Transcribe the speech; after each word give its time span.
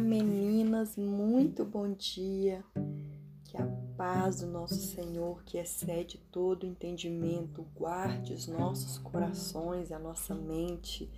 Meninas, 0.00 0.96
muito 0.96 1.64
bom 1.64 1.92
dia. 1.92 2.64
Que 3.44 3.56
a 3.56 3.66
paz 3.96 4.40
do 4.40 4.46
nosso 4.48 4.74
Senhor, 4.74 5.44
que 5.44 5.56
excede 5.56 6.18
todo 6.32 6.66
entendimento, 6.66 7.64
guarde 7.76 8.32
os 8.32 8.48
nossos 8.48 8.98
corações, 8.98 9.92
a 9.92 9.98
nossa 9.98 10.34
mente. 10.34 11.08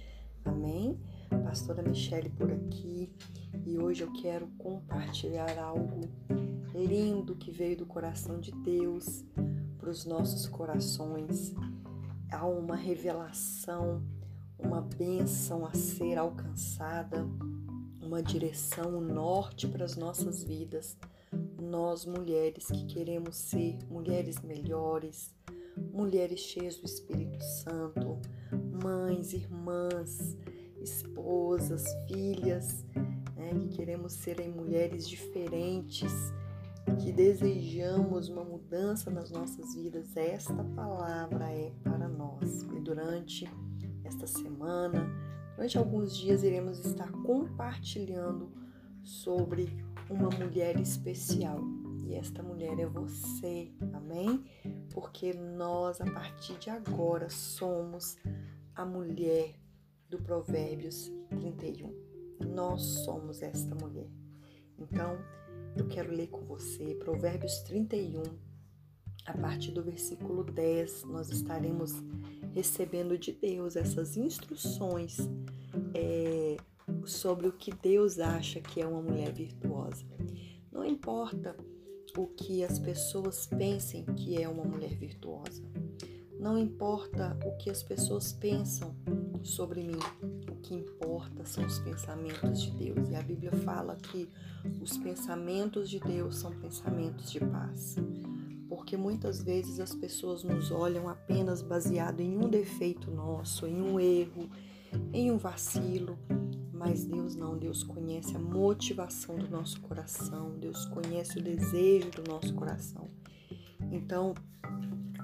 Amém? 0.45 1.01
Pastora 1.43 1.83
Michele 1.83 2.29
por 2.29 2.53
aqui 2.53 3.11
e 3.65 3.79
hoje 3.79 4.03
eu 4.05 4.13
quero 4.13 4.47
compartilhar 4.59 5.59
algo 5.59 6.03
lindo 6.75 7.35
que 7.35 7.51
veio 7.51 7.79
do 7.79 7.87
coração 7.87 8.39
de 8.39 8.53
Deus 8.53 9.25
para 9.79 9.89
os 9.89 10.05
nossos 10.05 10.47
corações. 10.47 11.55
Há 12.31 12.47
uma 12.47 12.77
revelação, 12.77 14.03
uma 14.59 14.83
bênção 14.83 15.65
a 15.65 15.73
ser 15.73 16.19
alcançada 16.19 17.27
uma 18.07 18.23
direção, 18.23 18.99
um 18.99 19.01
norte 19.01 19.67
para 19.67 19.85
as 19.85 19.97
nossas 19.97 20.43
vidas. 20.43 20.97
Nós, 21.61 22.07
mulheres 22.07 22.67
que 22.67 22.87
queremos 22.87 23.37
ser 23.37 23.79
mulheres 23.91 24.41
melhores, 24.41 25.35
mulheres 25.93 26.41
cheias 26.41 26.77
do 26.77 26.87
Espírito 26.87 27.43
Santo, 27.43 28.19
mães, 28.83 29.33
irmãs, 29.33 30.37
esposas, 30.81 31.85
filhas, 32.07 32.85
né, 33.35 33.51
que 33.59 33.77
queremos 33.77 34.13
serem 34.13 34.51
mulheres 34.51 35.09
diferentes, 35.09 36.13
que 37.03 37.11
desejamos 37.13 38.29
uma 38.29 38.45
mudança 38.45 39.11
nas 39.11 39.31
nossas 39.33 39.75
vidas. 39.75 40.17
Esta 40.17 40.63
palavra 40.77 41.51
é 41.51 41.73
para 41.83 42.09
nós. 42.09 42.63
E 42.63 42.81
durante 42.81 43.51
esta 44.05 44.29
semana, 44.29 45.11
Durante 45.57 45.79
alguns 45.79 46.15
dias 46.15 46.43
iremos 46.43 46.85
estar 46.85 47.11
compartilhando 47.11 48.53
sobre 49.03 49.83
uma 50.11 50.29
mulher 50.29 50.79
especial. 50.79 51.61
E 52.05 52.15
esta 52.15 52.43
mulher 52.43 52.79
é 52.79 52.87
você, 52.87 53.73
amém? 53.95 54.45
Porque 54.93 55.33
nós, 55.33 55.99
a 56.01 56.05
partir 56.05 56.59
de 56.59 56.69
agora, 56.69 57.31
somos 57.31 58.19
a 58.75 58.85
mulher 58.85 59.59
do 60.11 60.19
Provérbios 60.19 61.11
31. 61.31 61.91
Nós 62.55 62.83
somos 62.83 63.41
esta 63.41 63.75
mulher. 63.75 64.11
Então, 64.79 65.19
eu 65.75 65.89
quero 65.89 66.13
ler 66.13 66.29
com 66.29 66.45
você 66.45 66.95
Provérbios 66.97 67.61
31, 67.61 68.23
a 69.27 69.37
partir 69.37 69.73
do 69.73 69.83
versículo 69.83 70.45
10, 70.45 71.05
nós 71.05 71.31
estaremos 71.31 71.93
recebendo 72.55 73.19
de 73.19 73.33
Deus 73.33 73.77
essas 73.77 74.17
instruções 74.17 75.17
é, 75.93 76.57
sobre 77.05 77.49
o 77.49 77.53
que 77.53 77.75
Deus 77.75 78.19
acha 78.19 78.61
que 78.61 78.81
é 78.81 78.87
uma 78.87 79.03
mulher 79.03 79.33
virtuosa. 79.33 80.05
Não 80.71 80.85
importa 80.85 81.57
o 82.17 82.29
que 82.29 82.63
as 82.63 82.79
pessoas 82.79 83.47
pensem 83.47 84.05
que 84.05 84.41
é 84.41 84.49
uma 84.49 84.65
mulher 84.65 84.95
virtuosa. 84.95 85.63
Não 86.39 86.57
importa 86.57 87.37
o 87.45 87.57
que 87.57 87.69
as 87.69 87.83
pessoas 87.83 88.33
pensam 88.33 88.95
sobre 89.43 89.83
mim. 89.83 89.99
O 90.51 90.57
que 90.57 90.75
importa 90.75 91.45
são 91.45 91.65
os 91.67 91.79
pensamentos 91.81 92.63
de 92.63 92.71
Deus. 92.71 93.11
E 93.11 93.17
a 93.17 93.23
Bíblia 93.23 93.53
fala 93.53 93.97
que 93.97 94.29
os 94.81 94.97
pensamentos 94.99 95.91
de 95.91 95.99
Deus 95.99 96.37
são 96.37 96.53
pensamentos 96.53 97.31
de 97.31 97.41
paz 97.41 97.97
porque 98.87 98.97
muitas 98.97 99.43
vezes 99.43 99.81
as 99.81 99.93
pessoas 99.93 100.45
nos 100.45 100.71
olham 100.71 101.09
apenas 101.09 101.61
baseado 101.61 102.21
em 102.21 102.39
um 102.39 102.49
defeito 102.49 103.11
nosso, 103.11 103.67
em 103.67 103.83
um 103.83 103.99
erro, 103.99 104.49
em 105.13 105.29
um 105.29 105.37
vacilo, 105.37 106.17
mas 106.73 107.05
Deus 107.05 107.35
não, 107.35 107.59
Deus 107.59 107.83
conhece 107.83 108.37
a 108.37 108.39
motivação 108.39 109.35
do 109.35 109.51
nosso 109.51 109.81
coração, 109.81 110.57
Deus 110.61 110.85
conhece 110.85 111.37
o 111.37 111.43
desejo 111.43 112.13
do 112.13 112.31
nosso 112.31 112.55
coração. 112.55 113.11
Então, 113.91 114.35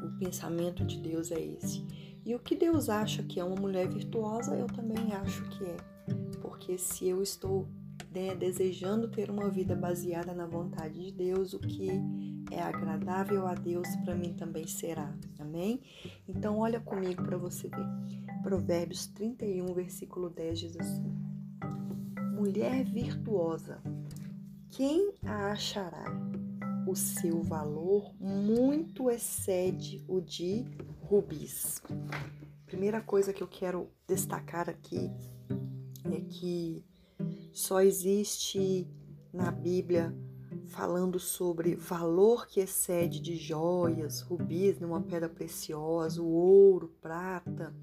o 0.02 0.18
pensamento 0.18 0.84
de 0.84 0.98
Deus 0.98 1.30
é 1.30 1.40
esse. 1.40 1.86
E 2.26 2.34
o 2.34 2.40
que 2.40 2.56
Deus 2.56 2.88
acha 2.88 3.22
que 3.22 3.38
é 3.38 3.44
uma 3.44 3.60
mulher 3.60 3.88
virtuosa, 3.88 4.56
eu 4.56 4.66
também 4.66 5.12
acho 5.12 5.40
que 5.50 5.64
é. 5.66 5.76
Porque 6.40 6.76
se 6.76 7.06
eu 7.06 7.22
estou 7.22 7.68
né, 8.12 8.34
desejando 8.34 9.06
ter 9.06 9.30
uma 9.30 9.48
vida 9.48 9.76
baseada 9.76 10.34
na 10.34 10.46
vontade 10.46 11.00
de 11.00 11.12
Deus, 11.12 11.52
o 11.52 11.60
que 11.60 11.90
é 12.52 12.62
agradável 12.62 13.46
a 13.46 13.54
Deus, 13.54 13.88
para 14.04 14.14
mim 14.14 14.34
também 14.34 14.66
será. 14.66 15.12
Amém? 15.38 15.80
Então, 16.28 16.58
olha 16.58 16.80
comigo 16.80 17.22
para 17.24 17.36
você 17.36 17.68
ver. 17.68 17.86
Provérbios 18.42 19.06
31, 19.08 19.72
versículo 19.72 20.28
10 20.28 20.58
diz 20.58 20.76
assim: 20.76 21.04
Mulher 22.34 22.84
virtuosa, 22.84 23.80
quem 24.70 25.14
a 25.24 25.52
achará? 25.52 26.04
O 26.86 26.96
seu 26.96 27.42
valor 27.42 28.12
muito 28.20 29.08
excede 29.08 30.04
o 30.08 30.20
de 30.20 30.64
rubis. 31.00 31.80
Primeira 32.66 33.00
coisa 33.00 33.32
que 33.32 33.42
eu 33.42 33.48
quero 33.48 33.88
destacar 34.06 34.68
aqui 34.68 35.10
é 36.04 36.20
que 36.20 36.84
só 37.52 37.80
existe 37.80 38.88
na 39.32 39.50
Bíblia 39.50 40.12
falando 40.66 41.18
sobre 41.18 41.74
valor 41.74 42.46
que 42.46 42.60
excede 42.60 43.20
de 43.20 43.36
joias, 43.36 44.20
rubis, 44.20 44.80
uma 44.80 45.00
pedra 45.00 45.28
preciosa, 45.28 46.22
ouro, 46.22 46.94
prata, 47.00 47.74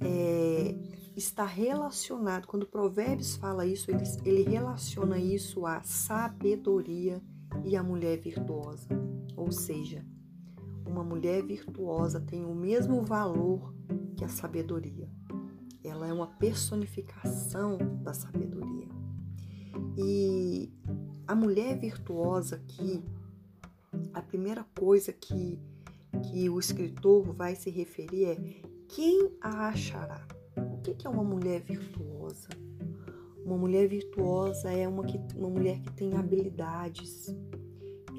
é, 0.00 0.74
está 1.16 1.44
relacionado, 1.44 2.46
quando 2.46 2.66
Provérbios 2.66 3.36
fala 3.36 3.66
isso, 3.66 3.90
ele, 3.90 4.04
ele 4.24 4.42
relaciona 4.42 5.18
isso 5.18 5.66
à 5.66 5.82
sabedoria 5.82 7.22
e 7.64 7.76
à 7.76 7.82
mulher 7.82 8.18
virtuosa. 8.18 8.88
Ou 9.36 9.52
seja, 9.52 10.04
uma 10.86 11.04
mulher 11.04 11.44
virtuosa 11.44 12.20
tem 12.20 12.44
o 12.44 12.54
mesmo 12.54 13.02
valor 13.02 13.74
que 14.16 14.24
a 14.24 14.28
sabedoria. 14.28 15.08
Ela 15.82 16.06
é 16.08 16.12
uma 16.12 16.26
personificação 16.26 17.78
da 18.02 18.12
sabedoria. 18.12 18.88
E 19.96 20.72
a 21.30 21.34
mulher 21.36 21.78
virtuosa 21.78 22.56
aqui, 22.56 23.04
a 24.12 24.20
primeira 24.20 24.66
coisa 24.76 25.12
que, 25.12 25.60
que 26.24 26.50
o 26.50 26.58
escritor 26.58 27.32
vai 27.32 27.54
se 27.54 27.70
referir 27.70 28.24
é 28.24 28.36
quem 28.88 29.30
a 29.40 29.68
achará? 29.68 30.26
O 30.56 30.78
que 30.82 31.06
é 31.06 31.08
uma 31.08 31.22
mulher 31.22 31.60
virtuosa? 31.60 32.48
Uma 33.44 33.56
mulher 33.56 33.86
virtuosa 33.86 34.72
é 34.72 34.88
uma, 34.88 35.04
que, 35.04 35.20
uma 35.36 35.48
mulher 35.48 35.78
que 35.78 35.92
tem 35.92 36.16
habilidades, 36.16 37.32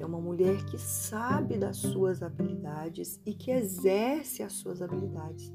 é 0.00 0.06
uma 0.06 0.18
mulher 0.18 0.64
que 0.64 0.78
sabe 0.78 1.58
das 1.58 1.76
suas 1.76 2.22
habilidades 2.22 3.20
e 3.26 3.34
que 3.34 3.50
exerce 3.50 4.42
as 4.42 4.54
suas 4.54 4.80
habilidades. 4.80 5.52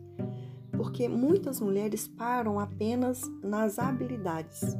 Porque 0.73 1.09
muitas 1.09 1.59
mulheres 1.59 2.07
param 2.07 2.59
apenas 2.59 3.19
nas 3.41 3.79
habilidades 3.79 4.77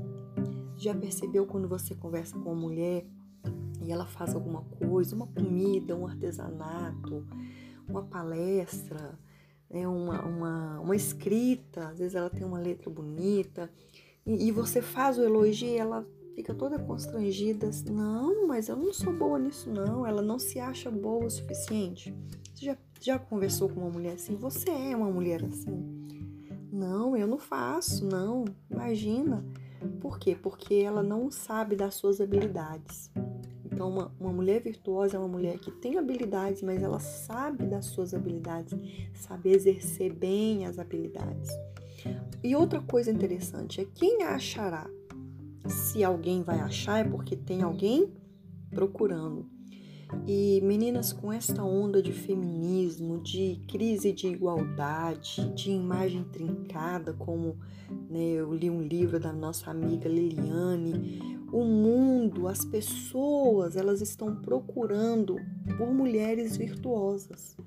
já 0.77 0.93
percebeu 0.93 1.45
quando 1.45 1.67
você 1.67 1.95
conversa 1.95 2.38
com 2.38 2.51
uma 2.51 2.61
mulher 2.61 3.05
e 3.81 3.91
ela 3.91 4.05
faz 4.05 4.35
alguma 4.35 4.61
coisa, 4.61 5.15
uma 5.15 5.27
comida, 5.27 5.95
um 5.95 6.05
artesanato, 6.05 7.25
uma 7.88 8.03
palestra, 8.03 9.17
né, 9.69 9.88
uma, 9.88 10.21
uma, 10.25 10.79
uma 10.79 10.95
escrita, 10.95 11.89
às 11.89 11.99
vezes 11.99 12.15
ela 12.15 12.29
tem 12.29 12.45
uma 12.45 12.59
letra 12.59 12.89
bonita, 12.89 13.69
e, 14.25 14.47
e 14.47 14.51
você 14.51 14.81
faz 14.81 15.17
o 15.17 15.23
elogio 15.23 15.69
e 15.69 15.77
ela 15.77 16.05
fica 16.35 16.53
toda 16.53 16.77
constrangida, 16.77 17.69
assim, 17.69 17.89
não, 17.89 18.47
mas 18.47 18.69
eu 18.69 18.75
não 18.75 18.94
sou 18.94 19.11
boa 19.13 19.39
nisso 19.39 19.71
não, 19.71 20.05
ela 20.05 20.21
não 20.21 20.38
se 20.38 20.59
acha 20.59 20.91
boa 20.91 21.25
o 21.25 21.29
suficiente. 21.29 22.13
Você 22.53 22.65
já, 22.65 22.77
já 22.99 23.19
conversou 23.19 23.69
com 23.69 23.81
uma 23.81 23.89
mulher 23.89 24.13
assim? 24.13 24.35
Você 24.35 24.69
é 24.69 24.95
uma 24.95 25.09
mulher 25.09 25.44
assim? 25.44 26.05
Não, 26.71 27.15
eu 27.15 27.25
não 27.25 27.39
faço, 27.39 28.06
não, 28.06 28.45
imagina. 28.69 29.44
Por 30.00 30.19
quê? 30.19 30.35
Porque 30.35 30.75
ela 30.75 31.03
não 31.03 31.29
sabe 31.31 31.75
das 31.75 31.95
suas 31.95 32.19
habilidades. 32.21 33.12
Então, 33.65 33.89
uma, 33.89 34.12
uma 34.19 34.31
mulher 34.31 34.62
virtuosa 34.62 35.18
é 35.18 35.19
uma 35.19 35.27
mulher 35.27 35.59
que 35.59 35.69
tem 35.69 35.97
habilidades, 35.97 36.63
mas 36.63 36.81
ela 36.81 37.00
sabe 37.00 37.65
das 37.65 37.85
suas 37.85 38.13
habilidades, 38.13 38.74
sabe 39.13 39.51
exercer 39.51 40.13
bem 40.13 40.65
as 40.65 40.79
habilidades. 40.79 41.50
E 42.44 42.56
outra 42.56 42.81
coisa 42.81 43.12
interessante 43.12 43.81
é 43.81 43.85
quem 43.85 44.24
achará. 44.24 44.89
Se 45.68 46.03
alguém 46.03 46.41
vai 46.41 46.59
achar, 46.59 47.06
é 47.06 47.09
porque 47.09 47.35
tem 47.35 47.62
alguém 47.62 48.12
procurando. 48.71 49.50
E 50.25 50.62
meninas, 50.62 51.12
com 51.12 51.31
esta 51.31 51.63
onda 51.63 52.01
de 52.01 52.12
feminismo, 52.12 53.19
de 53.21 53.62
crise 53.68 54.12
de 54.12 54.27
igualdade, 54.27 55.51
de 55.54 55.71
imagem 55.71 56.24
trincada, 56.25 57.13
como 57.13 57.57
né, 58.09 58.19
eu 58.19 58.54
li 58.54 58.69
um 58.69 58.81
livro 58.81 59.19
da 59.19 59.33
nossa 59.33 59.69
amiga 59.71 60.07
Liliane, 60.07 61.38
o 61.51 61.63
mundo, 61.63 62.48
as 62.48 62.65
pessoas, 62.65 63.75
elas 63.75 64.01
estão 64.01 64.36
procurando 64.36 65.38
por 65.77 65.94
mulheres 65.94 66.57
virtuosas. 66.57 67.57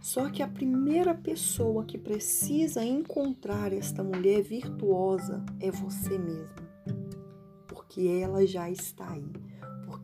Só 0.00 0.28
que 0.28 0.42
a 0.42 0.48
primeira 0.48 1.14
pessoa 1.14 1.84
que 1.84 1.96
precisa 1.96 2.84
encontrar 2.84 3.72
esta 3.72 4.04
mulher 4.04 4.42
virtuosa 4.42 5.44
é 5.58 5.70
você 5.70 6.18
mesma. 6.18 6.64
porque 7.66 8.08
ela 8.08 8.44
já 8.46 8.68
está 8.70 9.08
aí. 9.12 9.43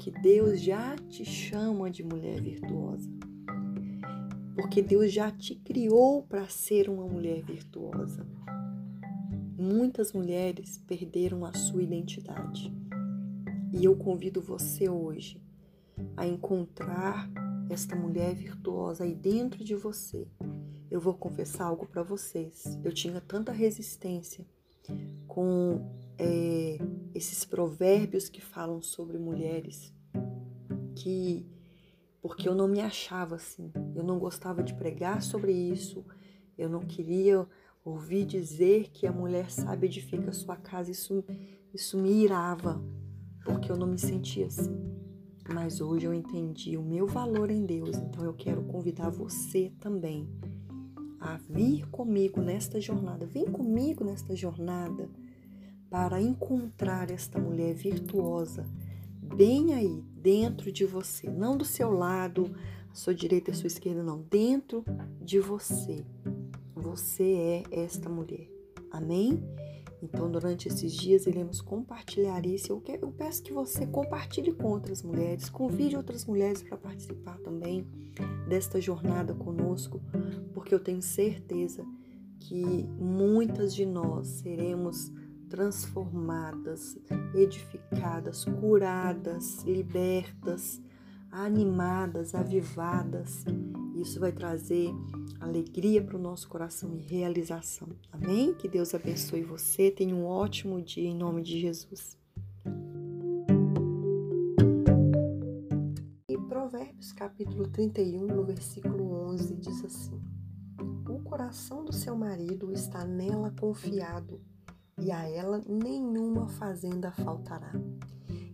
Porque 0.01 0.19
Deus 0.19 0.63
já 0.63 0.97
te 0.97 1.27
chama 1.27 1.91
de 1.91 2.03
mulher 2.03 2.41
virtuosa. 2.41 3.07
Porque 4.55 4.81
Deus 4.81 5.13
já 5.13 5.31
te 5.31 5.55
criou 5.55 6.23
para 6.23 6.49
ser 6.49 6.89
uma 6.89 7.07
mulher 7.07 7.45
virtuosa. 7.45 8.27
Muitas 9.59 10.15
mulheres 10.15 10.79
perderam 10.79 11.45
a 11.45 11.53
sua 11.53 11.83
identidade. 11.83 12.75
E 13.75 13.85
eu 13.85 13.95
convido 13.95 14.41
você 14.41 14.89
hoje 14.89 15.39
a 16.17 16.27
encontrar 16.27 17.31
esta 17.69 17.95
mulher 17.95 18.35
virtuosa 18.35 19.05
aí 19.05 19.15
dentro 19.15 19.63
de 19.63 19.75
você. 19.75 20.27
Eu 20.91 20.99
vou 20.99 21.13
confessar 21.13 21.67
algo 21.67 21.87
para 21.87 22.03
vocês. 22.03 22.65
Eu 22.83 22.91
tinha 22.91 23.21
tanta 23.21 23.53
resistência 23.53 24.47
com 25.29 26.00
é, 26.21 26.77
esses 27.15 27.47
provérbios 27.47 28.29
que 28.29 28.43
falam 28.43 28.83
sobre 28.83 29.19
mulheres 29.19 29.93
que 30.95 31.47
porque 32.21 32.47
eu 32.47 32.55
não 32.55 32.69
me 32.69 32.83
achava 32.83 33.37
assim, 33.37 33.73
eu 33.95 34.05
não 34.05 34.19
gostava 34.19 34.63
de 34.63 34.75
pregar 34.75 35.23
sobre 35.23 35.53
isso, 35.53 36.05
eu 36.59 36.69
não 36.69 36.81
queria 36.81 37.47
ouvir 37.83 38.27
dizer 38.27 38.91
que 38.91 39.07
a 39.07 39.13
mulher 39.13 39.51
sabe 39.51 39.87
edifica 39.87 40.31
sua 40.31 40.55
casa, 40.55 40.91
isso, 40.91 41.25
isso 41.73 41.97
me 41.97 42.23
irava, 42.23 42.79
porque 43.43 43.73
eu 43.73 43.77
não 43.77 43.87
me 43.87 43.99
sentia 43.99 44.49
assim. 44.49 44.79
Mas 45.55 45.81
hoje 45.81 46.05
eu 46.05 46.13
entendi 46.13 46.77
o 46.77 46.83
meu 46.83 47.07
valor 47.07 47.51
em 47.51 47.65
Deus, 47.65 47.97
então 47.97 48.23
eu 48.23 48.35
quero 48.35 48.63
convidar 48.65 49.09
você 49.09 49.73
também 49.81 50.29
a 51.19 51.39
vir 51.39 51.89
comigo 51.89 52.43
nesta 52.43 52.79
jornada. 52.79 53.25
Vem 53.25 53.47
comigo 53.47 54.05
nesta 54.05 54.37
jornada 54.37 55.09
para 55.91 56.23
encontrar 56.23 57.11
esta 57.11 57.39
mulher 57.39 57.75
virtuosa 57.75 58.65
bem 59.35 59.75
aí, 59.75 60.03
dentro 60.15 60.71
de 60.73 60.85
você, 60.85 61.31
não 61.31 61.57
do 61.57 61.65
seu 61.65 61.91
lado, 61.91 62.55
a 62.91 62.95
sua 62.95 63.15
direita 63.15 63.51
e 63.51 63.55
sua 63.55 63.69
esquerda, 63.69 64.03
não, 64.03 64.23
dentro 64.23 64.85
de 65.21 65.39
você. 65.39 66.05
Você 66.75 67.65
é 67.71 67.85
esta 67.85 68.09
mulher. 68.09 68.49
Amém? 68.91 69.43
Então, 70.03 70.31
durante 70.31 70.67
esses 70.67 70.93
dias, 70.93 71.27
iremos 71.27 71.61
compartilhar 71.61 72.45
isso. 72.47 72.73
Eu 72.73 73.13
peço 73.13 73.43
que 73.43 73.53
você 73.53 73.87
compartilhe 73.87 74.53
com 74.53 74.69
outras 74.69 75.03
mulheres, 75.03 75.49
convide 75.51 75.97
outras 75.97 76.25
mulheres 76.25 76.63
para 76.63 76.77
participar 76.77 77.39
também 77.39 77.87
desta 78.49 78.81
jornada 78.81 79.35
conosco, 79.35 80.01
porque 80.55 80.75
eu 80.75 80.81
tenho 80.81 81.03
certeza 81.03 81.85
que 82.39 82.87
muitas 82.99 83.75
de 83.75 83.85
nós 83.85 84.27
seremos 84.27 85.13
transformadas, 85.51 86.97
edificadas, 87.35 88.45
curadas, 88.45 89.65
libertas, 89.65 90.81
animadas, 91.31 92.35
avivadas. 92.37 93.45
Isso 93.97 94.21
vai 94.21 94.31
trazer 94.31 94.91
alegria 95.41 96.03
para 96.03 96.17
o 96.17 96.21
nosso 96.21 96.49
coração 96.49 96.95
e 96.95 97.01
realização. 97.01 97.89
Amém? 98.13 98.55
Que 98.55 98.69
Deus 98.69 98.95
abençoe 98.95 99.43
você. 99.43 99.91
Tenha 99.91 100.15
um 100.15 100.25
ótimo 100.25 100.81
dia 100.81 101.09
em 101.09 101.17
nome 101.17 101.43
de 101.43 101.61
Jesus. 101.61 102.17
E 106.29 106.39
Provérbios 106.49 107.13
capítulo 107.13 107.69
31, 107.69 108.25
no 108.25 108.45
versículo 108.45 109.13
11, 109.31 109.57
diz 109.57 109.85
assim: 109.85 110.23
O 111.09 111.19
coração 111.25 111.85
do 111.85 111.93
seu 111.93 112.15
marido 112.17 112.73
está 112.73 113.05
nela 113.05 113.53
confiado, 113.59 114.41
e 115.01 115.11
a 115.11 115.29
ela 115.29 115.63
nenhuma 115.67 116.49
fazenda 116.49 117.11
faltará. 117.11 117.73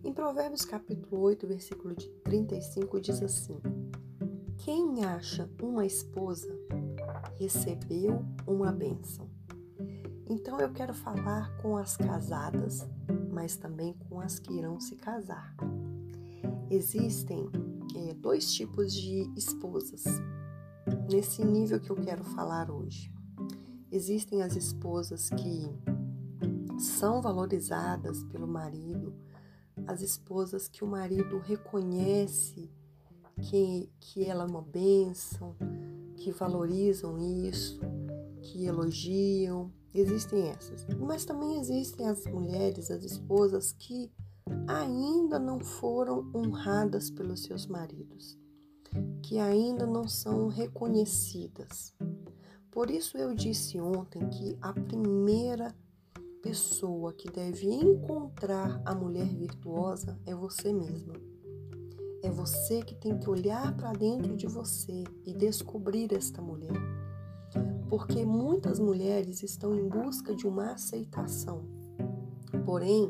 Em 0.03 0.13
Provérbios 0.13 0.63
capítulo 0.63 1.21
8, 1.21 1.45
versículo 1.45 1.93
de 1.93 2.07
35 2.23 3.01
diz 3.01 3.21
assim: 3.21 3.59
Quem 4.57 5.03
acha 5.03 5.49
uma 5.61 5.85
esposa 5.85 6.47
recebeu 7.37 8.25
uma 8.47 8.71
bênção. 8.71 9.29
Então 10.29 10.59
eu 10.59 10.71
quero 10.71 10.93
falar 10.93 11.55
com 11.57 11.77
as 11.77 11.97
casadas, 11.97 12.87
mas 13.31 13.57
também 13.57 13.93
com 14.07 14.19
as 14.19 14.39
que 14.39 14.53
irão 14.53 14.79
se 14.79 14.95
casar. 14.95 15.55
Existem 16.69 17.49
é, 17.95 18.13
dois 18.13 18.53
tipos 18.53 18.93
de 18.93 19.29
esposas 19.35 20.03
nesse 21.09 21.43
nível 21.43 21.79
que 21.79 21.89
eu 21.89 21.95
quero 21.95 22.23
falar 22.23 22.69
hoje. 22.71 23.11
Existem 23.91 24.41
as 24.41 24.55
esposas 24.55 25.29
que 25.29 25.96
são 26.77 27.21
valorizadas 27.21 28.23
pelo 28.25 28.47
marido, 28.47 29.13
as 29.85 30.01
esposas 30.01 30.67
que 30.67 30.83
o 30.83 30.87
marido 30.87 31.39
reconhece 31.39 32.69
que, 33.41 33.89
que 33.99 34.23
ela 34.23 34.43
é 34.43 34.47
uma 34.47 34.61
bênção, 34.61 35.55
que 36.15 36.31
valorizam 36.31 37.17
isso, 37.19 37.79
que 38.41 38.65
elogiam. 38.65 39.71
Existem 39.93 40.49
essas. 40.49 40.85
Mas 40.99 41.25
também 41.25 41.59
existem 41.59 42.07
as 42.07 42.25
mulheres, 42.25 42.91
as 42.91 43.03
esposas 43.03 43.71
que 43.71 44.11
ainda 44.67 45.39
não 45.39 45.59
foram 45.59 46.29
honradas 46.33 47.09
pelos 47.09 47.43
seus 47.43 47.65
maridos, 47.65 48.37
que 49.23 49.39
ainda 49.39 49.85
não 49.85 50.07
são 50.07 50.47
reconhecidas. 50.47 51.93
Por 52.71 52.91
isso 52.91 53.17
eu 53.17 53.33
disse 53.33 53.79
ontem 53.79 54.27
que 54.29 54.57
a 54.61 54.71
primeira 54.73 55.75
pessoa 56.47 57.11
que 57.11 57.29
deve 57.29 57.67
encontrar 57.67 58.81
a 58.85 58.95
mulher 58.95 59.27
virtuosa 59.27 60.17
é 60.25 60.33
você 60.33 60.71
mesma. 60.71 61.13
É 62.23 62.31
você 62.31 62.81
que 62.81 62.95
tem 62.95 63.17
que 63.17 63.29
olhar 63.29 63.75
para 63.75 63.91
dentro 63.91 64.33
de 64.33 64.47
você 64.47 65.03
e 65.25 65.33
descobrir 65.33 66.13
esta 66.13 66.41
mulher. 66.41 66.71
Porque 67.89 68.25
muitas 68.25 68.79
mulheres 68.79 69.43
estão 69.43 69.75
em 69.75 69.89
busca 69.89 70.33
de 70.33 70.47
uma 70.47 70.71
aceitação, 70.71 71.65
porém, 72.65 73.09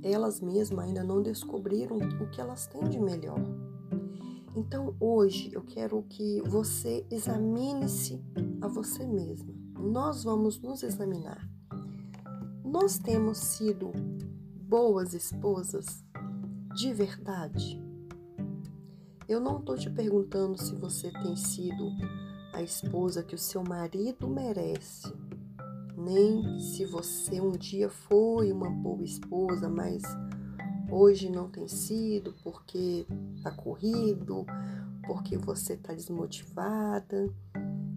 elas 0.00 0.40
mesmas 0.40 0.86
ainda 0.86 1.02
não 1.02 1.20
descobriram 1.20 1.96
o 1.96 2.30
que 2.30 2.40
elas 2.40 2.68
têm 2.68 2.84
de 2.84 3.00
melhor. 3.00 3.42
Então, 4.54 4.94
hoje 5.00 5.50
eu 5.52 5.62
quero 5.62 6.04
que 6.04 6.40
você 6.42 7.04
examine-se 7.10 8.22
a 8.60 8.68
você 8.68 9.04
mesma. 9.04 9.52
Nós 9.76 10.22
vamos 10.22 10.60
nos 10.60 10.84
examinar. 10.84 11.55
Nós 12.66 12.98
temos 12.98 13.38
sido 13.38 13.92
boas 14.68 15.14
esposas 15.14 16.04
de 16.74 16.92
verdade? 16.92 17.80
Eu 19.28 19.38
não 19.38 19.60
estou 19.60 19.76
te 19.76 19.88
perguntando 19.88 20.60
se 20.60 20.74
você 20.74 21.12
tem 21.12 21.36
sido 21.36 21.92
a 22.52 22.60
esposa 22.62 23.22
que 23.22 23.36
o 23.36 23.38
seu 23.38 23.62
marido 23.62 24.28
merece, 24.28 25.14
nem 25.96 26.58
se 26.58 26.84
você 26.84 27.40
um 27.40 27.52
dia 27.52 27.88
foi 27.88 28.50
uma 28.50 28.68
boa 28.68 29.04
esposa, 29.04 29.68
mas 29.68 30.02
hoje 30.90 31.30
não 31.30 31.48
tem 31.48 31.68
sido 31.68 32.34
porque 32.42 33.06
está 33.36 33.52
corrido, 33.52 34.44
porque 35.06 35.38
você 35.38 35.74
está 35.74 35.94
desmotivada, 35.94 37.32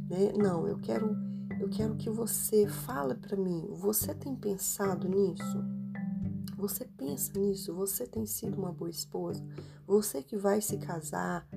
né? 0.08 0.32
Não, 0.38 0.68
eu 0.68 0.78
quero, 0.78 1.18
eu 1.60 1.70
quero 1.70 1.96
que 1.96 2.10
você 2.10 2.68
fale 2.68 3.16
para 3.16 3.36
mim. 3.36 3.68
Você 3.72 4.14
tem 4.16 4.36
pensado 4.36 5.08
nisso? 5.08 5.64
Você 6.56 6.86
pensa 6.86 7.38
nisso? 7.38 7.74
Você 7.76 8.08
tem 8.08 8.26
sido 8.26 8.58
uma 8.58 8.72
boa 8.72 8.90
esposa? 8.90 9.44
Você 9.86 10.24
que 10.24 10.38
vai 10.38 10.62
se 10.62 10.78
casar, 10.78 11.48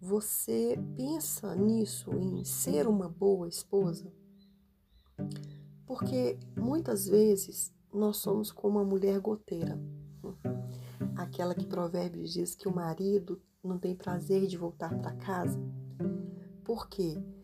você 0.00 0.78
pensa 0.96 1.54
nisso, 1.54 2.12
em 2.14 2.44
ser 2.44 2.86
uma 2.86 3.08
boa 3.08 3.48
esposa? 3.48 4.12
Porque 5.86 6.38
muitas 6.56 7.06
vezes 7.06 7.72
nós 7.92 8.16
somos 8.18 8.50
como 8.50 8.78
uma 8.78 8.84
mulher 8.84 9.20
goteira, 9.20 9.78
aquela 11.16 11.54
que 11.54 11.66
Provérbios 11.66 12.32
diz 12.32 12.54
que 12.54 12.66
o 12.66 12.74
marido 12.74 13.40
não 13.62 13.78
tem 13.78 13.94
prazer 13.94 14.46
de 14.46 14.56
voltar 14.56 14.96
para 14.98 15.14
casa. 15.16 15.60
Por 16.64 16.88
quê? 16.88 17.16
Porque 17.16 17.41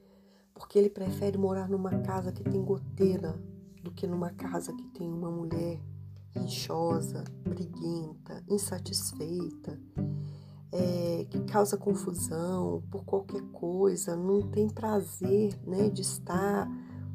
ele 0.79 0.91
prefere 0.91 1.37
morar 1.37 1.69
numa 1.69 2.01
casa 2.01 2.33
que 2.33 2.43
tem 2.43 2.63
goteira 2.63 3.39
do 3.83 3.91
que 3.93 4.07
numa 4.07 4.31
casa 4.31 4.73
que 4.73 4.85
tem 4.89 5.13
uma 5.13 5.31
mulher 5.31 5.81
inchosa, 6.35 7.25
briguenta, 7.45 8.43
insatisfeita, 8.49 9.79
é, 10.71 11.27
que 11.31 11.41
causa 11.45 11.77
confusão 11.77 12.83
por 12.91 13.05
qualquer 13.05 13.43
coisa, 13.53 14.15
não 14.15 14.43
tem 14.43 14.69
prazer 14.69 15.59
né, 15.67 15.89
de 15.89 16.03
estar 16.03 16.69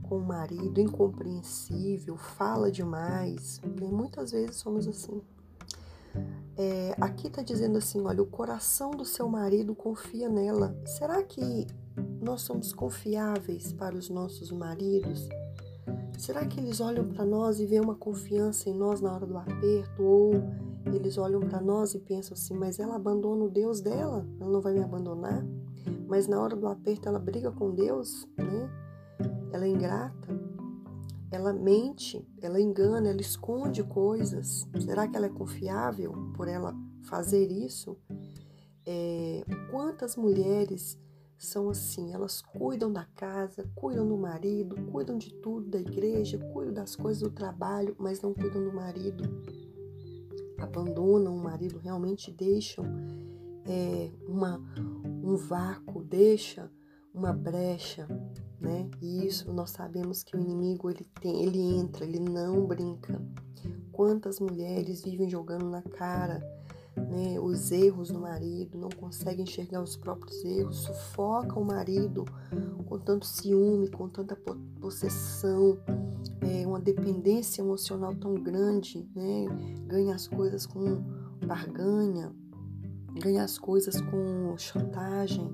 com 0.03 0.17
o 0.17 0.25
marido, 0.25 0.79
incompreensível, 0.79 2.17
fala 2.17 2.71
demais. 2.71 3.61
Né? 3.61 3.87
Muitas 3.87 4.31
vezes 4.31 4.57
somos 4.57 4.87
assim. 4.87 5.21
É, 6.55 6.95
aqui 7.01 7.27
está 7.27 7.41
dizendo 7.41 7.77
assim: 7.77 8.01
olha, 8.01 8.21
o 8.21 8.27
coração 8.27 8.91
do 8.91 9.05
seu 9.05 9.27
marido 9.27 9.73
confia 9.73 10.29
nela. 10.29 10.75
Será 10.85 11.23
que 11.23 11.65
nós 12.21 12.41
somos 12.41 12.73
confiáveis 12.73 13.73
para 13.73 13.95
os 13.95 14.09
nossos 14.09 14.51
maridos? 14.51 15.27
Será 16.17 16.45
que 16.45 16.59
eles 16.59 16.79
olham 16.79 17.07
para 17.07 17.25
nós 17.25 17.59
e 17.59 17.65
veem 17.65 17.81
uma 17.81 17.95
confiança 17.95 18.69
em 18.69 18.73
nós 18.73 19.01
na 19.01 19.13
hora 19.13 19.25
do 19.25 19.37
aperto 19.37 20.01
ou 20.01 20.33
eles 20.85 21.17
olham 21.17 21.41
para 21.41 21.61
nós 21.61 21.93
e 21.93 21.99
pensam 21.99 22.33
assim: 22.33 22.53
mas 22.53 22.79
ela 22.79 22.95
abandona 22.95 23.43
o 23.43 23.49
Deus 23.49 23.81
dela, 23.81 24.25
ela 24.39 24.49
não 24.49 24.61
vai 24.61 24.73
me 24.73 24.81
abandonar. 24.81 25.45
Mas 26.07 26.27
na 26.27 26.39
hora 26.41 26.55
do 26.55 26.67
aperto 26.67 27.09
ela 27.09 27.19
briga 27.19 27.51
com 27.51 27.73
Deus, 27.73 28.27
né? 28.37 28.69
Ela 29.51 29.65
é 29.65 29.69
ingrata, 29.69 30.27
ela 31.31 31.51
mente, 31.51 32.25
ela 32.41 32.59
engana, 32.59 33.09
ela 33.09 33.21
esconde 33.21 33.83
coisas. 33.83 34.67
Será 34.79 35.07
que 35.07 35.17
ela 35.17 35.25
é 35.25 35.29
confiável 35.29 36.13
por 36.35 36.47
ela 36.47 36.75
fazer 37.03 37.51
isso? 37.51 37.97
É, 38.85 39.43
quantas 39.71 40.15
mulheres 40.15 40.99
são 41.45 41.69
assim, 41.69 42.13
elas 42.13 42.41
cuidam 42.41 42.91
da 42.91 43.05
casa, 43.15 43.69
cuidam 43.75 44.07
do 44.07 44.17
marido, 44.17 44.75
cuidam 44.91 45.17
de 45.17 45.33
tudo 45.35 45.69
da 45.69 45.79
igreja, 45.79 46.37
cuidam 46.37 46.73
das 46.73 46.95
coisas 46.95 47.21
do 47.21 47.29
trabalho, 47.29 47.95
mas 47.99 48.21
não 48.21 48.33
cuidam 48.33 48.63
do 48.63 48.73
marido. 48.73 49.23
Abandonam 50.57 51.35
o 51.35 51.43
marido, 51.43 51.77
realmente 51.79 52.31
deixam 52.31 52.85
é, 53.65 54.11
uma, 54.27 54.61
um 55.23 55.35
vácuo, 55.35 56.03
deixa 56.03 56.69
uma 57.13 57.31
brecha, 57.31 58.07
né? 58.59 58.89
E 59.01 59.25
isso 59.25 59.51
nós 59.53 59.71
sabemos 59.71 60.23
que 60.23 60.35
o 60.35 60.39
inimigo 60.39 60.89
ele 60.89 61.05
tem, 61.21 61.43
ele 61.43 61.59
entra, 61.59 62.05
ele 62.05 62.19
não 62.19 62.65
brinca. 62.65 63.21
Quantas 63.91 64.39
mulheres 64.39 65.03
vivem 65.03 65.29
jogando 65.29 65.69
na 65.69 65.81
cara 65.81 66.41
né, 66.95 67.39
os 67.39 67.71
erros 67.71 68.09
do 68.09 68.19
marido, 68.19 68.77
não 68.77 68.89
consegue 68.89 69.41
enxergar 69.41 69.81
os 69.81 69.95
próprios 69.95 70.43
erros, 70.43 70.77
sufoca 70.77 71.59
o 71.59 71.65
marido 71.65 72.25
com 72.85 72.99
tanto 72.99 73.25
ciúme, 73.25 73.89
com 73.89 74.07
tanta 74.07 74.35
possessão, 74.79 75.77
é, 76.41 76.65
uma 76.67 76.79
dependência 76.79 77.61
emocional 77.61 78.15
tão 78.15 78.35
grande, 78.35 79.07
né, 79.15 79.45
ganha 79.87 80.15
as 80.15 80.27
coisas 80.27 80.65
com 80.65 81.03
barganha, 81.45 82.31
ganha 83.21 83.43
as 83.43 83.57
coisas 83.57 83.99
com 84.01 84.55
chantagem. 84.57 85.53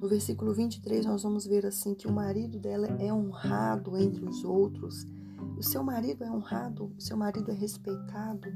No 0.00 0.08
versículo 0.08 0.52
23, 0.52 1.06
nós 1.06 1.22
vamos 1.22 1.46
ver 1.46 1.64
assim 1.64 1.94
que 1.94 2.08
o 2.08 2.12
marido 2.12 2.58
dela 2.58 2.88
é 2.98 3.12
honrado 3.12 3.96
entre 3.96 4.24
os 4.24 4.42
outros. 4.42 5.06
O 5.56 5.62
seu 5.62 5.82
marido 5.84 6.24
é 6.24 6.30
honrado, 6.30 6.92
o 6.98 7.00
seu 7.00 7.16
marido 7.16 7.52
é 7.52 7.54
respeitado, 7.54 8.48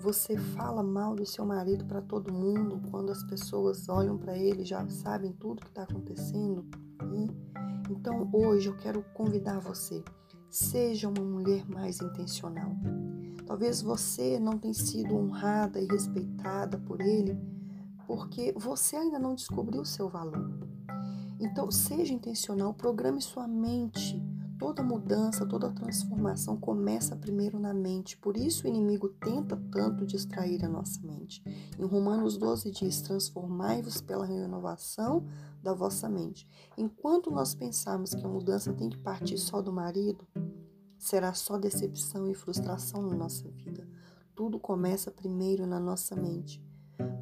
você 0.00 0.34
fala 0.36 0.82
mal 0.82 1.14
do 1.14 1.26
seu 1.26 1.44
marido 1.44 1.84
para 1.84 2.00
todo 2.00 2.32
mundo 2.32 2.80
quando 2.90 3.12
as 3.12 3.22
pessoas 3.22 3.86
olham 3.86 4.16
para 4.16 4.36
ele 4.36 4.64
já 4.64 4.88
sabem 4.88 5.30
tudo 5.32 5.60
que 5.60 5.68
está 5.68 5.82
acontecendo. 5.82 6.64
Né? 7.02 7.28
Então 7.90 8.28
hoje 8.32 8.68
eu 8.68 8.76
quero 8.78 9.02
convidar 9.12 9.60
você, 9.60 10.02
seja 10.48 11.06
uma 11.06 11.22
mulher 11.22 11.68
mais 11.68 12.00
intencional. 12.00 12.72
Talvez 13.46 13.82
você 13.82 14.40
não 14.40 14.56
tenha 14.56 14.72
sido 14.72 15.14
honrada 15.14 15.78
e 15.78 15.86
respeitada 15.86 16.78
por 16.78 17.00
ele 17.02 17.38
porque 18.06 18.54
você 18.56 18.96
ainda 18.96 19.18
não 19.18 19.34
descobriu 19.34 19.82
o 19.82 19.86
seu 19.86 20.08
valor. 20.08 20.50
Então 21.38 21.70
seja 21.70 22.14
intencional, 22.14 22.72
programe 22.72 23.20
sua 23.20 23.46
mente 23.46 24.20
Toda 24.60 24.82
mudança, 24.82 25.46
toda 25.46 25.72
transformação 25.72 26.54
começa 26.54 27.16
primeiro 27.16 27.58
na 27.58 27.72
mente. 27.72 28.18
Por 28.18 28.36
isso 28.36 28.66
o 28.66 28.68
inimigo 28.68 29.08
tenta 29.08 29.56
tanto 29.72 30.04
distrair 30.04 30.62
a 30.62 30.68
nossa 30.68 31.00
mente. 31.00 31.42
Em 31.78 31.86
Romanos 31.86 32.36
12 32.36 32.70
diz: 32.70 33.00
Transformai-vos 33.00 34.02
pela 34.02 34.26
renovação 34.26 35.26
da 35.62 35.72
vossa 35.72 36.10
mente. 36.10 36.46
Enquanto 36.76 37.30
nós 37.30 37.54
pensarmos 37.54 38.12
que 38.12 38.22
a 38.22 38.28
mudança 38.28 38.70
tem 38.74 38.90
que 38.90 38.98
partir 38.98 39.38
só 39.38 39.62
do 39.62 39.72
marido, 39.72 40.28
será 40.98 41.32
só 41.32 41.56
decepção 41.56 42.28
e 42.28 42.34
frustração 42.34 43.00
na 43.00 43.16
nossa 43.16 43.48
vida. 43.48 43.88
Tudo 44.34 44.60
começa 44.60 45.10
primeiro 45.10 45.66
na 45.66 45.80
nossa 45.80 46.14
mente. 46.14 46.62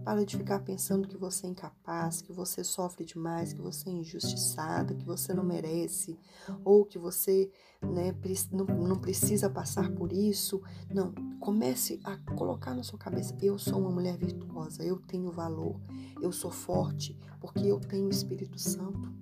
Para 0.04 0.25
de 0.25 0.37
ficar 0.37 0.61
pensando 0.61 1.06
que 1.06 1.16
você 1.16 1.47
é 1.47 1.50
incapaz, 1.50 2.23
que 2.23 2.32
você 2.32 2.64
sofre 2.64 3.04
demais, 3.04 3.52
que 3.52 3.61
você 3.61 3.90
é 3.90 3.92
injustiçada, 3.92 4.94
que 4.94 5.04
você 5.04 5.35
não 5.35 5.44
merece, 5.44 6.18
ou 6.64 6.85
que 6.85 6.99
você 6.99 7.50
né, 7.82 8.14
não, 8.50 8.99
precisa 8.99 9.50
passar 9.50 9.90
por 9.92 10.12
isso. 10.12 10.62
Não, 10.92 11.12
comece 11.38 12.00
a 12.04 12.16
colocar 12.35 12.75
na 12.75 12.82
sua 12.82 12.99
cabeça: 12.99 13.37
eu 13.40 13.58
sou 13.58 13.80
uma 13.80 13.90
mulher 13.90 14.16
virtuosa, 14.16 14.82
eu 14.82 14.99
tenho 14.99 15.30
valor, 15.30 15.80
eu 16.23 16.32
sou 16.32 16.50
forte, 16.50 17.18
porque 17.40 17.66
eu 17.66 17.78
tenho 17.78 18.06
o 18.06 18.11
Espírito 18.11 18.58
Santo. 18.58 19.12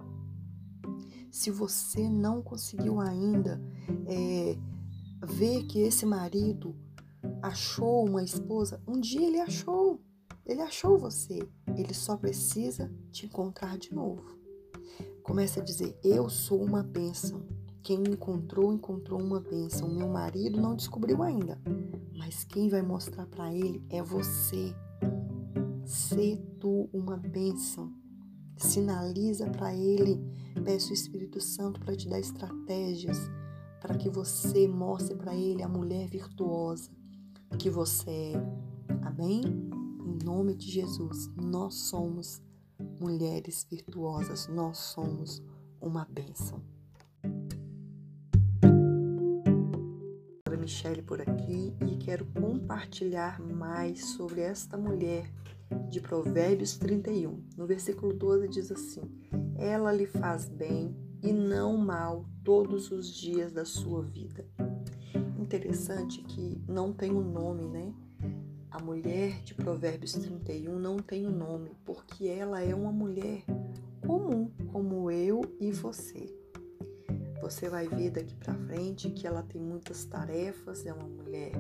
Se 1.31 1.51
você 1.51 2.09
não 2.09 2.41
conseguiu 2.41 3.01
ainda 3.01 3.61
é, 4.07 4.57
ver 5.23 5.65
que 5.65 5.81
esse 5.81 6.07
marido 6.07 6.75
achou 7.43 8.07
uma 8.07 8.23
esposa, 8.23 8.81
um 8.87 9.01
dia 9.01 9.27
ele 9.27 9.41
achou. 9.41 10.01
Ele 10.47 10.63
achou 10.63 10.97
você, 10.97 11.39
ele 11.77 11.93
só 11.93 12.17
precisa 12.17 12.91
te 13.11 13.27
encontrar 13.27 13.77
de 13.77 13.93
novo. 13.93 14.39
Comece 15.23 15.61
a 15.61 15.63
dizer: 15.63 15.99
Eu 16.05 16.29
sou 16.29 16.63
uma 16.63 16.83
bênção. 16.83 17.45
Quem 17.83 17.99
me 17.99 18.11
encontrou, 18.11 18.73
encontrou 18.73 19.21
uma 19.21 19.41
bênção. 19.41 19.93
Meu 19.93 20.09
marido 20.09 20.61
não 20.61 20.75
descobriu 20.75 21.23
ainda, 21.23 21.61
mas 22.17 22.45
quem 22.45 22.69
vai 22.69 22.83
mostrar 22.83 23.27
para 23.27 23.53
ele 23.53 23.85
é 23.91 24.03
você. 24.03 24.75
Sê 25.85 26.37
tu 26.61 26.89
uma 26.93 27.17
bênção. 27.17 27.93
Sinaliza 28.57 29.49
para 29.51 29.75
ele. 29.75 30.21
Peço 30.65 30.91
o 30.91 30.95
Espírito 30.95 31.41
Santo 31.41 31.81
para 31.81 31.95
te 31.95 32.09
dar 32.09 32.19
estratégias 32.19 33.19
para 33.81 33.97
que 33.97 34.09
você 34.09 34.67
mostre 34.67 35.15
para 35.15 35.35
ele 35.35 35.63
a 35.63 35.69
mulher 35.69 36.09
virtuosa 36.09 36.91
que 37.57 37.71
você 37.71 38.11
é. 38.11 38.33
Amém? 39.03 39.66
Em 40.07 40.25
nome 40.25 40.55
de 40.55 40.71
Jesus, 40.71 41.29
nós 41.37 41.75
somos 41.75 42.41
mulheres 43.01 43.67
virtuosas, 43.69 44.47
nós 44.47 44.79
somos 44.79 45.43
uma 45.81 46.05
bênção. 46.05 46.63
Michele 50.67 51.01
por 51.01 51.21
aqui 51.21 51.73
e 51.89 51.97
quero 51.97 52.27
compartilhar 52.27 53.41
mais 53.41 54.05
sobre 54.05 54.41
esta 54.41 54.77
mulher 54.77 55.33
de 55.89 56.01
Provérbios 56.01 56.77
31. 56.77 57.41
No 57.57 57.69
versículo 57.69 58.13
12 58.13 58.49
diz 58.49 58.73
assim: 58.73 59.03
Ela 59.55 59.93
lhe 59.93 60.07
faz 60.07 60.49
bem 60.49 60.93
e 61.23 61.33
não 61.33 61.77
mal 61.77 62.25
todos 62.43 62.91
os 62.91 63.15
dias 63.15 63.53
da 63.53 63.65
sua 63.65 64.03
vida. 64.03 64.45
Interessante 65.39 66.21
que 66.23 66.61
não 66.67 66.93
tem 66.93 67.13
um 67.13 67.23
nome, 67.23 67.69
né? 67.69 67.95
A 68.77 68.79
mulher 68.79 69.41
de 69.43 69.55
Provérbios 69.55 70.13
31 70.13 70.79
não 70.79 70.99
tem 70.99 71.27
um 71.27 71.31
nome, 71.31 71.71
porque 71.83 72.27
ela 72.27 72.61
é 72.61 72.75
uma 72.75 72.93
mulher 72.93 73.43
comum, 74.07 74.51
como 74.71 75.11
eu 75.11 75.41
e 75.59 75.73
você. 75.73 76.31
Você 77.41 77.71
vai 77.71 77.89
ver 77.89 78.11
daqui 78.11 78.35
para 78.35 78.53
frente 78.53 79.09
que 79.09 79.27
ela 79.27 79.43
tem 79.43 79.63
muitas 79.63 80.05
tarefas, 80.05 80.85
é 80.85 80.93
uma 80.93 81.09
mulher 81.09 81.53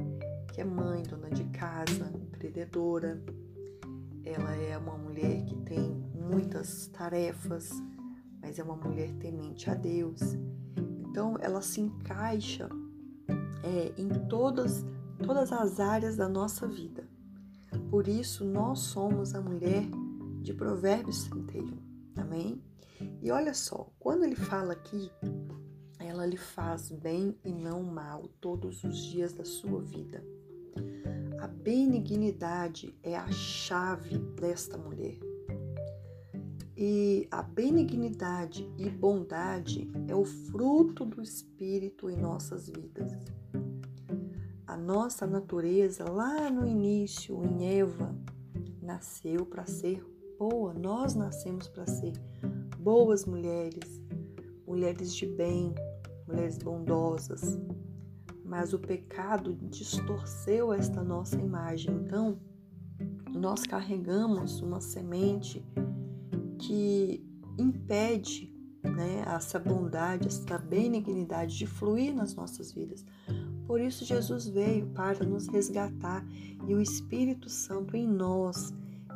que 0.52 0.60
é 0.60 0.64
mãe, 0.64 1.04
dona 1.04 1.30
de 1.30 1.44
casa, 1.44 2.12
empreendedora. 2.14 3.18
Ela 4.22 4.54
é 4.54 4.76
uma 4.76 4.98
mulher 4.98 5.42
que 5.46 5.56
tem 5.62 5.96
muitas 6.14 6.88
tarefas, 6.88 7.70
mas 8.42 8.58
é 8.58 8.62
uma 8.62 8.76
mulher 8.76 9.10
temente 9.14 9.70
a 9.70 9.74
Deus. 9.74 10.20
Então 11.00 11.38
ela 11.40 11.62
se 11.62 11.80
encaixa 11.80 12.68
é, 13.64 13.94
em 13.96 14.10
todas 14.28 14.84
todas 15.24 15.52
as 15.52 15.80
áreas 15.80 16.16
da 16.16 16.28
nossa 16.28 16.66
vida. 16.66 17.08
Por 17.90 18.08
isso, 18.08 18.44
nós 18.44 18.80
somos 18.80 19.34
a 19.34 19.40
mulher 19.40 19.84
de 20.42 20.52
Provérbios 20.52 21.24
31. 21.24 21.78
Amém? 22.16 22.62
E 23.22 23.30
olha 23.30 23.54
só, 23.54 23.90
quando 23.98 24.24
ele 24.24 24.36
fala 24.36 24.72
aqui, 24.72 25.10
ela 25.98 26.24
lhe 26.24 26.36
faz 26.36 26.90
bem 26.90 27.36
e 27.44 27.52
não 27.52 27.82
mal 27.82 28.28
todos 28.40 28.82
os 28.84 28.96
dias 28.96 29.32
da 29.32 29.44
sua 29.44 29.80
vida. 29.82 30.24
A 31.40 31.46
benignidade 31.46 32.96
é 33.02 33.16
a 33.16 33.30
chave 33.30 34.18
desta 34.18 34.78
mulher. 34.78 35.18
E 36.76 37.26
a 37.30 37.42
benignidade 37.42 38.70
e 38.76 38.90
bondade 38.90 39.90
é 40.08 40.14
o 40.14 40.24
fruto 40.24 41.04
do 41.04 41.22
Espírito 41.22 42.10
em 42.10 42.16
nossas 42.16 42.68
vidas 42.68 43.12
nossa 44.74 45.26
natureza 45.26 46.10
lá 46.10 46.48
no 46.50 46.66
início, 46.66 47.44
em 47.44 47.78
Eva, 47.78 48.16
nasceu 48.80 49.44
para 49.44 49.66
ser 49.66 50.02
boa. 50.38 50.72
Nós 50.72 51.14
nascemos 51.14 51.68
para 51.68 51.86
ser 51.86 52.14
boas 52.78 53.26
mulheres, 53.26 54.00
mulheres 54.66 55.14
de 55.14 55.26
bem, 55.26 55.74
mulheres 56.26 56.56
bondosas. 56.56 57.60
Mas 58.42 58.72
o 58.72 58.78
pecado 58.78 59.54
distorceu 59.68 60.72
esta 60.72 61.02
nossa 61.02 61.36
imagem. 61.36 61.94
Então, 61.94 62.38
nós 63.34 63.64
carregamos 63.64 64.60
uma 64.62 64.80
semente 64.80 65.62
que 66.58 67.24
impede 67.58 68.54
né, 68.82 69.24
essa 69.26 69.58
bondade, 69.58 70.28
essa 70.28 70.58
benignidade 70.58 71.56
de 71.56 71.66
fluir 71.66 72.14
nas 72.14 72.34
nossas 72.34 72.72
vidas. 72.72 73.04
Por 73.66 73.80
isso 73.80 74.04
Jesus 74.04 74.46
veio 74.46 74.86
para 74.88 75.24
nos 75.24 75.48
resgatar 75.48 76.24
e 76.66 76.74
o 76.74 76.80
Espírito 76.80 77.48
Santo 77.48 77.96
em 77.96 78.06
nós 78.06 78.72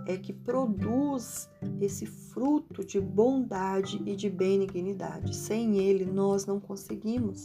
é 0.06 0.16
que 0.16 0.32
produz 0.32 1.48
esse 1.80 2.06
fruto 2.06 2.84
de 2.84 3.00
bondade 3.00 4.02
e 4.04 4.16
de 4.16 4.28
benignidade. 4.28 5.34
Sem 5.36 5.78
ele 5.78 6.04
nós 6.04 6.46
não 6.46 6.58
conseguimos. 6.58 7.44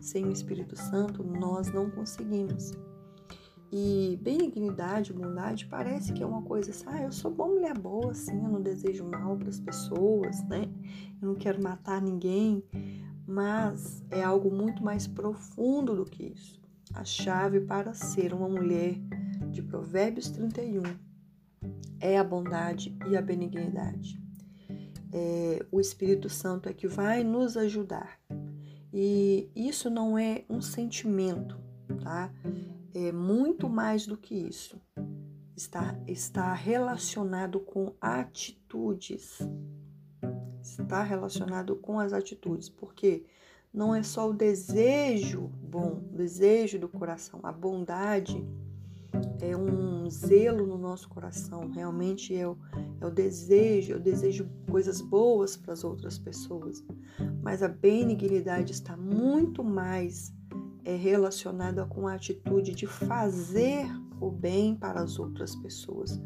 Sem 0.00 0.24
o 0.24 0.32
Espírito 0.32 0.76
Santo 0.76 1.24
nós 1.24 1.72
não 1.72 1.90
conseguimos. 1.90 2.72
E 3.72 4.18
benignidade, 4.22 5.12
bondade, 5.12 5.66
parece 5.66 6.12
que 6.12 6.22
é 6.22 6.26
uma 6.26 6.42
coisa 6.42 6.70
assim, 6.70 6.84
ah, 6.86 7.02
eu 7.02 7.12
sou 7.12 7.32
boa 7.32 7.48
mulher 7.48 7.76
boa, 7.76 8.12
assim, 8.12 8.36
eu 8.36 8.48
não 8.48 8.62
desejo 8.62 9.04
mal 9.04 9.36
para 9.36 9.48
as 9.48 9.58
pessoas, 9.58 10.42
né? 10.44 10.70
Eu 11.20 11.28
não 11.28 11.34
quero 11.34 11.60
matar 11.60 12.00
ninguém, 12.00 12.62
mas 13.26 14.04
é 14.10 14.22
algo 14.22 14.50
muito 14.50 14.82
mais 14.82 15.06
profundo 15.06 15.96
do 15.96 16.04
que 16.04 16.24
isso. 16.24 16.60
A 16.94 17.04
chave 17.04 17.60
para 17.60 17.92
ser 17.92 18.32
uma 18.32 18.48
mulher 18.48 18.94
de 19.50 19.62
Provérbios 19.62 20.30
31 20.30 20.82
é 22.00 22.18
a 22.18 22.24
bondade 22.24 22.96
e 23.08 23.16
a 23.16 23.22
benignidade. 23.22 24.20
É, 25.12 25.64
o 25.70 25.80
Espírito 25.80 26.28
Santo 26.28 26.68
é 26.68 26.72
que 26.72 26.86
vai 26.86 27.24
nos 27.24 27.56
ajudar. 27.56 28.20
E 28.92 29.50
isso 29.54 29.90
não 29.90 30.16
é 30.16 30.44
um 30.48 30.60
sentimento, 30.60 31.58
tá? 32.02 32.32
É 32.94 33.12
muito 33.12 33.68
mais 33.68 34.06
do 34.06 34.16
que 34.16 34.34
isso. 34.34 34.80
Está, 35.56 35.98
está 36.06 36.52
relacionado 36.54 37.60
com 37.60 37.94
atitudes. 38.00 39.38
Está 40.72 41.02
relacionado 41.02 41.76
com 41.76 41.98
as 41.98 42.12
atitudes, 42.12 42.68
porque 42.68 43.24
não 43.72 43.94
é 43.94 44.02
só 44.02 44.30
o 44.30 44.32
desejo 44.32 45.50
bom, 45.62 46.02
o 46.12 46.16
desejo 46.16 46.78
do 46.78 46.88
coração, 46.88 47.40
a 47.42 47.52
bondade 47.52 48.42
é 49.40 49.56
um 49.56 50.08
zelo 50.08 50.66
no 50.66 50.78
nosso 50.78 51.08
coração, 51.08 51.70
realmente 51.70 52.34
é 52.34 52.46
o, 52.46 52.56
é 53.00 53.06
o 53.06 53.10
desejo, 53.10 53.92
eu 53.92 54.00
desejo 54.00 54.48
coisas 54.70 55.00
boas 55.00 55.56
para 55.56 55.72
as 55.72 55.84
outras 55.84 56.18
pessoas, 56.18 56.84
mas 57.42 57.62
a 57.62 57.68
benignidade 57.68 58.72
está 58.72 58.96
muito 58.96 59.62
mais 59.62 60.32
é, 60.84 60.94
relacionada 60.94 61.84
com 61.84 62.06
a 62.06 62.14
atitude 62.14 62.72
de 62.72 62.86
fazer 62.86 63.86
o 64.20 64.30
bem 64.30 64.74
para 64.74 65.00
as 65.00 65.18
outras 65.18 65.54
pessoas. 65.56 66.20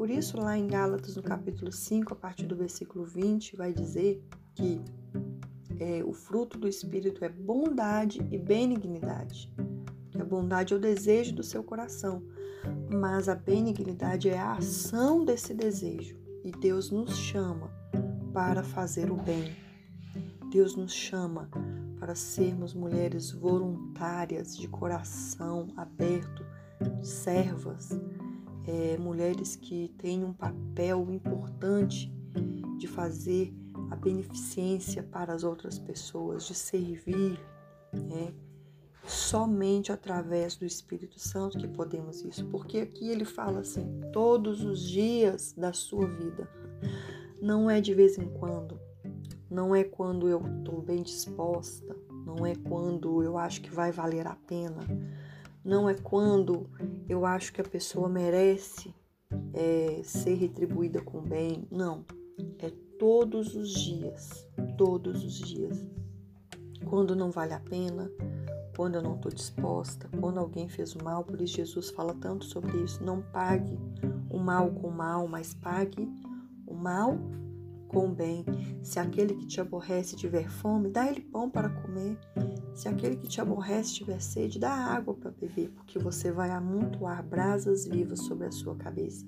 Por 0.00 0.08
isso, 0.08 0.40
lá 0.40 0.56
em 0.56 0.66
Gálatas, 0.66 1.14
no 1.14 1.22
capítulo 1.22 1.70
5, 1.70 2.14
a 2.14 2.16
partir 2.16 2.46
do 2.46 2.56
versículo 2.56 3.04
20, 3.04 3.54
vai 3.54 3.70
dizer 3.70 4.24
que 4.54 4.80
é, 5.78 6.02
o 6.02 6.14
fruto 6.14 6.56
do 6.56 6.66
Espírito 6.66 7.22
é 7.22 7.28
bondade 7.28 8.18
e 8.30 8.38
benignidade 8.38 9.52
a 10.18 10.24
bondade 10.24 10.72
é 10.72 10.76
o 10.78 10.80
desejo 10.80 11.34
do 11.34 11.42
seu 11.42 11.62
coração, 11.62 12.22
mas 12.90 13.28
a 13.28 13.34
benignidade 13.34 14.30
é 14.30 14.38
a 14.38 14.54
ação 14.54 15.22
desse 15.22 15.52
desejo. 15.52 16.18
E 16.42 16.50
Deus 16.50 16.90
nos 16.90 17.18
chama 17.18 17.70
para 18.32 18.62
fazer 18.62 19.10
o 19.10 19.16
bem. 19.16 19.54
Deus 20.50 20.74
nos 20.76 20.94
chama 20.94 21.50
para 21.98 22.14
sermos 22.14 22.72
mulheres 22.72 23.32
voluntárias, 23.32 24.56
de 24.56 24.66
coração 24.66 25.68
aberto, 25.76 26.42
servas, 27.02 27.90
é, 28.70 28.96
mulheres 28.96 29.56
que 29.56 29.88
têm 29.98 30.24
um 30.24 30.32
papel 30.32 31.10
importante 31.10 32.12
de 32.78 32.86
fazer 32.86 33.52
a 33.90 33.96
beneficência 33.96 35.02
para 35.02 35.34
as 35.34 35.42
outras 35.42 35.78
pessoas, 35.78 36.46
de 36.46 36.54
servir, 36.54 37.40
né? 37.92 38.32
somente 39.04 39.90
através 39.90 40.56
do 40.56 40.64
Espírito 40.64 41.18
Santo 41.18 41.58
que 41.58 41.66
podemos 41.66 42.22
isso, 42.22 42.46
porque 42.46 42.78
aqui 42.78 43.08
ele 43.08 43.24
fala 43.24 43.60
assim, 43.60 44.00
todos 44.12 44.62
os 44.62 44.88
dias 44.88 45.52
da 45.54 45.72
sua 45.72 46.06
vida. 46.06 46.48
Não 47.42 47.68
é 47.68 47.80
de 47.80 47.92
vez 47.94 48.18
em 48.18 48.28
quando, 48.28 48.78
não 49.50 49.74
é 49.74 49.82
quando 49.82 50.28
eu 50.28 50.40
estou 50.58 50.80
bem 50.80 51.02
disposta, 51.02 51.96
não 52.24 52.46
é 52.46 52.54
quando 52.54 53.22
eu 53.22 53.36
acho 53.36 53.62
que 53.62 53.70
vai 53.70 53.90
valer 53.90 54.26
a 54.26 54.36
pena, 54.36 54.86
não 55.64 55.88
é 55.88 55.94
quando 55.94 56.68
eu 57.08 57.24
acho 57.24 57.52
que 57.52 57.60
a 57.60 57.64
pessoa 57.64 58.08
merece 58.08 58.94
é, 59.52 60.00
ser 60.02 60.34
retribuída 60.34 61.00
com 61.00 61.20
bem, 61.20 61.66
não. 61.70 62.04
É 62.58 62.70
todos 62.98 63.54
os 63.54 63.72
dias, 63.72 64.46
todos 64.76 65.24
os 65.24 65.34
dias. 65.34 65.86
Quando 66.84 67.14
não 67.14 67.30
vale 67.30 67.52
a 67.52 67.60
pena, 67.60 68.10
quando 68.76 68.94
eu 68.94 69.02
não 69.02 69.16
estou 69.16 69.30
disposta, 69.30 70.08
quando 70.18 70.38
alguém 70.38 70.68
fez 70.68 70.94
o 70.94 71.04
mal, 71.04 71.22
por 71.22 71.40
isso 71.40 71.56
Jesus 71.56 71.90
fala 71.90 72.14
tanto 72.14 72.44
sobre 72.44 72.78
isso. 72.82 73.04
Não 73.04 73.20
pague 73.20 73.78
o 74.30 74.38
mal 74.38 74.70
com 74.70 74.88
o 74.88 74.92
mal, 74.92 75.28
mas 75.28 75.54
pague 75.54 76.08
o 76.66 76.74
mal 76.74 77.18
com 77.88 78.06
o 78.06 78.14
bem. 78.14 78.44
Se 78.82 78.98
aquele 78.98 79.34
que 79.34 79.46
te 79.46 79.60
aborrece 79.60 80.16
tiver 80.16 80.48
fome, 80.48 80.88
dá 80.88 81.06
ele 81.06 81.20
pão 81.20 81.50
para 81.50 81.68
comer. 81.68 82.18
Se 82.74 82.88
aquele 82.88 83.16
que 83.16 83.28
te 83.28 83.40
aborrece 83.40 83.94
tiver 83.94 84.20
sede, 84.20 84.58
dá 84.58 84.70
água 84.70 85.14
para 85.14 85.30
beber, 85.30 85.70
porque 85.70 85.98
você 85.98 86.30
vai 86.30 86.50
amontoar 86.50 87.22
brasas 87.22 87.86
vivas 87.86 88.20
sobre 88.20 88.46
a 88.46 88.52
sua 88.52 88.74
cabeça. 88.76 89.26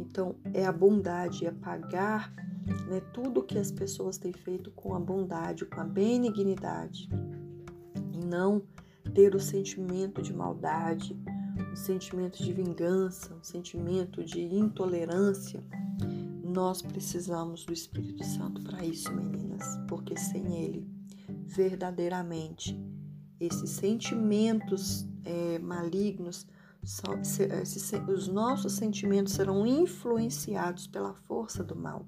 Então, 0.00 0.34
é 0.52 0.64
a 0.64 0.72
bondade, 0.72 1.46
é 1.46 1.50
pagar 1.50 2.32
né, 2.88 3.00
tudo 3.12 3.42
que 3.42 3.58
as 3.58 3.70
pessoas 3.70 4.18
têm 4.18 4.32
feito 4.32 4.70
com 4.72 4.94
a 4.94 5.00
bondade, 5.00 5.66
com 5.66 5.80
a 5.80 5.84
benignidade 5.84 7.08
não 8.32 8.62
ter 9.14 9.34
o 9.34 9.40
sentimento 9.40 10.22
de 10.22 10.32
maldade, 10.32 11.14
um 11.70 11.76
sentimento 11.76 12.42
de 12.42 12.52
vingança, 12.52 13.34
um 13.34 13.42
sentimento 13.42 14.24
de 14.24 14.42
intolerância. 14.42 15.62
Nós 16.42 16.80
precisamos 16.80 17.64
do 17.64 17.72
Espírito 17.72 18.24
Santo 18.24 18.62
para 18.62 18.84
isso, 18.84 19.12
meninas, 19.12 19.78
porque 19.86 20.16
sem 20.18 20.64
ele, 20.64 20.88
verdadeiramente, 21.54 22.78
esses 23.38 23.70
sentimentos 23.70 25.06
é, 25.24 25.58
malignos, 25.58 26.46
são, 26.82 27.22
se, 27.22 27.46
os 28.08 28.26
nossos 28.26 28.72
sentimentos 28.72 29.34
serão 29.34 29.66
influenciados 29.66 30.86
pela 30.86 31.14
força 31.14 31.62
do 31.62 31.76
mal. 31.76 32.04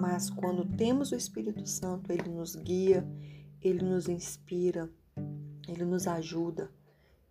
Mas 0.00 0.30
quando 0.30 0.64
temos 0.76 1.12
o 1.12 1.16
Espírito 1.16 1.66
Santo, 1.66 2.10
ele 2.10 2.28
nos 2.28 2.56
guia, 2.56 3.06
ele 3.60 3.82
nos 3.82 4.08
inspira, 4.08 4.90
ele 5.68 5.84
nos 5.84 6.06
ajuda, 6.06 6.70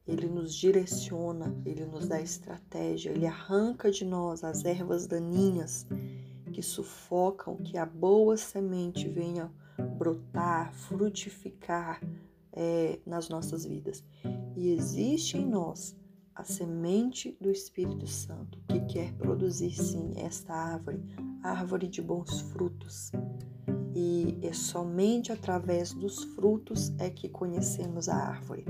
ele 0.08 0.28
nos 0.28 0.54
direciona, 0.54 1.56
ele 1.66 1.86
nos 1.86 2.08
dá 2.08 2.22
estratégia, 2.22 3.10
ele 3.10 3.26
arranca 3.26 3.90
de 3.90 4.06
nós 4.06 4.44
as 4.44 4.66
ervas 4.66 5.08
daninhas 5.08 5.88
que 6.52 6.62
sufocam 6.62 7.58
que 7.58 7.78
a 7.78 7.86
boa 7.86 8.38
semente 8.38 9.10
venha 9.10 9.52
brotar, 9.98 10.74
frutificar 10.74 12.02
é, 12.52 13.00
nas 13.06 13.30
nossas 13.30 13.66
vidas. 13.66 14.04
E 14.56 14.70
existe 14.70 15.38
em 15.38 15.46
nós 15.46 15.96
a 16.34 16.44
semente 16.44 17.38
do 17.40 17.50
Espírito 17.50 18.08
Santo 18.08 18.60
que 18.68 18.80
quer 18.82 19.14
produzir 19.14 19.72
sim 19.72 20.14
esta 20.18 20.54
árvore, 20.54 21.02
árvore 21.42 21.88
de 21.88 22.02
bons 22.02 22.42
frutos, 22.42 23.12
e 23.96 24.38
é 24.42 24.52
somente 24.52 25.32
através 25.32 25.94
dos 25.94 26.24
frutos 26.36 26.94
é 27.00 27.10
que 27.10 27.30
conhecemos 27.30 28.10
a 28.10 28.16
árvore. 28.16 28.66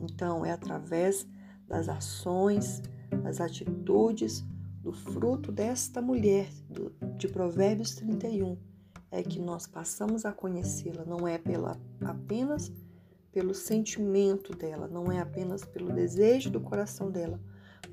Então, 0.00 0.44
é 0.44 0.50
através 0.50 1.26
das 1.68 1.88
ações, 1.88 2.82
das 3.22 3.40
atitudes, 3.40 4.44
do 4.82 4.92
fruto 4.92 5.52
desta 5.52 6.02
mulher 6.02 6.48
de 7.16 7.28
Provérbios 7.28 7.94
31 7.94 8.56
é 9.10 9.22
que 9.22 9.38
nós 9.38 9.66
passamos 9.66 10.24
a 10.24 10.32
conhecê-la, 10.32 11.04
não 11.04 11.26
é 11.26 11.38
pela 11.38 11.76
apenas 12.04 12.72
pelo 13.32 13.54
sentimento 13.54 14.54
dela, 14.56 14.88
não 14.88 15.10
é 15.10 15.20
apenas 15.20 15.64
pelo 15.64 15.92
desejo 15.92 16.50
do 16.50 16.60
coração 16.60 17.10
dela, 17.10 17.40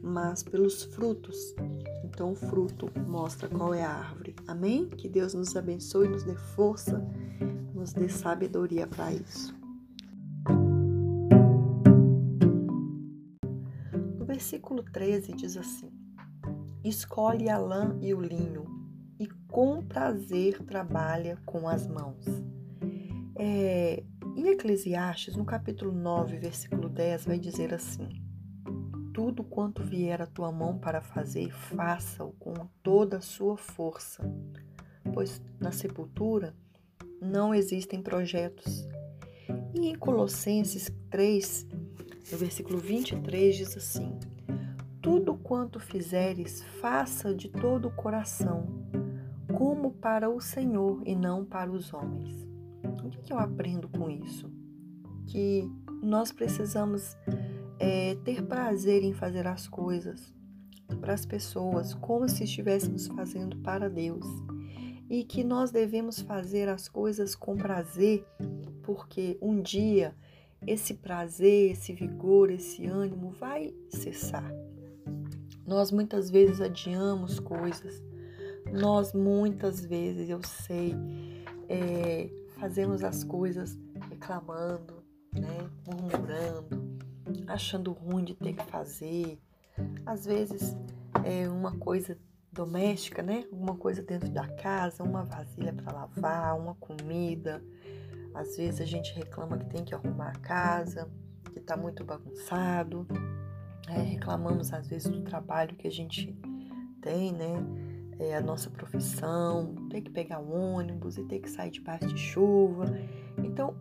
mas 0.02 0.44
pelos 0.44 0.84
frutos. 0.84 1.56
Então, 2.04 2.32
o 2.32 2.36
fruto 2.36 2.90
mostra 3.08 3.48
qual 3.48 3.74
é 3.74 3.84
a 3.84 3.92
árvore. 3.92 4.36
Amém? 4.48 4.90
Que 4.90 5.08
Deus 5.08 5.34
nos 5.34 5.56
abençoe, 5.56 6.08
nos 6.08 6.24
dê 6.24 6.36
força, 6.36 7.04
nos 7.74 7.94
dê 7.94 8.10
sabedoria 8.10 8.88
para 8.88 9.14
isso. 9.14 9.56
No 14.18 14.26
versículo 14.26 14.84
13 14.84 15.34
diz 15.34 15.56
assim: 15.56 15.92
Escolhe 16.84 17.50
a 17.50 17.58
lã 17.58 17.98
e 18.02 18.14
o 18.14 18.22
linho, 18.22 18.77
com 19.58 19.82
prazer 19.82 20.62
trabalha 20.66 21.36
com 21.44 21.68
as 21.68 21.88
mãos. 21.88 22.24
É, 23.36 24.04
em 24.36 24.50
Eclesiastes, 24.50 25.36
no 25.36 25.44
capítulo 25.44 25.92
9, 25.92 26.38
versículo 26.38 26.88
10, 26.88 27.26
vai 27.26 27.40
dizer 27.40 27.74
assim: 27.74 28.08
tudo 29.12 29.44
quanto 29.44 29.84
vier 29.84 30.22
à 30.22 30.28
tua 30.28 30.52
mão 30.52 30.78
para 30.78 31.02
fazer, 31.02 31.50
faça-o 31.50 32.34
com 32.34 32.54
toda 32.84 33.18
a 33.18 33.22
sua 33.22 33.58
força. 33.58 34.32
Pois 35.12 35.42
na 35.60 35.72
sepultura 35.72 36.56
não 37.20 37.52
existem 37.52 38.00
projetos. 38.00 38.88
E 39.74 39.88
em 39.88 39.96
Colossenses 39.96 40.92
3, 41.10 41.66
no 42.32 42.38
versículo 42.38 42.78
23, 42.78 43.56
diz 43.56 43.76
assim: 43.76 44.20
Tudo 45.02 45.36
quanto 45.36 45.80
fizeres, 45.80 46.62
faça 46.80 47.34
de 47.34 47.50
todo 47.50 47.88
o 47.88 47.96
coração, 47.96 48.77
como 49.58 49.92
para 49.92 50.30
o 50.30 50.40
Senhor 50.40 51.02
e 51.04 51.16
não 51.16 51.44
para 51.44 51.72
os 51.72 51.92
homens. 51.92 52.48
O 53.04 53.10
que 53.10 53.34
eu 53.34 53.40
aprendo 53.40 53.90
com 53.90 54.08
isso? 54.08 54.52
Que 55.26 55.68
nós 56.04 56.32
precisamos 56.32 57.18
é, 57.80 58.14
ter 58.24 58.46
prazer 58.46 59.02
em 59.02 59.14
fazer 59.14 59.48
as 59.48 59.68
coisas 59.68 60.32
para 61.02 61.16
as 61.16 61.26
pessoas, 61.26 61.96
como 61.96 62.30
se 62.30 62.44
estivéssemos 62.44 63.08
fazendo 63.08 63.58
para 63.58 63.90
Deus. 63.90 64.28
E 65.10 65.24
que 65.24 65.44
nós 65.44 65.72
devemos 65.72 66.20
fazer 66.20 66.70
as 66.70 66.88
coisas 66.88 67.34
com 67.34 67.58
prazer, 67.58 68.24
porque 68.84 69.40
um 69.42 69.60
dia 69.60 70.14
esse 70.68 70.94
prazer, 70.94 71.72
esse 71.72 71.94
vigor, 71.94 72.52
esse 72.52 72.86
ânimo 72.86 73.32
vai 73.32 73.74
cessar. 73.90 74.54
Nós 75.66 75.92
muitas 75.92 76.30
vezes 76.30 76.62
adiamos 76.62 77.40
coisas, 77.40 78.04
nós 78.72 79.14
muitas 79.14 79.84
vezes, 79.84 80.30
eu 80.30 80.42
sei, 80.44 80.96
é, 81.70 82.30
fazemos 82.60 83.04
as 83.04 83.24
coisas 83.24 83.78
reclamando, 84.10 85.04
né, 85.34 85.70
murmurando, 85.86 86.98
achando 87.48 87.92
ruim 87.92 88.24
de 88.24 88.34
ter 88.34 88.54
que 88.54 88.66
fazer. 88.66 89.40
Às 90.06 90.26
vezes 90.26 90.76
é 91.24 91.48
uma 91.48 91.78
coisa 91.78 92.18
doméstica, 92.52 93.22
né? 93.22 93.46
Uma 93.52 93.76
coisa 93.76 94.02
dentro 94.02 94.30
da 94.30 94.48
casa, 94.48 95.04
uma 95.04 95.24
vasilha 95.24 95.74
para 95.74 95.94
lavar, 95.94 96.58
uma 96.60 96.74
comida. 96.76 97.62
Às 98.34 98.58
vezes 98.58 98.82
a 98.82 98.86
gente 98.86 99.14
reclama 99.14 99.58
que 99.58 99.66
tem 99.66 99.84
que 99.84 99.94
arrumar 99.94 100.30
a 100.30 100.40
casa, 100.40 101.08
que 101.54 101.60
está 101.60 101.78
muito 101.78 102.04
bagunçado. 102.04 103.08
É, 103.88 104.02
reclamamos 104.02 104.74
às 104.74 104.88
vezes 104.88 105.10
do 105.10 105.22
trabalho 105.22 105.76
que 105.76 105.88
a 105.88 105.92
gente 105.92 106.36
tem, 107.02 107.32
né? 107.32 107.54
É, 108.20 108.36
a 108.36 108.42
nossa 108.42 108.70
profissão, 108.70 109.76
ter 109.90 110.02
que 110.02 110.10
pegar 110.10 110.40
ônibus 110.40 111.18
e 111.18 111.24
ter 111.24 111.40
que 111.40 111.50
sair 111.50 111.70
debaixo 111.70 112.08
de 112.08 112.18
chuva. 112.18 112.86
Então, 113.44 113.76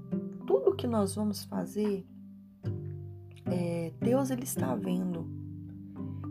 tudo 0.46 0.76
que 0.76 0.86
nós 0.86 1.14
vamos 1.14 1.44
fazer 1.44 2.06
é, 3.46 3.92
Deus 4.00 4.30
ele 4.30 4.44
está 4.44 4.74
vendo. 4.74 5.26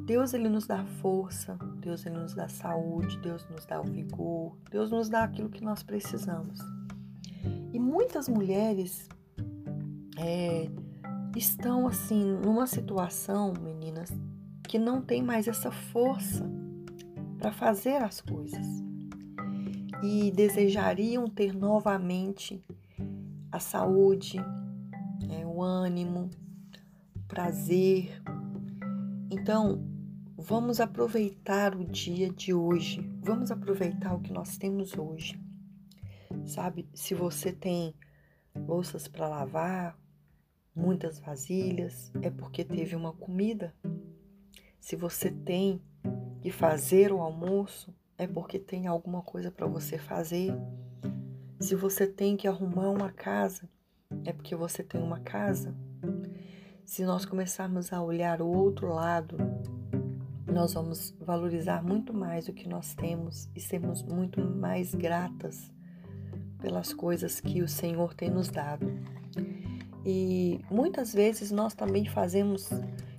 Deus 0.05 0.33
ele 0.33 0.49
nos 0.49 0.67
dá 0.67 0.85
força, 0.85 1.57
Deus 1.79 2.05
ele 2.05 2.17
nos 2.17 2.35
dá 2.35 2.47
saúde, 2.47 3.17
Deus 3.19 3.47
nos 3.49 3.65
dá 3.65 3.81
o 3.81 3.85
vigor, 3.85 4.55
Deus 4.69 4.91
nos 4.91 5.09
dá 5.09 5.23
aquilo 5.23 5.49
que 5.49 5.63
nós 5.63 5.81
precisamos. 5.81 6.59
E 7.73 7.79
muitas 7.79 8.29
mulheres 8.29 9.09
é, 10.17 10.69
estão 11.35 11.87
assim 11.87 12.23
numa 12.23 12.67
situação, 12.67 13.53
meninas, 13.59 14.11
que 14.67 14.77
não 14.77 15.01
tem 15.01 15.23
mais 15.23 15.47
essa 15.47 15.71
força 15.71 16.47
para 17.37 17.51
fazer 17.51 17.97
as 17.97 18.21
coisas 18.21 18.65
e 20.03 20.31
desejariam 20.31 21.27
ter 21.27 21.53
novamente 21.53 22.63
a 23.51 23.59
saúde, 23.59 24.37
é, 25.29 25.45
o 25.45 25.61
ânimo, 25.61 26.29
prazer. 27.27 28.21
Então, 29.31 29.83
vamos 30.37 30.79
aproveitar 30.79 31.75
o 31.75 31.83
dia 31.83 32.29
de 32.29 32.53
hoje. 32.53 33.01
Vamos 33.21 33.51
aproveitar 33.51 34.13
o 34.13 34.19
que 34.19 34.31
nós 34.31 34.57
temos 34.57 34.97
hoje. 34.97 35.39
Sabe, 36.45 36.87
se 36.93 37.15
você 37.15 37.51
tem 37.51 37.93
louças 38.55 39.07
para 39.07 39.27
lavar, 39.27 39.97
muitas 40.75 41.19
vasilhas, 41.19 42.11
é 42.21 42.29
porque 42.29 42.63
teve 42.63 42.95
uma 42.95 43.13
comida. 43.13 43.73
Se 44.79 44.95
você 44.95 45.31
tem 45.31 45.81
que 46.45 46.51
fazer 46.51 47.11
o 47.11 47.21
almoço, 47.21 47.91
é 48.19 48.27
porque 48.27 48.59
tem 48.59 48.85
alguma 48.85 49.23
coisa 49.23 49.49
para 49.49 49.65
você 49.65 49.97
fazer. 49.97 50.55
Se 51.59 51.73
você 51.73 52.05
tem 52.05 52.37
que 52.37 52.47
arrumar 52.47 52.91
uma 52.91 53.11
casa, 53.11 53.67
é 54.23 54.31
porque 54.31 54.55
você 54.55 54.83
tem 54.83 55.01
uma 55.01 55.19
casa. 55.21 55.75
Se 56.85 57.03
nós 57.03 57.25
começarmos 57.25 57.91
a 57.91 57.99
olhar 57.99 58.43
o 58.43 58.47
outro 58.47 58.93
lado, 58.93 59.37
nós 60.45 60.75
vamos 60.75 61.15
valorizar 61.19 61.83
muito 61.83 62.13
mais 62.13 62.47
o 62.47 62.53
que 62.53 62.69
nós 62.69 62.93
temos 62.93 63.49
e 63.55 63.59
sermos 63.59 64.03
muito 64.03 64.39
mais 64.39 64.93
gratas 64.93 65.71
pelas 66.61 66.93
coisas 66.93 67.41
que 67.41 67.63
o 67.63 67.67
Senhor 67.67 68.13
tem 68.13 68.29
nos 68.29 68.49
dado. 68.49 68.85
E 70.05 70.59
muitas 70.69 71.11
vezes 71.11 71.49
nós 71.49 71.73
também 71.73 72.05
fazemos 72.05 72.69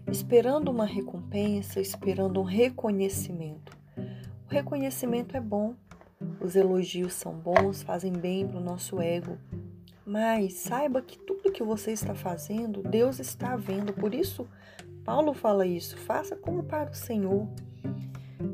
esperando 0.07 0.71
uma 0.71 0.87
recompensa, 1.37 1.81
esperando 1.81 2.41
um 2.41 2.45
reconhecimento. 2.45 3.77
O 3.97 4.49
reconhecimento 4.49 5.37
é 5.37 5.41
bom, 5.41 5.75
os 6.41 6.57
elogios 6.57 7.13
são 7.13 7.35
bons, 7.35 7.83
fazem 7.83 8.13
bem 8.13 8.47
para 8.49 8.57
o 8.57 8.65
nosso 8.65 9.01
ego, 9.01 9.37
mas 10.07 10.55
saiba 10.55 11.03
que 11.03 11.19
tudo 11.19 11.53
que 11.53 11.63
você 11.63 11.93
está 11.93 12.15
fazendo, 12.15 12.83
Deus 12.83 13.19
está 13.19 13.55
vendo. 13.55 13.93
Por 13.93 14.15
isso, 14.15 14.49
Paulo 15.05 15.35
fala 15.35 15.67
isso: 15.67 15.99
faça 15.99 16.37
como 16.37 16.63
para 16.63 16.91
o 16.91 16.95
Senhor. 16.95 17.47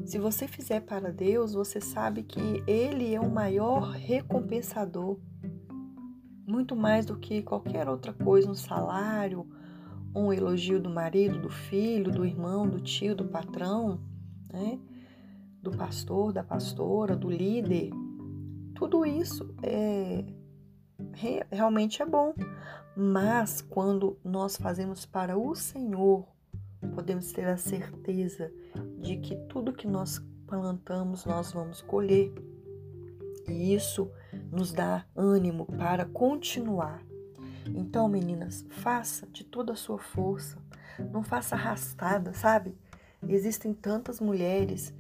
Se 0.05 0.19
você 0.19 0.49
fizer 0.49 0.81
para 0.81 1.13
Deus, 1.13 1.55
você 1.55 1.81
sabe 1.81 2.25
que 2.25 2.65
Ele 2.67 3.15
é 3.15 3.21
o 3.21 3.31
maior 3.31 3.91
recompensador. 3.93 5.19
Muito 6.45 6.75
mais 6.75 7.07
do 7.07 7.17
que 7.17 7.43
qualquer 7.43 7.89
outra 7.89 8.13
coisa, 8.13 8.51
um 8.51 8.55
salário, 8.55 9.47
um 10.15 10.33
elogio 10.33 10.81
do 10.81 10.91
marido, 10.91 11.41
do 11.41 11.49
filho, 11.49 12.11
do 12.11 12.25
irmão, 12.25 12.69
do 12.69 12.81
tio, 12.81 13.15
do 13.15 13.25
patrão, 13.25 14.01
né? 14.53 14.79
do 15.61 15.71
pastor, 15.71 16.33
da 16.33 16.43
pastora, 16.43 17.17
do 17.17 17.31
líder. 17.31 17.91
Tudo 18.75 19.07
isso 19.07 19.55
é 19.63 20.25
realmente 21.51 22.03
é 22.03 22.07
bom. 22.07 22.35
Mas 22.97 23.63
quando 23.63 24.19
nós 24.25 24.57
fazemos 24.57 25.07
para 25.07 25.37
o 25.37 25.55
Senhor, 25.55 26.27
podemos 26.95 27.33
ter 27.33 27.47
a 27.47 27.57
certeza 27.57 28.53
de 28.99 29.17
que 29.17 29.37
tudo 29.49 29.73
que 29.73 29.87
nós 29.87 30.19
plantamos 30.47 31.25
nós 31.25 31.53
vamos 31.53 31.81
colher. 31.81 32.33
E 33.49 33.75
isso 33.75 34.11
nos 34.51 34.73
dá 34.73 35.07
ânimo 35.17 35.67
para 35.67 36.05
continuar. 36.05 37.03
Então, 37.67 38.09
meninas, 38.09 38.65
faça 38.69 39.27
de 39.27 39.45
toda 39.45 39.73
a 39.73 39.77
sua 39.77 39.99
força. 39.99 40.59
Não 41.11 41.23
faça 41.23 41.55
arrastada, 41.55 42.35
sabe? 42.35 42.75
Existem 43.27 43.73
tantas 43.73 44.21
mulheres 44.21 44.93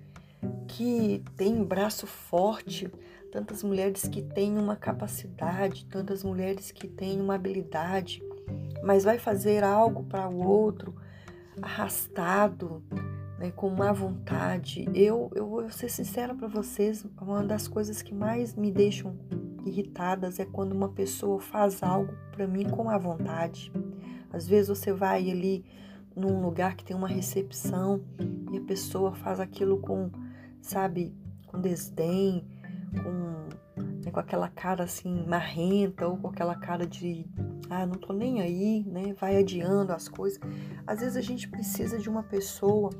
que 0.68 1.22
têm 1.36 1.62
braço 1.62 2.06
forte, 2.06 2.90
tantas 3.30 3.62
mulheres 3.62 4.02
que 4.08 4.22
têm 4.22 4.58
uma 4.58 4.76
capacidade, 4.76 5.84
tantas 5.86 6.22
mulheres 6.22 6.70
que 6.70 6.86
têm 6.86 7.20
uma 7.20 7.34
habilidade, 7.34 8.22
mas 8.82 9.04
vai 9.04 9.18
fazer 9.18 9.64
algo 9.64 10.04
para 10.04 10.28
o 10.28 10.46
outro 10.46 10.94
arrastado, 11.60 12.82
né, 13.38 13.50
com 13.50 13.70
má 13.70 13.92
vontade. 13.92 14.88
Eu, 14.94 15.30
eu 15.34 15.46
vou 15.46 15.70
ser 15.70 15.88
sincera 15.88 16.34
para 16.34 16.48
vocês, 16.48 17.04
uma 17.20 17.42
das 17.42 17.68
coisas 17.68 18.02
que 18.02 18.14
mais 18.14 18.54
me 18.54 18.70
deixam 18.70 19.16
irritadas 19.64 20.38
é 20.38 20.44
quando 20.44 20.72
uma 20.72 20.88
pessoa 20.88 21.40
faz 21.40 21.82
algo 21.82 22.12
para 22.30 22.46
mim 22.46 22.68
com 22.68 22.84
má 22.84 22.98
vontade. 22.98 23.72
Às 24.32 24.46
vezes 24.46 24.68
você 24.68 24.92
vai 24.92 25.30
ali 25.30 25.64
num 26.16 26.42
lugar 26.42 26.76
que 26.76 26.84
tem 26.84 26.96
uma 26.96 27.08
recepção 27.08 28.02
e 28.50 28.58
a 28.58 28.60
pessoa 28.62 29.12
faz 29.12 29.40
aquilo 29.40 29.78
com, 29.78 30.10
sabe, 30.60 31.14
com 31.46 31.60
desdém, 31.60 32.46
com, 33.02 33.82
né, 34.04 34.10
com 34.10 34.20
aquela 34.20 34.48
cara 34.48 34.84
assim 34.84 35.24
marrenta 35.26 36.06
ou 36.06 36.16
com 36.16 36.28
aquela 36.28 36.54
cara 36.54 36.86
de 36.86 37.26
ah, 37.70 37.86
não 37.86 37.94
tô 37.94 38.12
nem 38.12 38.42
aí, 38.42 38.84
né? 38.86 39.14
Vai 39.18 39.38
adiando 39.38 39.92
as 39.92 40.06
coisas. 40.06 40.38
Às 40.86 41.00
vezes 41.00 41.16
a 41.16 41.22
gente 41.22 41.48
precisa 41.48 41.98
de 41.98 42.08
uma 42.08 42.22
pessoa 42.22 42.90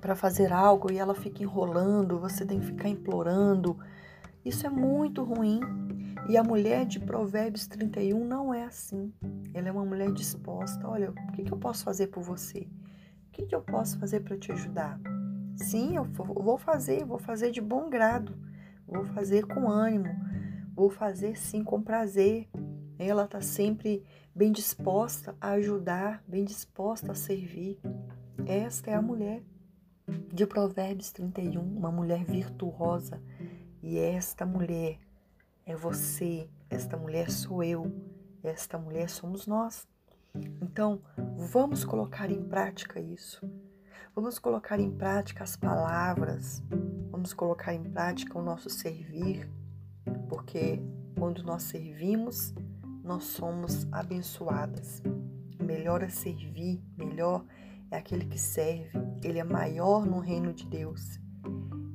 para 0.00 0.16
fazer 0.16 0.52
algo 0.52 0.90
e 0.90 0.98
ela 0.98 1.14
fica 1.14 1.44
enrolando, 1.44 2.18
você 2.18 2.44
tem 2.44 2.58
que 2.58 2.66
ficar 2.66 2.88
implorando. 2.88 3.78
Isso 4.44 4.66
é 4.66 4.70
muito 4.70 5.22
ruim. 5.22 5.60
E 6.28 6.36
a 6.36 6.44
mulher 6.44 6.86
de 6.86 7.00
Provérbios 7.00 7.66
31 7.66 8.24
não 8.24 8.52
é 8.52 8.64
assim. 8.64 9.12
Ela 9.52 9.68
é 9.68 9.72
uma 9.72 9.84
mulher 9.84 10.12
disposta. 10.12 10.86
Olha, 10.86 11.10
o 11.10 11.32
que, 11.32 11.50
eu 11.50 11.56
posso 11.56 11.84
fazer 11.84 12.08
por 12.08 12.22
você? 12.22 12.68
O 13.28 13.30
que 13.32 13.54
eu 13.54 13.62
posso 13.62 13.98
fazer 13.98 14.20
para 14.20 14.36
te 14.36 14.52
ajudar? 14.52 15.00
Sim, 15.56 15.96
eu 15.96 16.04
vou 16.04 16.58
fazer, 16.58 17.04
vou 17.04 17.18
fazer 17.18 17.50
de 17.50 17.60
bom 17.60 17.88
grado. 17.90 18.36
Vou 18.86 19.06
fazer 19.06 19.46
com 19.46 19.70
ânimo, 19.70 20.14
vou 20.74 20.90
fazer 20.90 21.36
sim 21.38 21.64
com 21.64 21.80
prazer. 21.80 22.48
Ela 22.98 23.24
está 23.24 23.40
sempre 23.40 24.04
bem 24.34 24.52
disposta 24.52 25.34
a 25.40 25.52
ajudar, 25.52 26.22
bem 26.28 26.44
disposta 26.44 27.12
a 27.12 27.14
servir. 27.14 27.80
Esta 28.46 28.90
é 28.90 28.94
a 28.94 29.00
mulher 29.02 29.42
de 30.32 30.46
Provérbios 30.46 31.10
31, 31.10 31.60
uma 31.62 31.90
mulher 31.90 32.22
virtuosa. 32.24 33.20
E 33.82 33.98
esta 33.98 34.46
mulher 34.46 35.00
é 35.66 35.74
você, 35.74 36.48
esta 36.70 36.96
mulher 36.96 37.30
sou 37.30 37.64
eu, 37.64 37.92
esta 38.42 38.78
mulher 38.78 39.10
somos 39.10 39.46
nós. 39.46 39.88
Então, 40.62 41.02
vamos 41.36 41.84
colocar 41.84 42.30
em 42.30 42.42
prática 42.42 43.00
isso. 43.00 43.50
Vamos 44.14 44.38
colocar 44.38 44.78
em 44.78 44.90
prática 44.90 45.42
as 45.42 45.56
palavras, 45.56 46.62
vamos 47.10 47.32
colocar 47.32 47.74
em 47.74 47.82
prática 47.82 48.38
o 48.38 48.42
nosso 48.42 48.68
servir, 48.68 49.50
porque 50.28 50.82
quando 51.18 51.42
nós 51.42 51.62
servimos, 51.64 52.54
nós 53.02 53.24
somos 53.24 53.86
abençoadas. 53.90 55.02
Melhor 55.58 56.02
é 56.02 56.08
servir, 56.08 56.80
melhor 56.96 57.44
é 57.90 57.96
aquele 57.96 58.26
que 58.26 58.38
serve, 58.38 58.98
ele 59.24 59.38
é 59.38 59.44
maior 59.44 60.06
no 60.06 60.18
reino 60.18 60.52
de 60.52 60.66
Deus. 60.66 61.18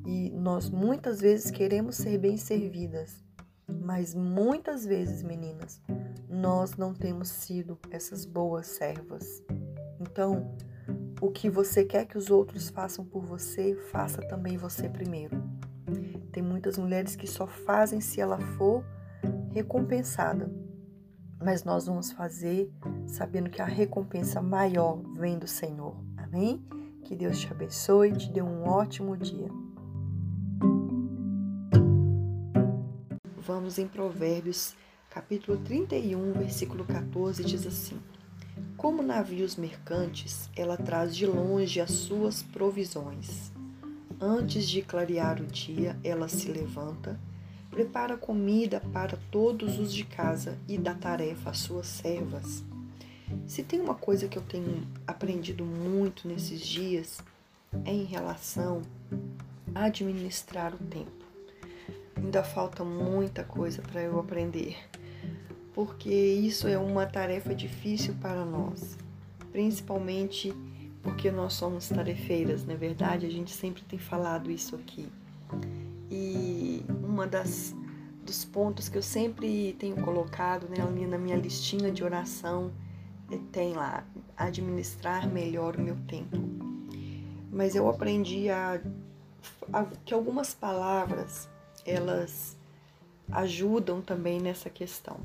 E 0.07 0.29
nós 0.29 0.69
muitas 0.69 1.19
vezes 1.19 1.51
queremos 1.51 1.97
ser 1.97 2.17
bem 2.17 2.37
servidas, 2.37 3.21
mas 3.67 4.15
muitas 4.15 4.85
vezes, 4.85 5.21
meninas, 5.21 5.81
nós 6.29 6.77
não 6.77 6.93
temos 6.93 7.27
sido 7.27 7.77
essas 7.91 8.23
boas 8.23 8.67
servas. 8.67 9.43
Então, 9.99 10.55
o 11.19 11.29
que 11.29 11.49
você 11.49 11.83
quer 11.83 12.05
que 12.05 12.17
os 12.17 12.29
outros 12.29 12.69
façam 12.69 13.03
por 13.03 13.25
você, 13.25 13.75
faça 13.91 14.21
também 14.21 14.55
você 14.55 14.87
primeiro. 14.87 15.43
Tem 16.31 16.41
muitas 16.41 16.77
mulheres 16.77 17.17
que 17.17 17.27
só 17.27 17.45
fazem 17.45 17.99
se 17.99 18.21
ela 18.21 18.39
for 18.39 18.85
recompensada, 19.51 20.49
mas 21.43 21.65
nós 21.65 21.85
vamos 21.85 22.13
fazer 22.13 22.71
sabendo 23.05 23.49
que 23.49 23.61
a 23.61 23.65
recompensa 23.65 24.41
maior 24.41 25.01
vem 25.17 25.37
do 25.37 25.47
Senhor. 25.47 25.97
Amém? 26.15 26.65
Que 27.03 27.13
Deus 27.13 27.39
te 27.39 27.51
abençoe 27.51 28.09
e 28.09 28.17
te 28.17 28.31
dê 28.31 28.41
um 28.41 28.63
ótimo 28.63 29.17
dia. 29.17 29.66
Vamos 33.47 33.79
em 33.79 33.87
Provérbios, 33.87 34.75
capítulo 35.09 35.57
31, 35.59 36.33
versículo 36.33 36.83
14, 36.83 37.45
diz 37.45 37.65
assim: 37.65 37.97
Como 38.75 39.01
navios 39.01 39.55
mercantes, 39.55 40.49
ela 40.53 40.75
traz 40.75 41.15
de 41.15 41.25
longe 41.25 41.79
as 41.79 41.91
suas 41.91 42.43
provisões. 42.43 43.53
Antes 44.19 44.67
de 44.67 44.81
clarear 44.81 45.41
o 45.41 45.45
dia, 45.45 45.97
ela 46.03 46.27
se 46.27 46.51
levanta, 46.51 47.17
prepara 47.71 48.17
comida 48.17 48.81
para 48.91 49.17
todos 49.31 49.79
os 49.79 49.93
de 49.93 50.03
casa 50.03 50.57
e 50.67 50.77
dá 50.77 50.93
tarefa 50.93 51.51
às 51.51 51.59
suas 51.59 51.87
servas. 51.87 52.65
Se 53.45 53.63
tem 53.63 53.79
uma 53.79 53.95
coisa 53.95 54.27
que 54.27 54.37
eu 54.37 54.43
tenho 54.43 54.85
aprendido 55.07 55.63
muito 55.63 56.27
nesses 56.27 56.59
dias, 56.59 57.19
é 57.85 57.93
em 57.93 58.03
relação 58.03 58.81
a 59.73 59.85
administrar 59.85 60.75
o 60.75 60.77
tempo. 60.77 61.16
Ainda 62.17 62.43
falta 62.43 62.83
muita 62.83 63.43
coisa 63.43 63.81
para 63.81 64.01
eu 64.01 64.19
aprender, 64.19 64.75
porque 65.73 66.09
isso 66.09 66.67
é 66.67 66.77
uma 66.77 67.05
tarefa 67.05 67.53
difícil 67.53 68.15
para 68.19 68.43
nós, 68.43 68.97
principalmente 69.51 70.53
porque 71.03 71.31
nós 71.31 71.53
somos 71.53 71.87
tarefeiras, 71.87 72.65
não 72.65 72.73
é 72.73 72.77
verdade? 72.77 73.25
A 73.25 73.31
gente 73.31 73.51
sempre 73.51 73.83
tem 73.83 73.97
falado 73.97 74.51
isso 74.51 74.75
aqui. 74.75 75.07
E 76.09 76.83
uma 77.03 77.25
das 77.25 77.73
dos 78.27 78.43
pontos 78.43 78.89
que 78.89 78.97
eu 78.97 79.01
sempre 79.01 79.73
tenho 79.79 79.95
colocado 80.03 80.67
né, 80.67 80.77
na 81.07 81.17
minha 81.17 81.37
listinha 81.37 81.89
de 81.89 82.03
oração 82.03 82.73
é, 83.31 83.37
tem 83.53 83.73
lá 83.73 84.03
administrar 84.35 85.25
melhor 85.27 85.77
o 85.77 85.81
meu 85.81 85.95
tempo. 86.07 86.37
Mas 87.49 87.73
eu 87.73 87.89
aprendi 87.89 88.49
a, 88.49 88.81
a 89.71 89.85
que 90.03 90.13
algumas 90.13 90.53
palavras 90.53 91.47
elas 91.87 92.55
ajudam 93.31 94.01
também 94.01 94.39
nessa 94.39 94.69
questão. 94.69 95.17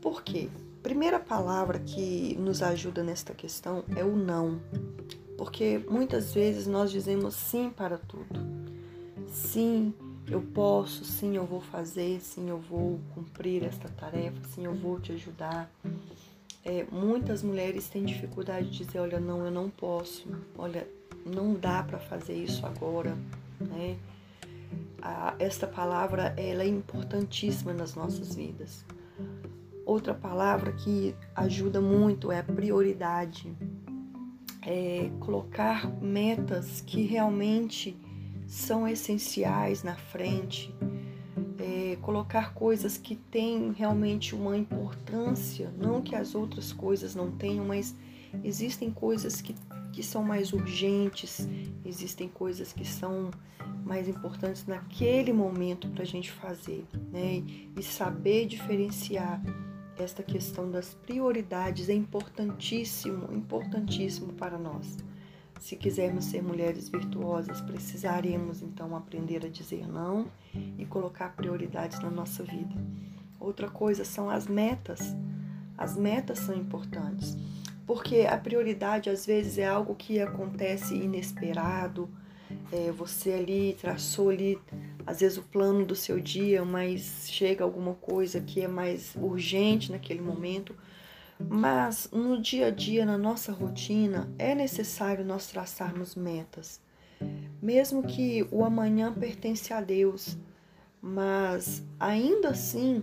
Por 0.00 0.22
quê? 0.22 0.48
Primeira 0.82 1.18
palavra 1.18 1.78
que 1.78 2.36
nos 2.38 2.62
ajuda 2.62 3.02
nesta 3.02 3.34
questão 3.34 3.84
é 3.96 4.04
o 4.04 4.16
não. 4.16 4.60
Porque 5.36 5.80
muitas 5.88 6.32
vezes 6.32 6.66
nós 6.66 6.90
dizemos 6.90 7.34
sim 7.34 7.70
para 7.70 7.98
tudo. 7.98 8.40
Sim, 9.26 9.94
eu 10.26 10.40
posso, 10.40 11.04
sim, 11.04 11.36
eu 11.36 11.44
vou 11.44 11.60
fazer, 11.60 12.20
sim, 12.20 12.48
eu 12.48 12.58
vou 12.58 13.00
cumprir 13.14 13.64
esta 13.64 13.88
tarefa, 13.88 14.40
sim, 14.54 14.64
eu 14.64 14.74
vou 14.74 15.00
te 15.00 15.12
ajudar. 15.12 15.70
É, 16.64 16.84
muitas 16.90 17.42
mulheres 17.42 17.88
têm 17.88 18.04
dificuldade 18.04 18.70
de 18.70 18.84
dizer, 18.84 18.98
olha, 18.98 19.18
não, 19.18 19.44
eu 19.44 19.50
não 19.50 19.70
posso, 19.70 20.28
olha, 20.56 20.86
não 21.24 21.54
dá 21.54 21.82
para 21.82 21.98
fazer 21.98 22.34
isso 22.34 22.64
agora, 22.64 23.16
né? 23.60 23.96
A, 25.02 25.34
esta 25.38 25.66
palavra 25.66 26.34
ela 26.36 26.62
é 26.62 26.68
importantíssima 26.68 27.72
nas 27.72 27.94
nossas 27.94 28.34
vidas. 28.34 28.84
Outra 29.84 30.14
palavra 30.14 30.72
que 30.72 31.14
ajuda 31.34 31.80
muito 31.80 32.30
é 32.30 32.38
a 32.38 32.44
prioridade. 32.44 33.52
É 34.62 35.10
colocar 35.20 35.90
metas 36.02 36.80
que 36.80 37.02
realmente 37.02 37.96
são 38.46 38.86
essenciais 38.86 39.84
na 39.84 39.94
frente, 39.94 40.74
é 41.58 41.96
colocar 42.02 42.52
coisas 42.52 42.98
que 42.98 43.14
têm 43.14 43.72
realmente 43.72 44.34
uma 44.34 44.56
importância, 44.56 45.72
não 45.78 46.02
que 46.02 46.16
as 46.16 46.34
outras 46.34 46.72
coisas 46.72 47.14
não 47.14 47.30
tenham, 47.30 47.64
mas 47.64 47.94
existem 48.42 48.90
coisas 48.90 49.40
que, 49.40 49.54
que 50.00 50.06
são 50.06 50.24
mais 50.24 50.54
urgentes, 50.54 51.46
existem 51.84 52.26
coisas 52.26 52.72
que 52.72 52.86
são 52.86 53.30
mais 53.84 54.08
importantes 54.08 54.64
naquele 54.64 55.30
momento 55.30 55.90
para 55.90 56.04
a 56.04 56.06
gente 56.06 56.30
fazer, 56.30 56.86
né? 57.12 57.44
E 57.76 57.82
saber 57.82 58.46
diferenciar 58.46 59.42
esta 59.98 60.22
questão 60.22 60.70
das 60.70 60.94
prioridades 60.94 61.90
é 61.90 61.92
importantíssimo, 61.92 63.30
importantíssimo 63.30 64.32
para 64.32 64.56
nós. 64.56 64.96
Se 65.58 65.76
quisermos 65.76 66.24
ser 66.24 66.42
mulheres 66.42 66.88
virtuosas, 66.88 67.60
precisaremos 67.60 68.62
então 68.62 68.96
aprender 68.96 69.44
a 69.44 69.50
dizer 69.50 69.86
não 69.86 70.28
e 70.78 70.86
colocar 70.86 71.36
prioridades 71.36 72.00
na 72.00 72.10
nossa 72.10 72.42
vida. 72.42 72.74
Outra 73.38 73.68
coisa 73.68 74.02
são 74.02 74.30
as 74.30 74.46
metas. 74.46 75.14
As 75.76 75.94
metas 75.94 76.38
são 76.38 76.54
importantes, 76.54 77.36
porque 77.90 78.20
a 78.20 78.38
prioridade 78.38 79.10
às 79.10 79.26
vezes 79.26 79.58
é 79.58 79.66
algo 79.66 79.96
que 79.96 80.20
acontece 80.20 80.94
inesperado, 80.94 82.08
é, 82.70 82.92
você 82.92 83.32
ali 83.32 83.76
traçou 83.80 84.30
ali, 84.30 84.56
às 85.04 85.18
vezes, 85.18 85.38
o 85.38 85.42
plano 85.42 85.84
do 85.84 85.96
seu 85.96 86.20
dia, 86.20 86.64
mas 86.64 87.28
chega 87.28 87.64
alguma 87.64 87.94
coisa 87.94 88.40
que 88.40 88.60
é 88.60 88.68
mais 88.68 89.16
urgente 89.16 89.90
naquele 89.90 90.20
momento. 90.20 90.72
Mas 91.36 92.08
no 92.12 92.40
dia 92.40 92.68
a 92.68 92.70
dia, 92.70 93.04
na 93.04 93.18
nossa 93.18 93.50
rotina, 93.50 94.32
é 94.38 94.54
necessário 94.54 95.24
nós 95.24 95.48
traçarmos 95.48 96.14
metas. 96.14 96.80
Mesmo 97.60 98.04
que 98.04 98.46
o 98.52 98.64
amanhã 98.64 99.12
pertence 99.12 99.72
a 99.72 99.80
Deus, 99.80 100.38
mas 101.02 101.82
ainda 101.98 102.50
assim 102.50 103.02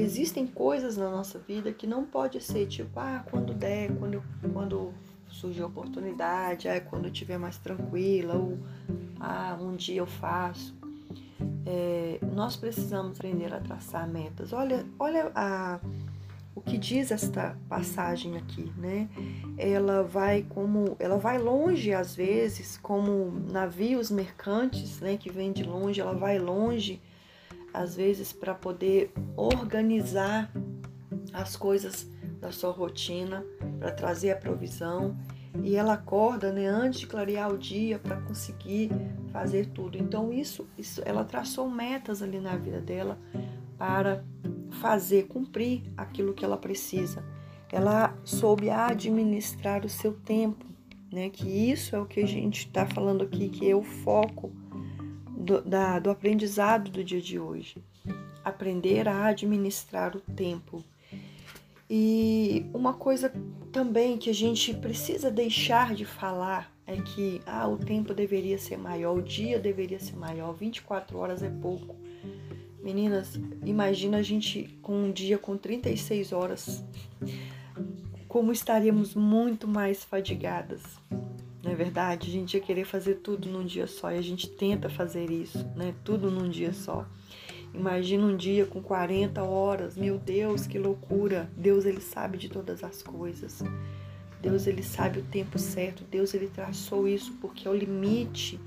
existem 0.00 0.46
coisas 0.46 0.96
na 0.96 1.10
nossa 1.10 1.38
vida 1.38 1.72
que 1.72 1.86
não 1.86 2.04
pode 2.04 2.40
ser 2.40 2.66
tipo, 2.66 2.98
ah, 2.98 3.24
quando 3.30 3.54
der, 3.54 3.94
quando, 3.96 4.22
quando 4.52 4.92
surgir 5.28 5.62
oportunidade, 5.62 6.68
ah, 6.68 6.80
quando 6.80 7.06
eu 7.06 7.12
estiver 7.12 7.38
mais 7.38 7.56
tranquila, 7.58 8.34
ou 8.34 8.58
ah, 9.18 9.56
um 9.60 9.76
dia 9.76 9.98
eu 9.98 10.06
faço. 10.06 10.74
É, 11.64 12.18
nós 12.34 12.56
precisamos 12.56 13.16
aprender 13.16 13.52
a 13.52 13.60
traçar 13.60 14.08
metas. 14.08 14.52
Olha, 14.52 14.84
olha 14.98 15.30
a, 15.34 15.78
o 16.54 16.60
que 16.60 16.76
diz 16.76 17.10
esta 17.10 17.56
passagem 17.68 18.36
aqui, 18.36 18.72
né? 18.76 19.08
Ela 19.56 20.02
vai 20.02 20.44
como, 20.48 20.96
ela 20.98 21.16
vai 21.16 21.38
longe 21.38 21.92
às 21.92 22.14
vezes, 22.14 22.76
como 22.76 23.30
navios 23.50 24.10
mercantes, 24.10 25.00
né, 25.00 25.16
que 25.16 25.30
vêm 25.30 25.52
de 25.52 25.62
longe, 25.62 26.00
ela 26.00 26.14
vai 26.14 26.38
longe 26.38 27.00
às 27.72 27.96
vezes 27.96 28.32
para 28.32 28.54
poder 28.54 29.12
organizar 29.36 30.50
as 31.32 31.56
coisas 31.56 32.08
da 32.40 32.50
sua 32.50 32.70
rotina, 32.70 33.44
para 33.78 33.92
trazer 33.92 34.30
a 34.30 34.36
provisão. 34.36 35.16
E 35.62 35.76
ela 35.76 35.94
acorda 35.94 36.52
né, 36.52 36.66
antes 36.66 37.00
de 37.00 37.06
clarear 37.06 37.52
o 37.52 37.58
dia 37.58 37.98
para 37.98 38.20
conseguir 38.20 38.90
fazer 39.32 39.66
tudo. 39.66 39.98
Então, 39.98 40.32
isso, 40.32 40.66
isso, 40.78 41.02
ela 41.04 41.24
traçou 41.24 41.68
metas 41.68 42.22
ali 42.22 42.38
na 42.38 42.56
vida 42.56 42.80
dela 42.80 43.18
para 43.76 44.24
fazer, 44.80 45.24
cumprir 45.24 45.82
aquilo 45.96 46.32
que 46.32 46.44
ela 46.44 46.56
precisa. 46.56 47.24
Ela 47.72 48.16
soube 48.24 48.70
administrar 48.70 49.84
o 49.84 49.88
seu 49.88 50.12
tempo, 50.12 50.64
né? 51.12 51.28
Que 51.30 51.48
isso 51.70 51.94
é 51.94 52.00
o 52.00 52.06
que 52.06 52.20
a 52.20 52.26
gente 52.26 52.66
está 52.66 52.86
falando 52.86 53.22
aqui, 53.22 53.48
que 53.48 53.68
é 53.68 53.74
o 53.74 53.82
foco 53.82 54.52
do, 55.40 55.60
da, 55.62 55.98
do 55.98 56.10
aprendizado 56.10 56.90
do 56.90 57.02
dia 57.02 57.20
de 57.20 57.38
hoje. 57.38 57.82
Aprender 58.44 59.08
a 59.08 59.26
administrar 59.26 60.16
o 60.16 60.20
tempo 60.20 60.84
e 61.92 62.70
uma 62.72 62.94
coisa 62.94 63.32
também 63.72 64.16
que 64.16 64.30
a 64.30 64.34
gente 64.34 64.72
precisa 64.72 65.28
deixar 65.28 65.92
de 65.92 66.04
falar 66.04 66.72
é 66.86 66.96
que 66.96 67.42
ah, 67.44 67.66
o 67.66 67.76
tempo 67.76 68.14
deveria 68.14 68.58
ser 68.58 68.76
maior, 68.76 69.18
o 69.18 69.20
dia 69.20 69.58
deveria 69.58 69.98
ser 69.98 70.14
maior, 70.14 70.52
24 70.52 71.18
horas 71.18 71.42
é 71.42 71.50
pouco. 71.50 71.96
Meninas, 72.80 73.34
imagina 73.64 74.18
a 74.18 74.22
gente 74.22 74.78
com 74.80 74.94
um 75.02 75.10
dia 75.10 75.36
com 75.36 75.56
36 75.56 76.32
horas, 76.32 76.84
como 78.28 78.52
estaríamos 78.52 79.16
muito 79.16 79.66
mais 79.66 80.04
fadigadas. 80.04 80.82
Não 81.62 81.72
é 81.72 81.74
verdade? 81.74 82.28
A 82.28 82.32
gente 82.32 82.54
ia 82.54 82.60
querer 82.60 82.84
fazer 82.84 83.16
tudo 83.16 83.48
num 83.48 83.64
dia 83.64 83.86
só 83.86 84.10
e 84.10 84.18
a 84.18 84.22
gente 84.22 84.48
tenta 84.48 84.88
fazer 84.88 85.30
isso, 85.30 85.66
né? 85.76 85.94
Tudo 86.04 86.30
num 86.30 86.48
dia 86.48 86.72
só. 86.72 87.06
Imagina 87.72 88.24
um 88.24 88.36
dia 88.36 88.66
com 88.66 88.82
40 88.82 89.42
horas. 89.42 89.96
Meu 89.96 90.18
Deus, 90.18 90.66
que 90.66 90.78
loucura. 90.78 91.50
Deus 91.56 91.84
ele 91.84 92.00
sabe 92.00 92.38
de 92.38 92.48
todas 92.48 92.82
as 92.82 93.02
coisas. 93.02 93.62
Deus 94.40 94.66
ele 94.66 94.82
sabe 94.82 95.20
o 95.20 95.22
tempo 95.22 95.58
certo. 95.58 96.02
Deus 96.04 96.34
ele 96.34 96.48
traçou 96.48 97.06
isso 97.06 97.34
porque 97.40 97.68
é 97.68 97.70
o 97.70 97.74
limite 97.74 98.58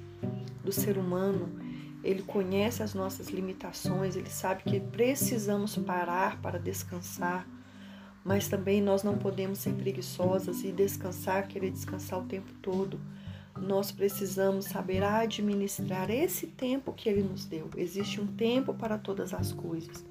do 0.63 0.71
ser 0.71 0.97
humano. 0.97 1.49
Ele 2.03 2.21
conhece 2.21 2.83
as 2.83 2.93
nossas 2.93 3.29
limitações, 3.29 4.17
ele 4.17 4.29
sabe 4.29 4.63
que 4.63 4.77
precisamos 4.79 5.77
parar 5.77 6.41
para 6.41 6.59
descansar, 6.59 7.47
mas 8.23 8.47
também 8.47 8.81
nós 8.81 9.03
não 9.03 9.17
podemos 9.17 9.59
ser 9.59 9.73
preguiçosas 9.73 10.63
e 10.63 10.71
descansar, 10.71 11.47
querer 11.47 11.71
descansar 11.71 12.19
o 12.19 12.25
tempo 12.25 12.51
todo. 12.61 12.99
Nós 13.57 13.91
precisamos 13.91 14.65
saber 14.65 15.03
administrar 15.03 16.09
esse 16.09 16.47
tempo 16.47 16.93
que 16.93 17.07
ele 17.07 17.21
nos 17.21 17.45
deu. 17.45 17.69
Existe 17.77 18.19
um 18.19 18.27
tempo 18.27 18.73
para 18.73 18.97
todas 18.97 19.33
as 19.33 19.51
coisas. 19.51 20.03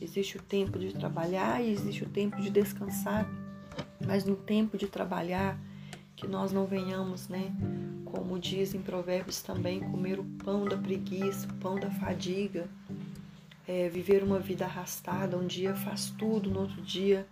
Existe 0.00 0.36
o 0.36 0.42
tempo 0.42 0.78
de 0.78 0.92
trabalhar 0.92 1.62
e 1.62 1.72
existe 1.72 2.04
o 2.04 2.08
tempo 2.08 2.40
de 2.40 2.50
descansar. 2.50 3.28
Mas 4.06 4.24
no 4.24 4.36
tempo 4.36 4.76
de 4.76 4.86
trabalhar, 4.86 5.58
que 6.14 6.26
nós 6.26 6.52
não 6.52 6.64
venhamos, 6.64 7.28
né, 7.28 7.52
como 8.04 8.38
diz 8.38 8.74
em 8.74 8.80
Provérbios 8.80 9.42
também, 9.42 9.80
comer 9.80 10.18
o 10.18 10.24
pão 10.24 10.64
da 10.64 10.76
preguiça, 10.76 11.46
o 11.48 11.54
pão 11.54 11.78
da 11.78 11.90
fadiga, 11.90 12.68
é, 13.66 13.88
viver 13.88 14.22
uma 14.22 14.38
vida 14.38 14.64
arrastada, 14.64 15.36
um 15.36 15.46
dia 15.46 15.74
faz 15.74 16.10
tudo, 16.10 16.50
no 16.50 16.60
outro 16.60 16.80
dia 16.82 17.26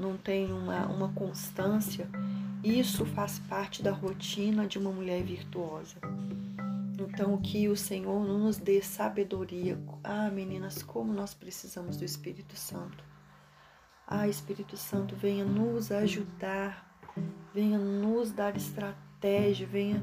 não 0.00 0.16
tem 0.16 0.50
uma, 0.50 0.86
uma 0.86 1.08
constância. 1.12 2.08
Isso 2.64 3.04
faz 3.04 3.38
parte 3.38 3.82
da 3.82 3.92
rotina 3.92 4.66
de 4.66 4.78
uma 4.78 4.90
mulher 4.90 5.22
virtuosa. 5.22 5.96
Então, 6.98 7.36
que 7.38 7.68
o 7.68 7.76
Senhor 7.76 8.24
nos 8.26 8.56
dê 8.56 8.82
sabedoria. 8.82 9.78
Ah, 10.02 10.30
meninas, 10.30 10.82
como 10.82 11.12
nós 11.12 11.34
precisamos 11.34 11.96
do 11.96 12.04
Espírito 12.04 12.56
Santo. 12.56 13.04
Ah, 14.06 14.28
Espírito 14.28 14.76
Santo, 14.76 15.14
venha 15.16 15.44
nos 15.44 15.92
ajudar, 15.92 17.00
venha 17.54 17.78
nos 17.78 18.30
dar 18.32 18.56
estratégia, 18.56 19.66
venha 19.66 20.02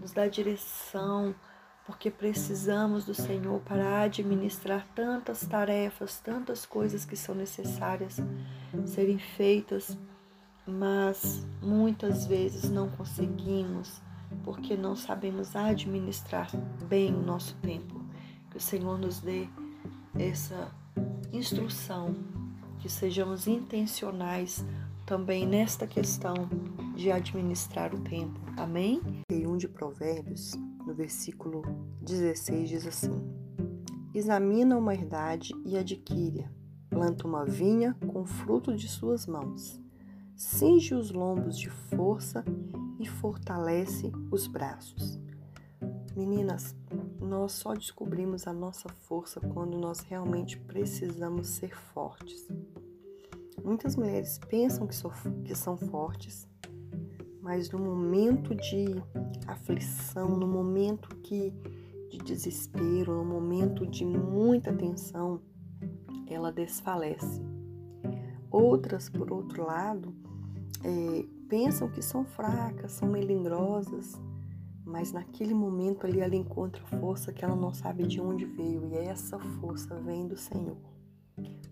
nos 0.00 0.12
dar 0.12 0.28
direção, 0.28 1.34
porque 1.88 2.10
precisamos 2.10 3.06
do 3.06 3.14
Senhor 3.14 3.60
para 3.60 4.02
administrar 4.02 4.86
tantas 4.94 5.40
tarefas, 5.46 6.20
tantas 6.20 6.66
coisas 6.66 7.06
que 7.06 7.16
são 7.16 7.34
necessárias 7.34 8.18
serem 8.84 9.18
feitas, 9.18 9.96
mas 10.66 11.46
muitas 11.62 12.26
vezes 12.26 12.68
não 12.68 12.90
conseguimos 12.90 14.02
porque 14.44 14.76
não 14.76 14.94
sabemos 14.94 15.56
administrar 15.56 16.50
bem 16.86 17.14
o 17.14 17.22
nosso 17.22 17.56
tempo. 17.62 18.04
Que 18.50 18.58
o 18.58 18.60
Senhor 18.60 18.98
nos 18.98 19.20
dê 19.20 19.48
essa 20.14 20.70
instrução, 21.32 22.14
que 22.80 22.88
sejamos 22.90 23.46
intencionais 23.46 24.62
também 25.06 25.46
nesta 25.46 25.86
questão 25.86 26.34
de 26.94 27.10
administrar 27.10 27.94
o 27.94 28.00
tempo. 28.02 28.38
Amém? 28.58 29.00
Em 29.30 29.46
um 29.46 29.56
de 29.56 29.66
Provérbios, 29.66 30.52
versículo 30.98 31.62
16, 32.02 32.68
diz 32.68 32.84
assim: 32.84 33.12
Examina 34.12 34.76
uma 34.76 34.92
herdade 34.92 35.54
e 35.64 35.78
adquire-a, 35.78 36.50
planta 36.90 37.24
uma 37.24 37.44
vinha 37.44 37.94
com 38.08 38.26
fruto 38.26 38.74
de 38.74 38.88
suas 38.88 39.24
mãos, 39.24 39.80
cinge 40.34 40.96
os 40.96 41.12
lombos 41.12 41.56
de 41.56 41.70
força 41.70 42.44
e 42.98 43.06
fortalece 43.06 44.10
os 44.28 44.48
braços. 44.48 45.20
Meninas, 46.16 46.74
nós 47.20 47.52
só 47.52 47.74
descobrimos 47.74 48.48
a 48.48 48.52
nossa 48.52 48.88
força 48.88 49.38
quando 49.38 49.78
nós 49.78 50.00
realmente 50.00 50.58
precisamos 50.58 51.46
ser 51.46 51.76
fortes. 51.76 52.48
Muitas 53.62 53.94
mulheres 53.94 54.40
pensam 54.48 54.88
que 54.88 55.54
são 55.54 55.76
fortes, 55.76 56.47
mas 57.40 57.70
no 57.70 57.78
momento 57.78 58.54
de 58.54 59.02
aflição, 59.46 60.28
no 60.28 60.46
momento 60.46 61.14
que 61.16 61.52
de 62.10 62.18
desespero, 62.18 63.14
no 63.14 63.24
momento 63.24 63.86
de 63.86 64.04
muita 64.04 64.72
tensão, 64.72 65.40
ela 66.26 66.50
desfalece. 66.50 67.42
Outras, 68.50 69.08
por 69.08 69.30
outro 69.30 69.64
lado, 69.64 70.14
é, 70.82 71.24
pensam 71.48 71.88
que 71.88 72.02
são 72.02 72.24
fracas, 72.24 72.92
são 72.92 73.08
melindrosas, 73.08 74.20
mas 74.84 75.12
naquele 75.12 75.52
momento 75.52 76.06
ali 76.06 76.20
ela 76.20 76.34
encontra 76.34 76.82
força 76.98 77.32
que 77.32 77.44
ela 77.44 77.56
não 77.56 77.74
sabe 77.74 78.06
de 78.06 78.20
onde 78.20 78.46
veio 78.46 78.86
e 78.86 78.94
essa 78.96 79.38
força 79.38 79.94
vem 80.00 80.26
do 80.26 80.36
Senhor. 80.36 80.78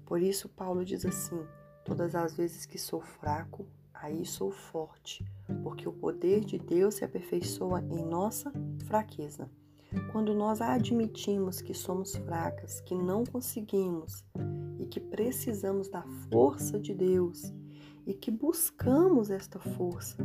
Por 0.05 0.20
isso 0.20 0.48
Paulo 0.48 0.85
diz 0.85 1.05
assim: 1.05 1.40
Todas 1.85 2.14
as 2.14 2.37
vezes 2.37 2.66
que 2.66 2.79
sou 2.79 3.00
fraco, 3.00 3.66
aí 4.01 4.25
sou 4.25 4.51
forte, 4.51 5.25
porque 5.63 5.89
o 5.89 5.93
poder 5.93 6.45
de 6.45 6.59
Deus 6.59 6.97
se 6.97 7.05
aperfeiçoa 7.05 7.81
em 7.91 8.05
nossa 8.05 8.53
fraqueza. 8.87 9.51
Quando 10.13 10.35
nós 10.35 10.61
admitimos 10.61 11.61
que 11.61 11.73
somos 11.73 12.17
fracas, 12.17 12.81
que 12.81 12.95
não 12.95 13.25
conseguimos 13.25 14.25
e 14.79 14.87
que 14.87 15.01
precisamos 15.01 15.89
da 15.89 16.03
força 16.31 16.79
de 16.79 16.95
Deus 16.95 17.53
e 18.07 18.13
que 18.13 18.31
buscamos 18.31 19.31
esta 19.31 19.59
força, 19.59 20.17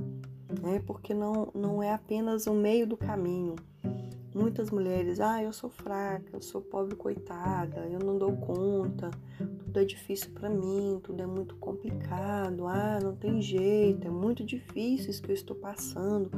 né? 0.61 0.79
porque 0.85 1.13
não, 1.13 1.51
não 1.53 1.81
é 1.81 1.91
apenas 1.91 2.47
o 2.47 2.53
meio 2.53 2.85
do 2.85 2.97
caminho. 2.97 3.55
Muitas 4.33 4.71
mulheres, 4.71 5.19
ah, 5.19 5.43
eu 5.43 5.51
sou 5.51 5.69
fraca, 5.69 6.29
eu 6.31 6.41
sou 6.41 6.61
pobre 6.61 6.95
coitada, 6.95 7.81
eu 7.87 7.99
não 7.99 8.17
dou 8.17 8.31
conta, 8.37 9.11
tudo 9.37 9.77
é 9.77 9.83
difícil 9.83 10.31
para 10.31 10.49
mim, 10.49 11.01
tudo 11.03 11.21
é 11.21 11.25
muito 11.25 11.55
complicado, 11.57 12.65
ah, 12.65 12.97
não 13.03 13.13
tem 13.13 13.41
jeito, 13.41 14.07
é 14.07 14.09
muito 14.09 14.41
difícil 14.41 15.09
isso 15.09 15.21
que 15.21 15.31
eu 15.31 15.35
estou 15.35 15.55
passando. 15.55 16.31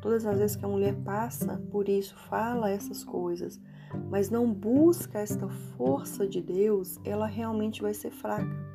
Todas 0.00 0.24
as 0.24 0.38
vezes 0.38 0.56
que 0.56 0.64
a 0.64 0.68
mulher 0.68 0.94
passa 1.04 1.62
por 1.70 1.86
isso, 1.86 2.16
fala 2.28 2.70
essas 2.70 3.04
coisas, 3.04 3.60
mas 4.10 4.30
não 4.30 4.50
busca 4.50 5.18
esta 5.18 5.46
força 5.76 6.26
de 6.26 6.40
Deus, 6.40 6.98
ela 7.04 7.26
realmente 7.26 7.82
vai 7.82 7.92
ser 7.92 8.10
fraca. 8.10 8.74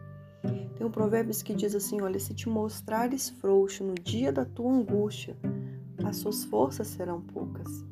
Tem 0.76 0.86
um 0.86 0.92
provérbio 0.92 1.36
que 1.44 1.54
diz 1.54 1.76
assim: 1.76 2.02
Olha, 2.02 2.20
se 2.20 2.34
te 2.34 2.48
mostrares 2.48 3.30
frouxo 3.30 3.84
no 3.84 3.96
dia 3.96 4.32
da 4.32 4.46
tua 4.46 4.72
angústia, 4.72 5.36
as 6.06 6.18
suas 6.18 6.46
forças 6.46 6.88
serão 6.88 7.20
poucas. 7.20 7.84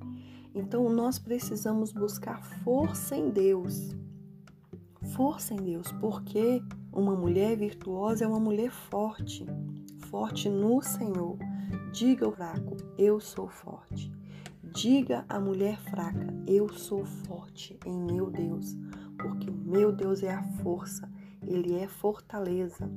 Então 0.57 0.89
nós 0.89 1.19
precisamos 1.19 1.93
buscar 1.93 2.41
força 2.63 3.15
em 3.15 3.29
Deus 3.29 3.95
força 5.17 5.53
em 5.53 5.57
Deus, 5.57 5.91
porque 5.93 6.61
uma 6.91 7.15
mulher 7.15 7.57
virtuosa 7.57 8.25
é 8.25 8.27
uma 8.27 8.39
mulher 8.39 8.71
forte, 8.71 9.45
forte 10.09 10.49
no 10.49 10.81
Senhor. 10.81 11.37
Diga 11.91 12.25
ao 12.25 12.31
fraco, 12.31 12.77
eu 12.97 13.19
sou 13.19 13.47
forte. 13.47 14.11
Diga 14.63 15.25
à 15.27 15.39
mulher 15.39 15.79
fraca, 15.79 16.27
eu 16.45 16.69
sou 16.69 17.05
forte 17.05 17.79
em 17.85 17.99
meu 17.99 18.29
Deus, 18.29 18.77
porque 19.17 19.49
o 19.49 19.53
meu 19.53 19.91
Deus 19.91 20.21
é 20.21 20.31
a 20.31 20.43
força, 20.61 21.09
ele 21.41 21.75
é 21.75 21.87
fortaleza. 21.87 22.87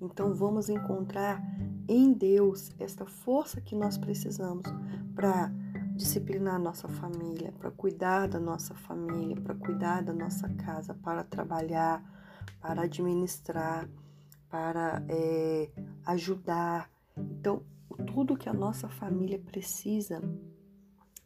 Então 0.00 0.34
vamos 0.34 0.68
encontrar 0.68 1.42
em 1.88 2.12
Deus 2.12 2.70
esta 2.78 3.06
força 3.06 3.60
que 3.60 3.74
nós 3.74 3.96
precisamos 3.96 4.66
para 5.14 5.50
disciplinar 5.94 6.58
nossa 6.58 6.88
família, 6.88 7.52
para 7.52 7.70
cuidar 7.70 8.26
da 8.26 8.40
nossa 8.40 8.74
família, 8.74 9.40
para 9.40 9.54
cuidar 9.54 10.02
da 10.02 10.12
nossa 10.12 10.48
casa, 10.48 10.92
para 10.92 11.22
trabalhar, 11.22 12.02
para 12.60 12.82
administrar, 12.82 13.88
para 14.50 15.04
é, 15.08 15.70
ajudar. 16.04 16.90
Então, 17.16 17.62
tudo 18.12 18.36
que 18.36 18.48
a 18.48 18.52
nossa 18.52 18.88
família 18.88 19.38
precisa, 19.38 20.20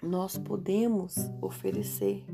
nós 0.02 0.36
podemos 0.36 1.16
oferecer. 1.40 2.26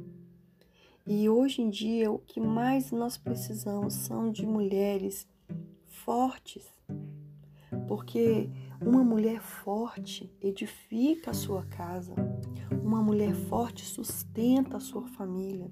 E 1.06 1.28
hoje 1.28 1.62
em 1.62 1.70
dia, 1.70 2.10
o 2.10 2.18
que 2.18 2.40
mais 2.40 2.90
nós 2.90 3.16
precisamos 3.16 3.94
são 3.94 4.32
de 4.32 4.44
mulheres 4.44 5.28
fortes, 5.86 6.66
porque 7.86 8.50
uma 8.86 9.02
mulher 9.02 9.40
forte 9.40 10.30
edifica 10.40 11.30
a 11.30 11.34
sua 11.34 11.64
casa. 11.64 12.14
Uma 12.82 13.02
mulher 13.02 13.34
forte 13.34 13.84
sustenta 13.84 14.76
a 14.76 14.80
sua 14.80 15.06
família. 15.08 15.70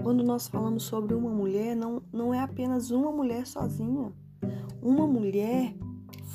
Quando 0.00 0.22
nós 0.24 0.48
falamos 0.48 0.84
sobre 0.84 1.14
uma 1.14 1.30
mulher, 1.30 1.74
não, 1.76 2.02
não 2.12 2.32
é 2.32 2.40
apenas 2.40 2.90
uma 2.90 3.10
mulher 3.10 3.46
sozinha. 3.46 4.12
Uma 4.80 5.06
mulher 5.06 5.74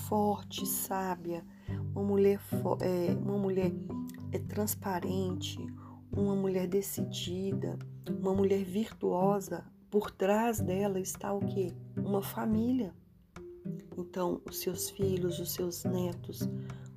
forte, 0.08 0.66
sábia, 0.66 1.44
uma 1.94 2.04
mulher, 2.04 2.40
é, 2.82 3.16
uma 3.16 3.38
mulher 3.38 3.74
é 4.32 4.40
transparente, 4.40 5.66
uma 6.12 6.36
mulher 6.36 6.68
decidida, 6.68 7.78
Uma 8.10 8.34
mulher 8.34 8.64
virtuosa, 8.64 9.66
por 9.90 10.12
trás 10.12 10.60
dela 10.60 11.00
está 11.00 11.34
o 11.34 11.40
quê? 11.40 11.74
Uma 11.98 12.22
família. 12.22 12.94
Então, 13.98 14.42
os 14.46 14.60
seus 14.60 14.90
filhos, 14.90 15.40
os 15.40 15.52
seus 15.54 15.84
netos, 15.84 16.48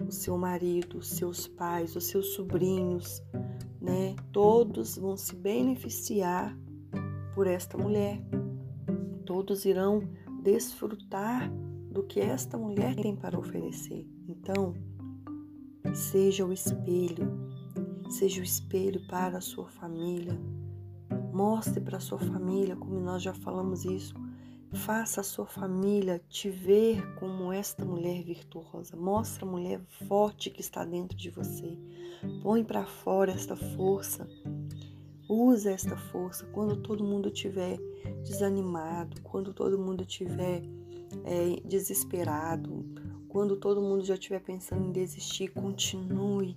o 0.06 0.12
seu 0.12 0.36
marido, 0.36 0.98
os 0.98 1.08
seus 1.08 1.46
pais, 1.46 1.96
os 1.96 2.06
seus 2.06 2.34
sobrinhos, 2.34 3.22
né? 3.80 4.14
Todos 4.32 4.96
vão 4.96 5.16
se 5.16 5.34
beneficiar 5.34 6.56
por 7.34 7.46
esta 7.46 7.78
mulher. 7.78 8.20
Todos 9.24 9.64
irão 9.64 10.02
desfrutar 10.42 11.50
do 11.90 12.02
que 12.02 12.20
esta 12.20 12.56
mulher 12.56 12.94
tem 12.96 13.16
para 13.16 13.38
oferecer. 13.38 14.06
Então, 14.28 14.74
seja 15.94 16.44
o 16.44 16.52
espelho, 16.52 17.50
seja 18.10 18.40
o 18.40 18.44
espelho 18.44 19.06
para 19.08 19.38
a 19.38 19.40
sua 19.40 19.68
família. 19.68 20.38
Mostre 21.32 21.80
para 21.80 21.96
a 21.96 22.00
sua 22.00 22.18
família, 22.18 22.76
como 22.76 23.00
nós 23.00 23.22
já 23.22 23.32
falamos 23.32 23.84
isso, 23.84 24.14
Faça 24.72 25.20
a 25.20 25.24
sua 25.24 25.46
família 25.46 26.22
te 26.28 26.48
ver 26.48 27.14
como 27.16 27.52
esta 27.52 27.84
mulher 27.84 28.22
virtuosa. 28.22 28.96
Mostra 28.96 29.44
a 29.44 29.50
mulher 29.50 29.80
forte 30.08 30.48
que 30.48 30.60
está 30.60 30.84
dentro 30.84 31.16
de 31.16 31.28
você. 31.28 31.76
Põe 32.42 32.62
para 32.62 32.86
fora 32.86 33.32
esta 33.32 33.56
força. 33.56 34.28
Usa 35.28 35.72
esta 35.72 35.96
força 35.96 36.46
quando 36.46 36.76
todo 36.76 37.04
mundo 37.04 37.28
estiver 37.28 37.78
desanimado, 38.22 39.20
quando 39.22 39.52
todo 39.52 39.78
mundo 39.78 40.02
estiver 40.02 40.62
é, 41.24 41.60
desesperado, 41.64 42.84
quando 43.28 43.56
todo 43.56 43.82
mundo 43.82 44.04
já 44.04 44.14
estiver 44.14 44.40
pensando 44.40 44.86
em 44.86 44.92
desistir. 44.92 45.48
Continue. 45.48 46.56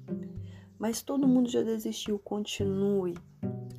Mas 0.84 1.01
todo 1.01 1.25
mundo 1.25 1.49
já 1.49 1.63
desistiu. 1.63 2.19
Continue. 2.19 3.13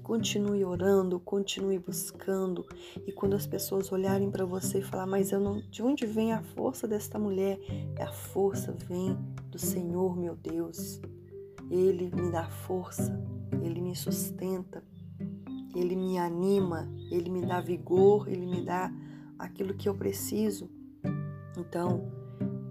Continue 0.03 0.65
orando, 0.65 1.21
continue 1.21 1.79
buscando. 1.79 2.65
E 3.07 3.13
quando 3.13 3.37
as 3.37 3.47
pessoas 3.47 3.93
olharem 3.93 4.31
para 4.31 4.47
você 4.47 4.79
e 4.79 4.83
falar, 4.83 5.05
mas 5.05 5.31
eu 5.31 5.39
não, 5.39 5.61
de 5.69 5.83
onde 5.83 6.07
vem 6.07 6.33
a 6.33 6.43
força 6.43 6.89
desta 6.89 7.19
mulher? 7.19 7.61
A 8.01 8.11
força 8.11 8.73
vem 8.73 9.19
do 9.51 9.59
Senhor, 9.59 10.17
meu 10.17 10.35
Deus. 10.35 10.99
Ele 11.71 12.11
me 12.11 12.31
dá 12.33 12.49
força, 12.49 13.23
ele 13.63 13.83
me 13.83 13.95
sustenta, 13.95 14.83
ele 15.77 15.97
me 15.97 16.17
anima, 16.17 16.91
ele 17.11 17.29
me 17.29 17.45
dá 17.45 17.61
vigor, 17.61 18.31
ele 18.31 18.47
me 18.47 18.65
dá 18.65 18.91
aquilo 19.39 19.75
que 19.75 19.91
eu 19.91 19.95
preciso. 19.95 20.71
Então, 21.59 22.24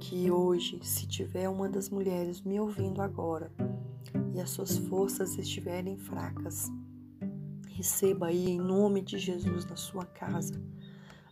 que 0.04 0.30
hoje, 0.30 0.80
se 0.84 1.08
tiver 1.08 1.50
uma 1.50 1.70
das 1.70 1.90
mulheres 1.90 2.42
me 2.42 2.60
ouvindo 2.60 3.02
agora 3.02 3.52
e 4.34 4.40
as 4.40 4.50
suas 4.50 4.78
forças 4.78 5.38
estiverem 5.38 5.98
fracas, 5.98 6.70
Receba 7.76 8.28
aí 8.28 8.52
em 8.52 8.60
nome 8.60 9.02
de 9.02 9.18
Jesus 9.18 9.66
na 9.66 9.76
sua 9.76 10.06
casa 10.06 10.54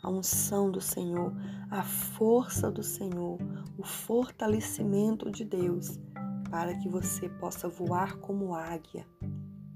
a 0.02 0.10
unção 0.10 0.72
do 0.72 0.82
Senhor, 0.82 1.32
a 1.70 1.84
força 1.84 2.72
do 2.72 2.82
Senhor, 2.82 3.38
o 3.78 3.84
fortalecimento 3.84 5.30
de 5.30 5.46
Deus, 5.46 6.00
para 6.50 6.76
que 6.80 6.90
você 6.90 7.30
possa 7.30 7.70
voar 7.70 8.18
como 8.18 8.56
águia, 8.56 9.06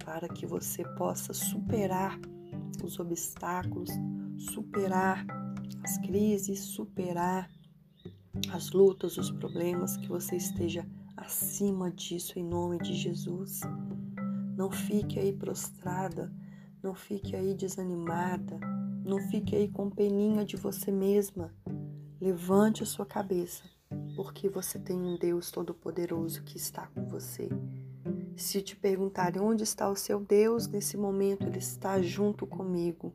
para 0.04 0.28
que 0.28 0.48
você 0.48 0.84
possa 0.96 1.32
superar 1.32 2.20
os 2.84 3.00
obstáculos, 3.00 3.92
superar 4.36 5.24
as 5.84 6.00
crises, 6.00 6.62
superar 6.62 7.52
as 8.52 8.72
lutas, 8.72 9.18
os 9.18 9.32
problemas, 9.32 9.98
que 9.98 10.08
você 10.08 10.36
esteja 10.36 10.88
acima 11.16 11.92
disso 11.92 12.38
em 12.40 12.44
nome 12.44 12.78
de 12.80 12.94
Jesus. 12.94 13.62
Não 14.58 14.72
fique 14.72 15.20
aí 15.20 15.34
prostrada 15.34 16.32
não 16.86 16.94
fique 16.94 17.36
aí 17.36 17.56
desanimada. 17.56 18.60
Não 19.04 19.18
fique 19.18 19.56
aí 19.56 19.68
com 19.68 19.90
peninha 19.90 20.46
de 20.46 20.56
você 20.56 20.92
mesma. 20.92 21.52
Levante 22.22 22.84
a 22.84 22.86
sua 22.86 23.08
cabeça, 23.08 23.64
porque 24.16 24.48
você 24.48 24.78
tem 24.78 24.96
um 24.96 25.18
Deus 25.18 25.50
Todo-Poderoso 25.50 26.44
que 26.44 26.58
está 26.58 26.86
com 26.86 27.04
você. 27.08 27.50
Se 28.38 28.62
te 28.62 28.76
perguntarem 28.76 29.42
onde 29.42 29.64
está 29.64 29.90
o 29.90 29.96
seu 29.96 30.20
Deus 30.20 30.68
nesse 30.68 30.96
momento, 30.96 31.48
Ele 31.48 31.58
está 31.58 32.00
junto 32.04 32.46
comigo. 32.46 33.12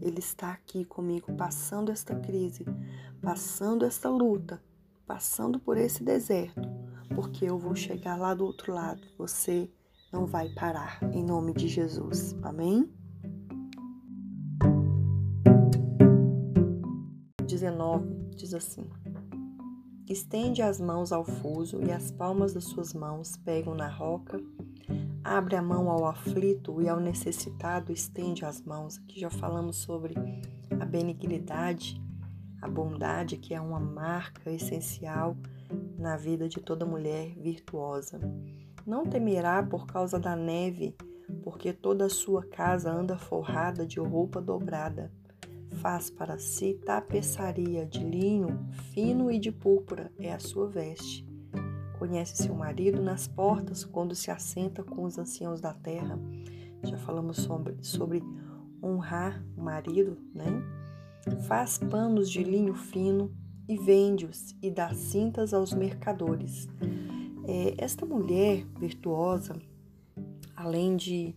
Ele 0.00 0.20
está 0.20 0.50
aqui 0.50 0.82
comigo, 0.82 1.34
passando 1.34 1.92
esta 1.92 2.14
crise, 2.18 2.64
passando 3.22 3.84
esta 3.84 4.10
luta, 4.10 4.60
passando 5.06 5.60
por 5.60 5.78
esse 5.78 6.02
deserto, 6.02 6.60
porque 7.14 7.44
eu 7.44 7.56
vou 7.56 7.76
chegar 7.76 8.16
lá 8.18 8.34
do 8.34 8.44
outro 8.44 8.74
lado. 8.74 9.00
Você 9.16 9.70
não 10.12 10.26
vai 10.26 10.48
parar, 10.50 10.98
em 11.12 11.24
nome 11.24 11.54
de 11.54 11.68
Jesus. 11.68 12.36
Amém? 12.42 12.92
19 17.46 18.30
diz 18.34 18.52
assim: 18.54 18.90
Estende 20.08 20.60
as 20.60 20.80
mãos 20.80 21.12
ao 21.12 21.24
fuso 21.24 21.80
e 21.80 21.92
as 21.92 22.10
palmas 22.10 22.52
das 22.52 22.64
suas 22.64 22.92
mãos 22.92 23.36
pegam 23.36 23.74
na 23.74 23.88
roca. 23.88 24.40
Abre 25.22 25.54
a 25.54 25.62
mão 25.62 25.88
ao 25.88 26.06
aflito 26.06 26.82
e 26.82 26.88
ao 26.88 26.98
necessitado 26.98 27.92
estende 27.92 28.44
as 28.44 28.60
mãos. 28.60 28.98
Aqui 28.98 29.20
já 29.20 29.30
falamos 29.30 29.76
sobre 29.76 30.14
a 30.80 30.84
benignidade, 30.84 32.02
a 32.62 32.68
bondade, 32.68 33.36
que 33.36 33.52
é 33.52 33.60
uma 33.60 33.78
marca 33.78 34.50
essencial 34.50 35.36
na 35.98 36.16
vida 36.16 36.48
de 36.48 36.60
toda 36.60 36.86
mulher 36.86 37.34
virtuosa. 37.36 38.18
Não 38.86 39.04
temerá 39.04 39.62
por 39.62 39.86
causa 39.86 40.18
da 40.18 40.34
neve, 40.34 40.96
porque 41.42 41.74
toda 41.74 42.06
a 42.06 42.10
sua 42.10 42.46
casa 42.46 42.90
anda 42.90 43.18
forrada 43.18 43.86
de 43.86 44.00
roupa 44.00 44.40
dobrada 44.40 45.12
faz 45.82 46.10
para 46.10 46.38
si 46.38 46.74
tapeçaria 46.84 47.86
de 47.86 48.04
linho 48.04 48.66
fino 48.92 49.30
e 49.30 49.38
de 49.38 49.50
púrpura, 49.50 50.12
é 50.18 50.32
a 50.32 50.38
sua 50.38 50.68
veste. 50.68 51.26
Conhece 51.98 52.42
seu 52.42 52.54
marido 52.54 53.00
nas 53.00 53.28
portas 53.28 53.84
quando 53.84 54.14
se 54.14 54.30
assenta 54.30 54.82
com 54.82 55.04
os 55.04 55.18
anciãos 55.18 55.60
da 55.60 55.72
terra. 55.72 56.18
Já 56.82 56.98
falamos 56.98 57.38
sobre, 57.38 57.76
sobre 57.80 58.22
honrar 58.82 59.42
o 59.56 59.62
marido, 59.62 60.18
né? 60.34 60.46
Faz 61.46 61.78
panos 61.78 62.30
de 62.30 62.42
linho 62.42 62.74
fino 62.74 63.32
e 63.68 63.76
vende-os 63.76 64.54
e 64.60 64.70
dá 64.70 64.92
cintas 64.92 65.54
aos 65.54 65.72
mercadores. 65.72 66.68
É, 67.46 67.74
esta 67.78 68.04
mulher 68.04 68.64
virtuosa, 68.78 69.54
além 70.56 70.96
de 70.96 71.34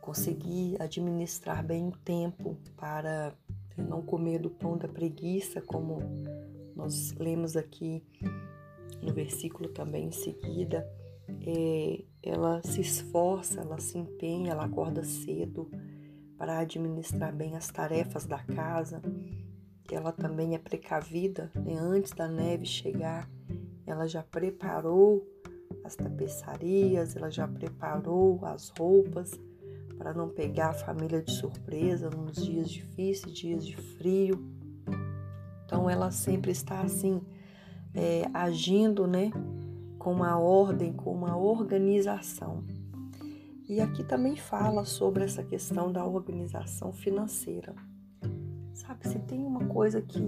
conseguir 0.00 0.80
administrar 0.80 1.64
bem 1.64 1.88
o 1.88 1.92
tempo 1.92 2.56
para 2.76 3.34
não 3.76 4.02
comer 4.02 4.38
do 4.38 4.50
pão 4.50 4.76
da 4.76 4.88
preguiça, 4.88 5.60
como 5.60 5.98
nós 6.76 7.12
lemos 7.18 7.56
aqui 7.56 8.02
no 9.02 9.12
versículo 9.12 9.68
também 9.70 10.06
em 10.06 10.12
seguida. 10.12 10.86
É, 11.46 12.04
ela 12.22 12.60
se 12.62 12.80
esforça, 12.80 13.60
ela 13.60 13.78
se 13.78 13.96
empenha, 13.96 14.52
ela 14.52 14.64
acorda 14.64 15.02
cedo 15.04 15.70
para 16.40 16.58
administrar 16.58 17.34
bem 17.34 17.54
as 17.54 17.68
tarefas 17.68 18.24
da 18.24 18.38
casa. 18.38 19.02
Ela 19.92 20.10
também 20.10 20.54
é 20.54 20.58
precavida, 20.58 21.52
né? 21.54 21.76
antes 21.78 22.14
da 22.14 22.26
neve 22.26 22.64
chegar, 22.64 23.28
ela 23.86 24.06
já 24.06 24.22
preparou 24.22 25.22
as 25.84 25.94
tapeçarias, 25.94 27.14
ela 27.14 27.30
já 27.30 27.46
preparou 27.46 28.42
as 28.46 28.70
roupas 28.70 29.38
para 29.98 30.14
não 30.14 30.30
pegar 30.30 30.70
a 30.70 30.72
família 30.72 31.20
de 31.20 31.30
surpresa 31.30 32.08
nos 32.08 32.42
dias 32.42 32.70
difíceis, 32.70 33.34
dias 33.34 33.66
de 33.66 33.76
frio. 33.76 34.42
Então 35.66 35.90
ela 35.90 36.10
sempre 36.10 36.52
está 36.52 36.80
assim, 36.80 37.20
é, 37.92 38.22
agindo, 38.32 39.06
né, 39.06 39.30
com 39.98 40.10
uma 40.14 40.38
ordem, 40.38 40.90
com 40.94 41.12
uma 41.12 41.36
organização. 41.36 42.64
E 43.70 43.80
aqui 43.80 44.02
também 44.02 44.34
fala 44.34 44.84
sobre 44.84 45.22
essa 45.22 45.44
questão 45.44 45.92
da 45.92 46.04
organização 46.04 46.92
financeira. 46.92 47.72
Sabe, 48.74 49.08
se 49.08 49.16
tem 49.20 49.46
uma 49.46 49.64
coisa 49.66 50.02
que 50.02 50.20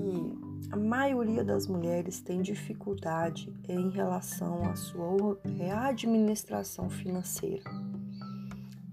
a 0.71 0.77
maioria 0.77 1.43
das 1.43 1.67
mulheres 1.67 2.21
tem 2.21 2.41
dificuldade 2.41 3.53
é 3.67 3.75
em 3.75 3.91
relação 3.91 4.65
à 4.65 4.77
sua 4.77 5.41
é 5.59 5.73
administração 5.73 6.89
financeira. 6.89 7.69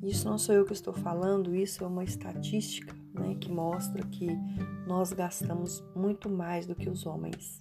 Isso 0.02 0.28
não 0.28 0.40
sou 0.40 0.56
eu 0.56 0.66
que 0.66 0.74
estou 0.74 0.96
falando, 0.96 1.56
isso 1.56 1.84
é 1.84 1.88
uma 1.88 2.04
estatística 2.04 2.96
né, 3.14 3.36
que 3.40 3.52
mostra 3.52 4.02
que 4.08 4.30
nós 4.88 5.14
gastamos 5.14 5.84
muito 5.96 6.28
mais 6.28 6.66
do 6.66 6.74
que 6.74 6.90
os 6.90 7.06
homens. 7.06 7.60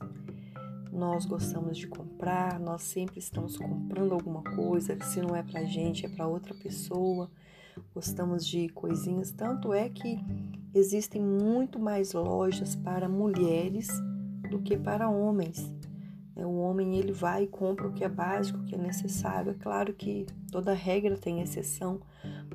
Nós 0.92 1.26
gostamos 1.26 1.76
de 1.76 1.86
comprar, 1.86 2.58
nós 2.58 2.82
sempre 2.82 3.18
estamos 3.18 3.56
comprando 3.56 4.12
alguma 4.12 4.42
coisa, 4.42 4.98
se 5.04 5.20
não 5.20 5.34
é 5.36 5.42
pra 5.42 5.64
gente, 5.64 6.06
é 6.06 6.08
para 6.08 6.26
outra 6.26 6.54
pessoa. 6.54 7.30
Gostamos 7.94 8.46
de 8.46 8.68
coisinhas, 8.70 9.30
tanto 9.30 9.72
é 9.72 9.88
que 9.88 10.18
existem 10.74 11.22
muito 11.22 11.78
mais 11.78 12.12
lojas 12.12 12.74
para 12.74 13.08
mulheres 13.08 13.88
do 14.50 14.60
que 14.60 14.76
para 14.76 15.08
homens. 15.08 15.72
É, 16.38 16.46
o 16.46 16.56
homem 16.58 16.96
ele 16.96 17.12
vai 17.12 17.44
e 17.44 17.48
compra 17.48 17.88
o 17.88 17.92
que 17.92 18.04
é 18.04 18.08
básico, 18.08 18.60
o 18.60 18.64
que 18.64 18.76
é 18.76 18.78
necessário. 18.78 19.50
É 19.50 19.54
claro 19.54 19.92
que 19.92 20.24
toda 20.50 20.72
regra 20.72 21.16
tem 21.16 21.40
exceção, 21.40 22.00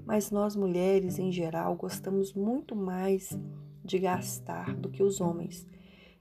mas 0.05 0.31
nós 0.31 0.55
mulheres 0.55 1.19
em 1.19 1.31
geral 1.31 1.75
gostamos 1.75 2.33
muito 2.33 2.75
mais 2.75 3.37
de 3.83 3.99
gastar 3.99 4.73
do 4.75 4.89
que 4.89 5.03
os 5.03 5.19
homens. 5.19 5.67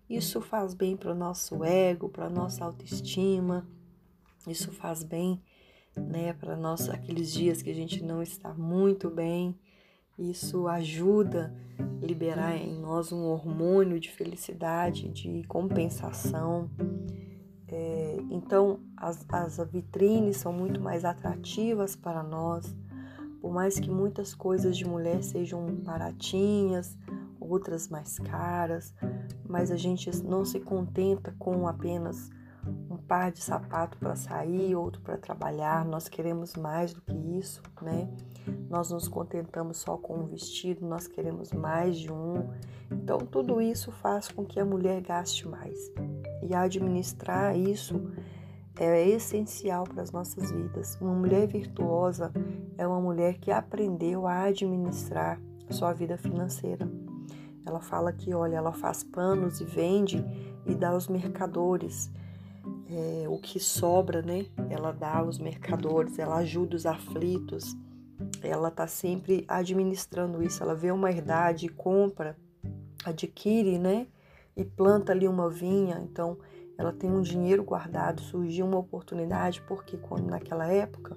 Isso 0.09 0.41
faz 0.41 0.75
bem 0.75 0.97
para 0.97 1.13
o 1.13 1.15
nosso 1.15 1.65
ego, 1.65 2.09
para 2.09 2.27
a 2.27 2.31
nossa 2.31 2.65
autoestima, 2.65 3.67
isso 4.47 4.73
faz 4.73 5.05
bem 5.05 5.41
né, 5.97 6.33
para 6.33 6.57
nós 6.57 6.89
aqueles 6.89 7.33
dias 7.33 7.63
que 7.63 7.71
a 7.71 7.75
gente 7.75 8.03
não 8.03 8.23
está 8.23 8.53
muito 8.53 9.09
bem. 9.09 9.57
Isso 10.19 10.67
ajuda 10.69 11.55
a 11.79 12.05
liberar 12.05 12.57
em 12.57 12.79
nós 12.79 13.13
um 13.13 13.25
hormônio 13.25 14.01
de 14.01 14.11
felicidade, 14.11 15.09
de 15.09 15.45
compensação. 15.45 16.71
É, 17.69 18.19
então, 18.31 18.81
as, 18.97 19.25
as 19.29 19.59
vitrines 19.71 20.37
são 20.37 20.53
muito 20.53 20.81
mais 20.81 21.05
atrativas 21.05 21.97
para 21.97 22.23
nós, 22.23 22.77
por 23.41 23.53
mais 23.53 23.79
que 23.79 23.91
muitas 23.91 24.35
coisas 24.35 24.77
de 24.77 24.85
mulher 24.85 25.23
sejam 25.23 25.67
baratinhas, 25.77 26.97
outras 27.49 27.89
mais 27.89 28.19
caras, 28.19 28.95
mas 29.49 29.71
a 29.71 29.77
gente 29.77 30.11
não 30.25 30.45
se 30.45 30.61
contenta 30.61 31.35
com 31.39 31.67
apenas 31.67 32.31
um 32.91 32.97
par 32.97 33.33
de 33.33 33.43
sapato 33.43 33.99
para 33.99 34.15
sair, 34.15 34.75
outro 34.75 35.01
para 35.01 35.17
trabalhar. 35.17 35.85
Nós 35.85 36.09
queremos 36.09 36.55
mais 36.55 36.93
do 36.93 37.01
que 37.01 37.17
isso, 37.39 37.63
né? 37.81 38.09
Nós 38.69 38.91
nos 38.91 39.09
contentamos 39.09 39.79
só 39.79 39.97
com 39.97 40.21
um 40.21 40.27
vestido, 40.27 40.87
nós 40.87 41.07
queremos 41.07 41.53
mais 41.53 41.99
de 41.99 42.13
um. 42.13 42.49
Então, 42.91 43.19
tudo 43.19 43.61
isso 43.61 43.91
faz 43.91 44.29
com 44.29 44.45
que 44.45 44.61
a 44.61 44.65
mulher 44.65 45.01
gaste 45.01 45.49
mais. 45.49 45.93
E 46.43 46.55
administrar 46.55 47.57
isso 47.57 48.01
é 48.79 49.09
essencial 49.09 49.85
para 49.85 50.03
as 50.03 50.11
nossas 50.11 50.51
vidas. 50.51 50.97
Uma 51.01 51.15
mulher 51.15 51.47
virtuosa 51.47 52.33
é 52.79 52.87
uma 52.87 53.01
mulher 53.01 53.39
que 53.39 53.51
aprendeu 53.51 54.27
a 54.27 54.45
administrar 54.45 55.41
sua 55.71 55.93
vida 55.93 56.17
financeira. 56.17 56.89
Ela 57.65 57.81
fala 57.81 58.13
que, 58.13 58.35
olha, 58.35 58.57
ela 58.57 58.73
faz 58.73 59.03
panos 59.05 59.61
e 59.61 59.65
vende 59.65 60.25
e 60.67 60.75
dá 60.75 60.91
aos 60.91 61.09
mercadores 61.09 62.11
é, 62.89 63.27
o 63.29 63.39
que 63.39 63.59
sobra, 63.59 64.23
né? 64.23 64.47
Ela 64.69 64.93
dá 64.93 65.19
aos 65.19 65.39
mercadores, 65.39 66.19
ela 66.19 66.37
ajuda 66.37 66.77
os 66.77 66.85
aflitos, 66.85 67.77
ela 68.43 68.69
está 68.69 68.87
sempre 68.87 69.45
administrando 69.49 70.43
isso. 70.43 70.63
Ela 70.63 70.75
vê 70.75 70.91
uma 70.91 71.11
herdade, 71.11 71.69
compra, 71.69 72.37
adquire, 73.05 73.79
né? 73.79 74.07
E 74.57 74.65
planta 74.65 75.13
ali 75.13 75.27
uma 75.27 75.49
vinha. 75.49 75.99
Então, 76.03 76.39
ela 76.77 76.93
tem 76.93 77.11
um 77.11 77.23
dinheiro 77.23 77.65
guardado. 77.65 78.21
Surgiu 78.21 78.67
uma 78.67 78.79
oportunidade 78.79 79.63
porque 79.63 79.97
quando 79.97 80.29
naquela 80.29 80.67
época 80.67 81.17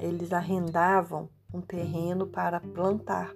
eles 0.00 0.32
arrendavam 0.32 1.28
um 1.52 1.60
terreno 1.60 2.26
para 2.26 2.60
plantar. 2.60 3.32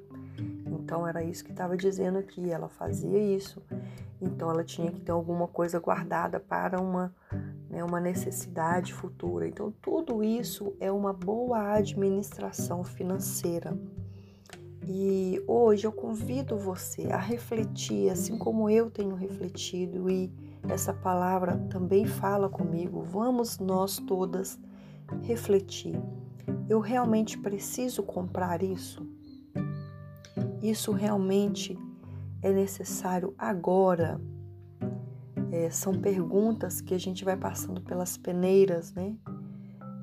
Então 0.91 1.07
era 1.07 1.23
isso 1.23 1.45
que 1.45 1.53
estava 1.53 1.77
dizendo 1.77 2.19
aqui. 2.19 2.51
Ela 2.51 2.69
fazia 2.69 3.17
isso. 3.17 3.63
Então 4.21 4.51
ela 4.51 4.65
tinha 4.65 4.91
que 4.91 5.01
ter 5.01 5.13
alguma 5.13 5.47
coisa 5.47 5.79
guardada 5.79 6.41
para 6.41 6.81
uma, 6.81 7.15
né, 7.69 7.85
uma 7.85 8.01
necessidade 8.01 8.93
futura. 8.93 9.47
Então 9.47 9.73
tudo 9.81 10.21
isso 10.21 10.75
é 10.81 10.91
uma 10.91 11.13
boa 11.13 11.75
administração 11.75 12.83
financeira. 12.83 13.79
E 14.85 15.41
hoje 15.47 15.87
eu 15.87 15.93
convido 15.93 16.59
você 16.59 17.07
a 17.13 17.19
refletir, 17.19 18.11
assim 18.11 18.37
como 18.37 18.69
eu 18.69 18.91
tenho 18.91 19.15
refletido, 19.15 20.11
e 20.11 20.35
essa 20.69 20.93
palavra 20.93 21.57
também 21.71 22.05
fala 22.05 22.49
comigo. 22.49 23.01
Vamos 23.01 23.61
nós 23.61 23.99
todas 23.99 24.59
refletir. 25.23 25.95
Eu 26.69 26.81
realmente 26.81 27.39
preciso 27.39 28.03
comprar 28.03 28.61
isso? 28.61 29.20
Isso 30.63 30.93
realmente 30.93 31.79
é 32.43 32.53
necessário 32.53 33.35
agora? 33.39 34.21
É, 35.53 35.69
são 35.71 35.95
perguntas 35.95 36.81
que 36.81 36.95
a 36.95 36.99
gente 36.99 37.25
vai 37.25 37.37
passando 37.37 37.81
pelas 37.81 38.17
peneiras, 38.17 38.93
né? 38.93 39.17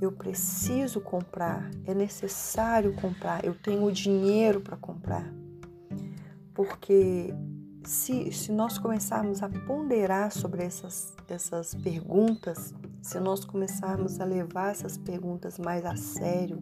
Eu 0.01 0.11
preciso 0.11 1.01
comprar, 1.01 1.71
é 1.85 1.93
necessário 1.93 2.93
comprar, 2.95 3.43
eu 3.43 3.55
tenho 3.55 3.91
dinheiro 3.91 4.61
para 4.61 4.77
comprar. 4.77 5.33
Porque 6.53 7.33
se, 7.83 8.31
se 8.31 8.51
nós 8.51 8.77
começarmos 8.77 9.41
a 9.41 9.49
ponderar 9.49 10.31
sobre 10.31 10.63
essas, 10.63 11.15
essas 11.29 11.73
perguntas, 11.73 12.73
se 13.01 13.19
nós 13.19 13.45
começarmos 13.45 14.19
a 14.19 14.25
levar 14.25 14.71
essas 14.71 14.97
perguntas 14.97 15.57
mais 15.57 15.85
a 15.85 15.95
sério, 15.95 16.61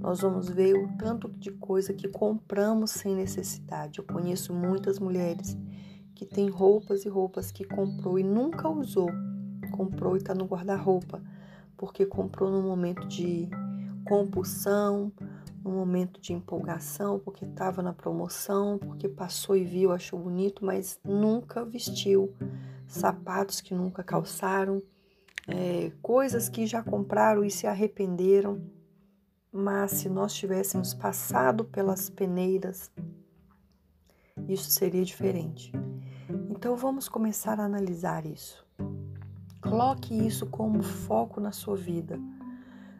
nós 0.00 0.22
vamos 0.22 0.48
ver 0.48 0.74
o 0.74 0.88
tanto 0.96 1.28
de 1.28 1.50
coisa 1.50 1.92
que 1.92 2.08
compramos 2.08 2.90
sem 2.90 3.14
necessidade. 3.14 3.98
Eu 3.98 4.04
conheço 4.04 4.54
muitas 4.54 4.98
mulheres 4.98 5.58
que 6.14 6.24
têm 6.24 6.48
roupas 6.48 7.04
e 7.04 7.08
roupas 7.08 7.52
que 7.52 7.64
comprou 7.64 8.18
e 8.18 8.22
nunca 8.22 8.66
usou. 8.66 9.10
Comprou 9.70 10.14
e 10.14 10.18
está 10.18 10.34
no 10.34 10.46
guarda-roupa, 10.46 11.22
porque 11.76 12.06
comprou 12.06 12.50
no 12.50 12.62
momento 12.62 13.06
de 13.06 13.48
compulsão, 14.06 15.12
no 15.62 15.70
momento 15.70 16.18
de 16.18 16.32
empolgação, 16.32 17.18
porque 17.18 17.44
estava 17.44 17.82
na 17.82 17.92
promoção, 17.92 18.78
porque 18.78 19.06
passou 19.06 19.54
e 19.54 19.64
viu, 19.64 19.92
achou 19.92 20.18
bonito, 20.18 20.64
mas 20.64 20.98
nunca 21.04 21.62
vestiu. 21.62 22.32
Sapatos 22.88 23.60
que 23.60 23.74
nunca 23.74 24.02
calçaram, 24.02 24.82
é, 25.46 25.92
coisas 26.00 26.48
que 26.48 26.66
já 26.66 26.82
compraram 26.82 27.44
e 27.44 27.50
se 27.50 27.66
arrependeram 27.66 28.79
mas 29.52 29.92
se 29.92 30.08
nós 30.08 30.32
tivéssemos 30.32 30.94
passado 30.94 31.64
pelas 31.64 32.08
peneiras, 32.08 32.90
isso 34.48 34.70
seria 34.70 35.04
diferente. 35.04 35.72
Então 36.48 36.76
vamos 36.76 37.08
começar 37.08 37.58
a 37.58 37.64
analisar 37.64 38.24
isso. 38.24 38.64
Coloque 39.60 40.14
isso 40.14 40.46
como 40.46 40.82
foco 40.82 41.40
na 41.40 41.50
sua 41.52 41.76
vida. 41.76 42.18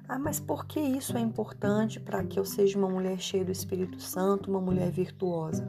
Ah, 0.08 0.18
mas 0.18 0.40
por 0.40 0.66
que 0.66 0.80
isso 0.80 1.16
é 1.16 1.20
importante 1.20 2.00
para 2.00 2.24
que 2.24 2.38
eu 2.38 2.44
seja 2.44 2.76
uma 2.76 2.88
mulher 2.88 3.18
cheia 3.20 3.44
do 3.44 3.52
Espírito 3.52 4.00
Santo, 4.00 4.50
uma 4.50 4.60
mulher 4.60 4.90
virtuosa? 4.90 5.68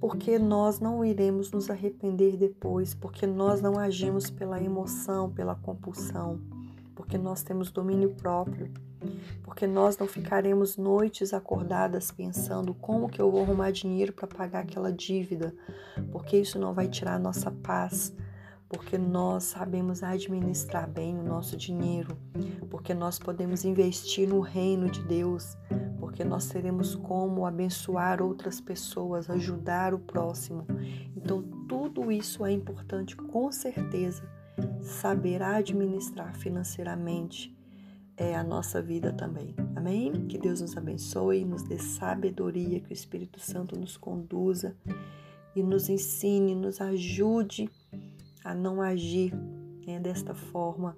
Porque 0.00 0.38
nós 0.38 0.80
não 0.80 1.04
iremos 1.04 1.52
nos 1.52 1.68
arrepender 1.68 2.38
depois, 2.38 2.94
porque 2.94 3.26
nós 3.26 3.60
não 3.60 3.78
agimos 3.78 4.30
pela 4.30 4.62
emoção, 4.62 5.30
pela 5.30 5.54
compulsão, 5.54 6.40
porque 6.94 7.18
nós 7.18 7.42
temos 7.42 7.70
domínio 7.70 8.14
próprio 8.14 8.72
porque 9.42 9.66
nós 9.66 9.96
não 9.98 10.06
ficaremos 10.06 10.76
noites 10.76 11.32
acordadas 11.32 12.10
pensando 12.10 12.74
como 12.74 13.08
que 13.08 13.20
eu 13.20 13.30
vou 13.30 13.42
arrumar 13.42 13.70
dinheiro 13.70 14.12
para 14.12 14.26
pagar 14.26 14.60
aquela 14.60 14.92
dívida, 14.92 15.54
porque 16.12 16.36
isso 16.38 16.58
não 16.58 16.72
vai 16.72 16.88
tirar 16.88 17.14
a 17.14 17.18
nossa 17.18 17.50
paz, 17.50 18.14
porque 18.68 18.96
nós 18.96 19.44
sabemos 19.44 20.02
administrar 20.02 20.88
bem 20.88 21.18
o 21.18 21.24
nosso 21.24 21.56
dinheiro, 21.56 22.16
porque 22.70 22.94
nós 22.94 23.18
podemos 23.18 23.64
investir 23.64 24.28
no 24.28 24.40
reino 24.40 24.88
de 24.88 25.02
Deus, 25.02 25.56
porque 25.98 26.22
nós 26.22 26.48
teremos 26.48 26.94
como 26.94 27.44
abençoar 27.44 28.22
outras 28.22 28.60
pessoas, 28.60 29.28
ajudar 29.28 29.92
o 29.92 29.98
próximo. 29.98 30.66
Então, 31.16 31.42
tudo 31.68 32.12
isso 32.12 32.46
é 32.46 32.52
importante, 32.52 33.16
com 33.16 33.50
certeza, 33.50 34.22
saber 34.80 35.42
administrar 35.42 36.36
financeiramente 36.36 37.59
é 38.20 38.36
a 38.36 38.44
nossa 38.44 38.82
vida 38.82 39.14
também. 39.14 39.54
Amém? 39.74 40.26
Que 40.26 40.36
Deus 40.36 40.60
nos 40.60 40.76
abençoe, 40.76 41.42
nos 41.42 41.62
dê 41.62 41.78
sabedoria, 41.78 42.78
que 42.78 42.90
o 42.90 42.92
Espírito 42.92 43.40
Santo 43.40 43.80
nos 43.80 43.96
conduza 43.96 44.76
e 45.56 45.62
nos 45.62 45.88
ensine, 45.88 46.54
nos 46.54 46.82
ajude 46.82 47.70
a 48.44 48.54
não 48.54 48.82
agir 48.82 49.34
né, 49.86 49.98
desta 49.98 50.34
forma, 50.34 50.94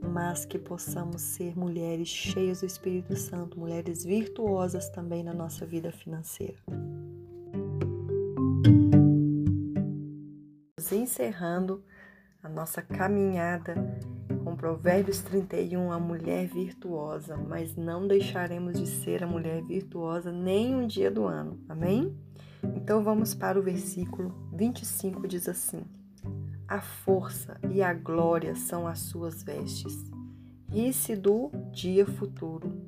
mas 0.00 0.44
que 0.44 0.60
possamos 0.60 1.20
ser 1.20 1.58
mulheres 1.58 2.06
cheias 2.06 2.60
do 2.60 2.66
Espírito 2.66 3.16
Santo, 3.16 3.58
mulheres 3.58 4.04
virtuosas 4.04 4.88
também 4.90 5.24
na 5.24 5.34
nossa 5.34 5.66
vida 5.66 5.90
financeira. 5.90 6.58
Encerrando 10.92 11.84
a 12.42 12.48
nossa 12.48 12.82
caminhada 12.82 13.74
Provérbios 14.60 15.22
31, 15.22 15.90
a 15.90 15.98
mulher 15.98 16.46
virtuosa, 16.46 17.34
mas 17.34 17.74
não 17.76 18.06
deixaremos 18.06 18.78
de 18.78 18.86
ser 18.86 19.24
a 19.24 19.26
mulher 19.26 19.62
virtuosa 19.62 20.30
nem 20.30 20.74
um 20.74 20.86
dia 20.86 21.10
do 21.10 21.24
ano. 21.24 21.58
Amém? 21.66 22.14
Então 22.76 23.02
vamos 23.02 23.34
para 23.34 23.58
o 23.58 23.62
versículo 23.62 24.34
25, 24.52 25.26
diz 25.26 25.48
assim: 25.48 25.82
A 26.68 26.78
força 26.78 27.58
e 27.70 27.82
a 27.82 27.94
glória 27.94 28.54
são 28.54 28.86
as 28.86 28.98
suas 28.98 29.42
vestes. 29.42 30.04
Ri-se 30.68 31.16
do 31.16 31.50
dia 31.72 32.04
futuro. 32.04 32.82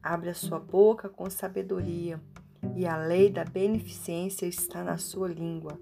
Abre 0.00 0.30
a 0.30 0.34
sua 0.34 0.60
boca 0.60 1.08
com 1.08 1.28
sabedoria, 1.28 2.20
e 2.76 2.86
a 2.86 2.96
lei 2.96 3.32
da 3.32 3.44
beneficência 3.44 4.46
está 4.46 4.84
na 4.84 4.96
sua 4.96 5.26
língua. 5.26 5.76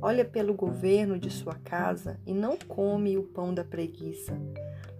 Olha 0.00 0.24
pelo 0.24 0.54
governo 0.54 1.18
de 1.18 1.28
sua 1.28 1.56
casa 1.56 2.20
e 2.24 2.32
não 2.32 2.56
come 2.56 3.18
o 3.18 3.24
pão 3.24 3.52
da 3.52 3.64
preguiça. 3.64 4.38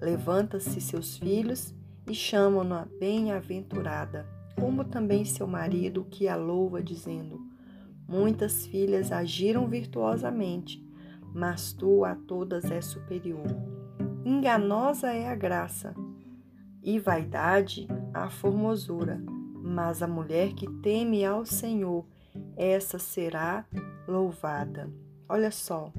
Levanta-se 0.00 0.80
seus 0.80 1.16
filhos 1.16 1.74
e 2.08 2.14
chamam-na 2.14 2.86
bem-aventurada. 2.98 4.26
como 4.58 4.84
também 4.84 5.22
seu 5.24 5.46
marido, 5.46 6.06
que 6.10 6.26
a 6.28 6.34
louva, 6.34 6.82
dizendo: 6.82 7.38
Muitas 8.08 8.66
filhas 8.66 9.12
agiram 9.12 9.68
virtuosamente, 9.68 10.82
mas 11.34 11.74
tu 11.74 12.04
a 12.04 12.14
todas 12.14 12.70
és 12.70 12.86
superior. 12.86 13.44
Enganosa 14.24 15.12
é 15.12 15.28
a 15.28 15.34
graça, 15.34 15.94
e 16.82 16.98
vaidade 16.98 17.86
a 18.14 18.30
formosura, 18.30 19.20
mas 19.62 20.02
a 20.02 20.06
mulher 20.06 20.54
que 20.54 20.66
teme 20.80 21.24
ao 21.24 21.44
Senhor, 21.44 22.06
essa 22.56 22.98
será 22.98 23.66
louvada. 24.08 24.88
Olha 25.28 25.50
só, 25.50 25.92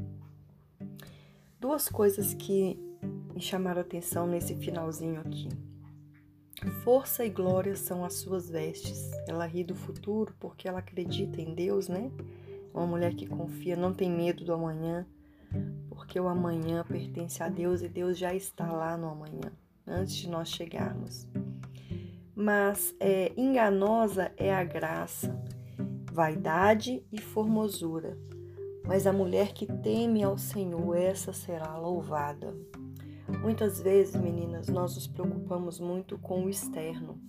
duas 1.60 1.90
coisas 1.90 2.34
que 2.34 2.80
me 3.38 3.44
chamaram 3.44 3.78
a 3.78 3.84
atenção 3.84 4.26
nesse 4.26 4.56
finalzinho 4.56 5.22
aqui. 5.22 5.48
Força 6.84 7.24
e 7.24 7.30
glória 7.30 7.76
são 7.76 8.04
as 8.04 8.16
suas 8.16 8.50
vestes. 8.50 9.12
Ela 9.28 9.46
ri 9.46 9.64
do 9.64 9.76
futuro 9.76 10.34
porque 10.40 10.68
ela 10.68 10.80
acredita 10.80 11.40
em 11.40 11.54
Deus, 11.54 11.88
né? 11.88 12.12
Uma 12.74 12.88
mulher 12.88 13.14
que 13.14 13.28
confia, 13.28 13.76
não 13.76 13.94
tem 13.94 14.10
medo 14.10 14.44
do 14.44 14.54
amanhã, 14.54 15.06
porque 15.88 16.20
o 16.20 16.28
amanhã 16.28 16.84
pertence 16.84 17.44
a 17.44 17.48
Deus 17.48 17.84
e 17.84 17.88
Deus 17.88 18.18
já 18.18 18.34
está 18.34 18.72
lá 18.72 18.98
no 18.98 19.08
amanhã, 19.08 19.52
antes 19.86 20.16
de 20.16 20.28
nós 20.28 20.50
chegarmos. 20.50 21.28
Mas 22.36 22.96
é, 23.00 23.32
enganosa 23.38 24.32
é 24.36 24.52
a 24.52 24.64
graça, 24.64 25.40
vaidade 26.12 27.04
e 27.12 27.22
formosura. 27.22 28.18
Mas 28.84 29.06
a 29.06 29.14
mulher 29.14 29.54
que 29.54 29.68
teme 29.68 30.24
ao 30.24 30.40
Senhor, 30.40 30.98
essa 30.98 31.32
será 31.32 31.78
louvada. 31.78 32.56
Muitas 33.28 33.82
vezes, 33.82 34.16
meninas, 34.16 34.68
nós 34.70 34.96
nos 34.96 35.06
preocupamos 35.06 35.80
muito 35.80 36.18
com 36.18 36.46
o 36.46 36.50
externo. 36.50 37.20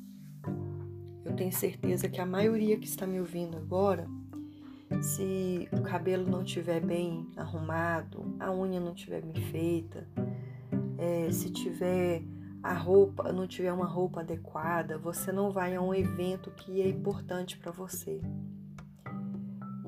Eu 1.24 1.34
tenho 1.34 1.53
certeza 1.53 2.09
que 2.09 2.20
a 2.20 2.26
maioria 2.26 2.78
que 2.78 2.86
está 2.86 3.07
me 3.07 3.18
ouvindo 3.18 3.57
agora, 3.57 4.09
se 5.03 5.68
o 5.72 5.82
cabelo 5.82 6.28
não 6.28 6.42
estiver 6.42 6.80
bem 6.80 7.28
arrumado, 7.36 8.34
a 8.38 8.53
unha 8.53 8.80
não 8.80 8.94
estiver 8.94 9.22
bem 9.22 9.42
feita, 9.51 10.09
é, 10.96 11.30
se 11.30 11.51
tiver 11.51 12.22
a 12.62 12.74
roupa, 12.74 13.32
não 13.32 13.46
tiver 13.46 13.72
uma 13.72 13.86
roupa 13.86 14.20
adequada, 14.20 14.99
você 14.99 15.32
não 15.32 15.51
vai 15.51 15.74
a 15.74 15.80
um 15.80 15.94
evento 15.94 16.51
que 16.53 16.80
é 16.80 16.88
importante 16.88 17.59
para 17.59 17.72
você. 17.72 18.20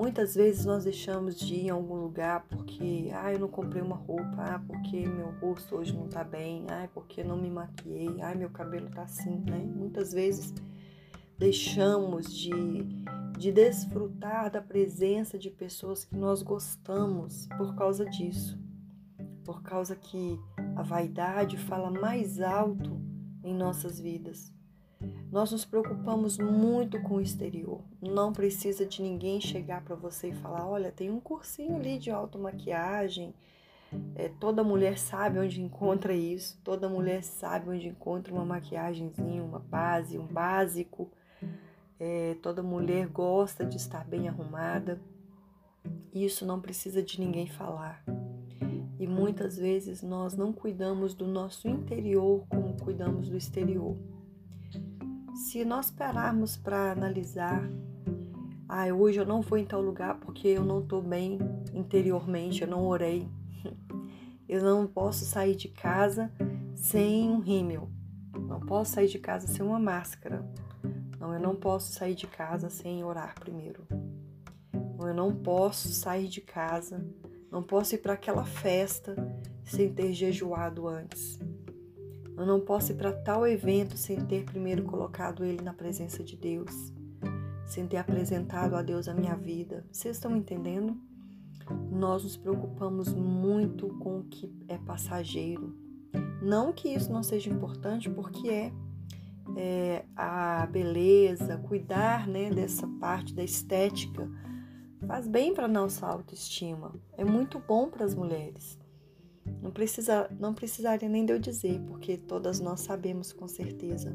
Muitas 0.00 0.34
vezes 0.34 0.64
nós 0.64 0.84
deixamos 0.84 1.38
de 1.38 1.56
ir 1.56 1.66
em 1.66 1.68
algum 1.68 1.96
lugar 1.96 2.46
porque, 2.48 3.10
ah, 3.12 3.34
eu 3.34 3.38
não 3.38 3.48
comprei 3.48 3.82
uma 3.82 3.96
roupa, 3.96 4.34
ah, 4.38 4.58
porque 4.66 5.06
meu 5.06 5.30
rosto 5.42 5.76
hoje 5.76 5.94
não 5.94 6.08
tá 6.08 6.24
bem, 6.24 6.64
ah, 6.70 6.88
porque 6.94 7.22
não 7.22 7.36
me 7.36 7.50
maquiei, 7.50 8.18
ah, 8.22 8.34
meu 8.34 8.48
cabelo 8.48 8.88
tá 8.88 9.02
assim, 9.02 9.44
né? 9.44 9.58
Muitas 9.58 10.10
vezes 10.10 10.54
deixamos 11.36 12.34
de, 12.34 12.50
de 13.38 13.52
desfrutar 13.52 14.50
da 14.50 14.62
presença 14.62 15.38
de 15.38 15.50
pessoas 15.50 16.02
que 16.02 16.16
nós 16.16 16.42
gostamos 16.42 17.46
por 17.58 17.74
causa 17.74 18.06
disso, 18.06 18.58
por 19.44 19.62
causa 19.62 19.94
que 19.94 20.40
a 20.76 20.82
vaidade 20.82 21.58
fala 21.58 21.90
mais 21.90 22.40
alto 22.40 22.98
em 23.44 23.54
nossas 23.54 24.00
vidas. 24.00 24.50
Nós 25.30 25.52
nos 25.52 25.64
preocupamos 25.64 26.38
muito 26.38 27.00
com 27.02 27.14
o 27.14 27.20
exterior. 27.20 27.80
Não 28.02 28.32
precisa 28.32 28.84
de 28.84 29.00
ninguém 29.00 29.40
chegar 29.40 29.82
para 29.82 29.94
você 29.94 30.28
e 30.28 30.34
falar: 30.34 30.66
olha, 30.68 30.90
tem 30.90 31.10
um 31.10 31.20
cursinho 31.20 31.76
ali 31.76 31.98
de 31.98 32.10
automaquiagem. 32.10 33.32
É, 34.14 34.28
toda 34.28 34.62
mulher 34.62 34.98
sabe 34.98 35.38
onde 35.38 35.62
encontra 35.62 36.12
isso. 36.12 36.60
Toda 36.62 36.88
mulher 36.88 37.22
sabe 37.22 37.70
onde 37.70 37.88
encontra 37.88 38.32
uma 38.32 38.44
maquiagemzinha, 38.44 39.42
uma 39.42 39.58
base, 39.58 40.18
um 40.18 40.26
básico. 40.26 41.10
É, 41.98 42.36
toda 42.42 42.62
mulher 42.62 43.06
gosta 43.08 43.64
de 43.64 43.76
estar 43.76 44.04
bem 44.04 44.28
arrumada. 44.28 45.00
Isso 46.12 46.44
não 46.44 46.60
precisa 46.60 47.02
de 47.02 47.20
ninguém 47.20 47.46
falar. 47.46 48.04
E 48.98 49.06
muitas 49.06 49.56
vezes 49.56 50.02
nós 50.02 50.36
não 50.36 50.52
cuidamos 50.52 51.14
do 51.14 51.26
nosso 51.26 51.68
interior 51.68 52.44
como 52.48 52.76
cuidamos 52.76 53.28
do 53.28 53.36
exterior. 53.36 53.96
Se 55.40 55.64
nós 55.64 55.90
pararmos 55.90 56.58
para 56.58 56.92
analisar, 56.92 57.62
ah, 58.68 58.86
hoje 58.94 59.18
eu 59.18 59.24
não 59.24 59.40
vou 59.40 59.56
em 59.56 59.64
tal 59.64 59.80
lugar 59.80 60.20
porque 60.20 60.46
eu 60.46 60.62
não 60.62 60.80
estou 60.80 61.00
bem 61.00 61.38
interiormente, 61.72 62.60
eu 62.60 62.68
não 62.68 62.86
orei. 62.86 63.26
Eu 64.46 64.64
não 64.64 64.84
posso 64.84 65.24
sair 65.24 65.54
de 65.54 65.68
casa 65.68 66.32
sem 66.74 67.30
um 67.30 67.38
rímel. 67.38 67.88
Não 68.48 68.58
posso 68.58 68.94
sair 68.94 69.06
de 69.06 69.18
casa 69.20 69.46
sem 69.46 69.64
uma 69.64 69.78
máscara. 69.78 70.44
Não, 71.20 71.32
eu 71.32 71.38
não 71.38 71.54
posso 71.54 71.92
sair 71.92 72.16
de 72.16 72.26
casa 72.26 72.68
sem 72.68 73.04
orar 73.04 73.36
primeiro. 73.38 73.86
Não, 74.98 75.06
eu 75.06 75.14
não 75.14 75.32
posso 75.32 75.90
sair 75.90 76.26
de 76.26 76.40
casa, 76.40 77.06
não 77.48 77.62
posso 77.62 77.94
ir 77.94 77.98
para 77.98 78.14
aquela 78.14 78.44
festa 78.44 79.14
sem 79.62 79.94
ter 79.94 80.12
jejuado 80.12 80.88
antes. 80.88 81.38
Eu 82.40 82.46
não 82.46 82.58
posso 82.58 82.92
ir 82.92 82.94
para 82.94 83.12
tal 83.12 83.46
evento 83.46 83.98
sem 83.98 84.18
ter 84.24 84.46
primeiro 84.46 84.82
colocado 84.84 85.44
ele 85.44 85.62
na 85.62 85.74
presença 85.74 86.24
de 86.24 86.38
Deus, 86.38 86.90
sem 87.66 87.86
ter 87.86 87.98
apresentado 87.98 88.74
a 88.74 88.80
Deus 88.80 89.08
a 89.08 89.14
minha 89.14 89.36
vida. 89.36 89.84
Vocês 89.92 90.16
estão 90.16 90.34
entendendo? 90.34 90.96
Nós 91.92 92.24
nos 92.24 92.38
preocupamos 92.38 93.12
muito 93.12 93.88
com 93.98 94.20
o 94.20 94.24
que 94.24 94.50
é 94.68 94.78
passageiro. 94.78 95.76
Não 96.40 96.72
que 96.72 96.88
isso 96.88 97.12
não 97.12 97.22
seja 97.22 97.50
importante, 97.50 98.08
porque 98.08 98.48
é, 98.48 98.72
é 99.54 100.04
a 100.16 100.64
beleza, 100.64 101.58
cuidar 101.58 102.26
né, 102.26 102.48
dessa 102.48 102.88
parte 102.98 103.34
da 103.34 103.44
estética 103.44 104.26
faz 105.06 105.28
bem 105.28 105.52
para 105.52 105.68
nossa 105.68 106.06
autoestima. 106.06 106.94
É 107.18 107.24
muito 107.24 107.58
bom 107.58 107.90
para 107.90 108.06
as 108.06 108.14
mulheres. 108.14 108.78
Não, 109.62 109.70
precisa, 109.70 110.30
não 110.38 110.54
precisaria 110.54 111.08
nem 111.08 111.24
de 111.24 111.32
eu 111.32 111.38
dizer, 111.38 111.80
porque 111.86 112.16
todas 112.16 112.60
nós 112.60 112.80
sabemos 112.80 113.32
com 113.32 113.46
certeza. 113.46 114.14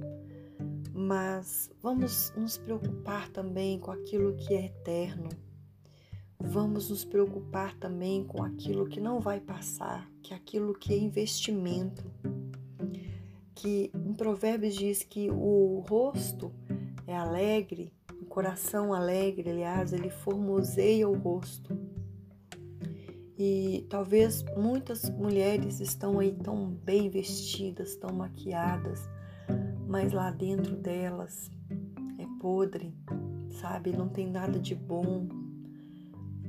Mas 0.94 1.70
vamos 1.82 2.34
nos 2.38 2.58
preocupar 2.58 3.30
também 3.30 3.80
com 3.80 3.92
aquilo 3.92 4.36
que 4.36 4.54
é 4.54 4.66
eterno. 4.66 5.30
Vamos 6.40 6.90
nos 6.90 7.04
preocupar 7.04 7.78
também 7.78 8.24
com 8.24 8.44
aquilo 8.44 8.88
que 8.88 9.00
não 9.00 9.20
vai 9.20 9.40
passar, 9.40 10.10
que 10.22 10.34
é 10.34 10.38
aquilo 10.38 10.74
que 10.74 10.94
é 10.94 10.98
investimento. 10.98 12.12
Que 13.54 13.92
em 13.94 14.14
Provérbios 14.14 14.76
diz 14.76 15.04
que 15.04 15.30
o 15.32 15.84
rosto 15.88 16.52
é 17.08 17.16
alegre, 17.16 17.92
o 18.22 18.26
coração 18.26 18.94
alegre, 18.94 19.50
aliás, 19.50 19.94
ele 19.94 20.10
formoseia 20.10 21.08
o 21.08 21.18
rosto. 21.18 21.78
E 23.38 23.86
talvez 23.90 24.44
muitas 24.56 25.10
mulheres 25.10 25.82
estão 25.82 26.20
aí 26.20 26.32
tão 26.32 26.68
bem 26.68 27.10
vestidas, 27.10 27.96
tão 27.98 28.16
maquiadas, 28.16 29.10
mas 29.88 30.14
lá 30.14 30.32
dentro 30.32 30.76
delas 30.76 31.52
é 32.18 32.26
podre, 32.40 32.94
sabe? 33.60 33.92
Não 33.92 34.08
tem 34.08 34.30
nada 34.30 34.58
de 34.58 34.74
bom. 34.74 35.28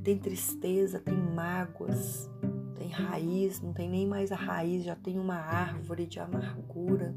Tem 0.01 0.17
tristeza, 0.17 0.99
tem 0.99 1.17
mágoas, 1.17 2.29
tem 2.75 2.87
raiz, 2.87 3.59
não 3.61 3.73
tem 3.73 3.89
nem 3.89 4.07
mais 4.07 4.31
a 4.31 4.37
raiz, 4.37 4.85
já 4.85 4.95
tem 4.95 5.19
uma 5.19 5.35
árvore 5.35 6.07
de 6.07 6.21
amargura. 6.21 7.13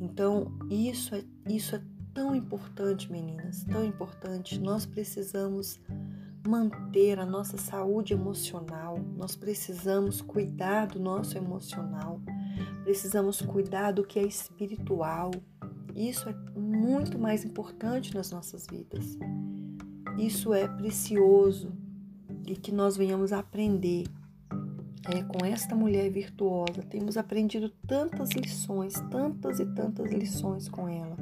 Então, 0.00 0.52
isso 0.70 1.16
é, 1.16 1.24
isso 1.48 1.74
é 1.74 1.82
tão 2.14 2.36
importante, 2.36 3.10
meninas, 3.10 3.64
tão 3.64 3.84
importante. 3.84 4.60
Nós 4.60 4.86
precisamos 4.86 5.80
manter 6.48 7.18
a 7.18 7.26
nossa 7.26 7.58
saúde 7.58 8.14
emocional, 8.14 8.98
nós 9.16 9.36
precisamos 9.36 10.22
cuidar 10.22 10.86
do 10.86 10.98
nosso 10.98 11.36
emocional, 11.36 12.20
precisamos 12.84 13.42
cuidar 13.42 13.92
do 13.92 14.02
que 14.02 14.18
é 14.18 14.22
espiritual. 14.22 15.30
Isso 15.94 16.28
é 16.28 16.34
muito 16.58 17.18
mais 17.18 17.44
importante 17.44 18.14
nas 18.14 18.30
nossas 18.30 18.66
vidas. 18.66 19.18
Isso 20.18 20.54
é 20.54 20.66
precioso 20.66 21.70
e 22.46 22.56
que 22.56 22.72
nós 22.72 22.96
venhamos 22.96 23.32
aprender 23.32 24.04
é, 25.04 25.22
com 25.24 25.44
esta 25.44 25.74
mulher 25.74 26.10
virtuosa. 26.10 26.82
Temos 26.88 27.18
aprendido 27.18 27.68
tantas 27.86 28.30
lições, 28.30 28.94
tantas 29.10 29.60
e 29.60 29.66
tantas 29.66 30.10
lições 30.10 30.66
com 30.68 30.88
ela. 30.88 31.16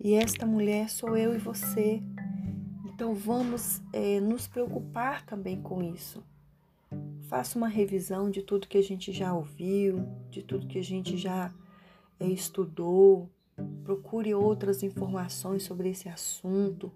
E 0.00 0.14
esta 0.14 0.46
mulher 0.46 0.88
sou 0.88 1.16
eu 1.16 1.34
e 1.34 1.38
você. 1.38 2.02
Então 2.96 3.14
vamos 3.14 3.82
é, 3.92 4.18
nos 4.20 4.46
preocupar 4.48 5.22
também 5.26 5.60
com 5.60 5.82
isso. 5.82 6.24
Faça 7.28 7.58
uma 7.58 7.68
revisão 7.68 8.30
de 8.30 8.40
tudo 8.40 8.66
que 8.66 8.78
a 8.78 8.82
gente 8.82 9.12
já 9.12 9.34
ouviu, 9.34 10.08
de 10.30 10.42
tudo 10.42 10.66
que 10.66 10.78
a 10.78 10.82
gente 10.82 11.14
já 11.18 11.52
é, 12.18 12.26
estudou. 12.26 13.28
Procure 13.84 14.32
outras 14.32 14.82
informações 14.82 15.62
sobre 15.62 15.90
esse 15.90 16.08
assunto, 16.08 16.90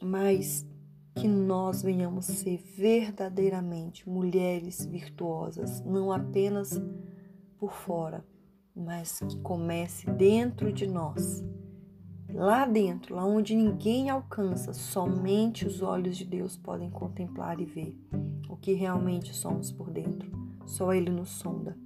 mas 0.00 0.66
que 1.14 1.28
nós 1.28 1.82
venhamos 1.82 2.24
ser 2.24 2.56
verdadeiramente 2.56 4.08
mulheres 4.08 4.86
virtuosas, 4.86 5.82
não 5.82 6.10
apenas 6.10 6.80
por 7.58 7.74
fora, 7.74 8.24
mas 8.74 9.18
que 9.18 9.38
comece 9.40 10.10
dentro 10.10 10.72
de 10.72 10.86
nós 10.86 11.44
lá 12.32 12.66
dentro, 12.66 13.14
lá 13.14 13.24
onde 13.24 13.54
ninguém 13.54 14.10
alcança, 14.10 14.72
somente 14.72 15.66
os 15.66 15.82
olhos 15.82 16.16
de 16.16 16.24
Deus 16.24 16.56
podem 16.56 16.90
contemplar 16.90 17.60
e 17.60 17.64
ver 17.64 17.98
o 18.48 18.56
que 18.56 18.72
realmente 18.72 19.34
somos 19.34 19.72
por 19.72 19.90
dentro. 19.90 20.30
Só 20.66 20.92
Ele 20.92 21.10
nos 21.10 21.30
sonda 21.30 21.76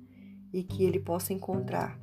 e 0.52 0.62
que 0.62 0.84
Ele 0.84 0.98
possa 0.98 1.32
encontrar 1.32 1.98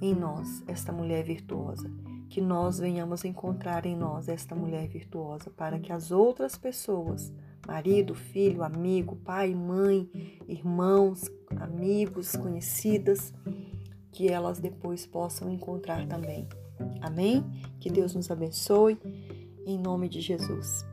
em 0.00 0.14
nós 0.14 0.62
esta 0.66 0.92
mulher 0.92 1.24
virtuosa, 1.24 1.90
que 2.28 2.40
nós 2.40 2.78
venhamos 2.78 3.24
encontrar 3.24 3.84
em 3.84 3.96
nós 3.96 4.28
esta 4.28 4.54
mulher 4.54 4.88
virtuosa, 4.88 5.50
para 5.50 5.78
que 5.78 5.92
as 5.92 6.10
outras 6.10 6.56
pessoas, 6.56 7.32
marido, 7.66 8.14
filho, 8.14 8.62
amigo, 8.62 9.16
pai, 9.16 9.54
mãe, 9.54 10.08
irmãos, 10.48 11.30
amigos, 11.56 12.36
conhecidas, 12.36 13.34
que 14.12 14.28
elas 14.28 14.58
depois 14.58 15.06
possam 15.06 15.50
encontrar 15.50 16.06
também. 16.06 16.48
Amém? 17.00 17.44
Que 17.78 17.90
Deus 17.90 18.14
nos 18.14 18.30
abençoe, 18.30 18.98
em 19.66 19.78
nome 19.78 20.08
de 20.08 20.20
Jesus. 20.20 20.84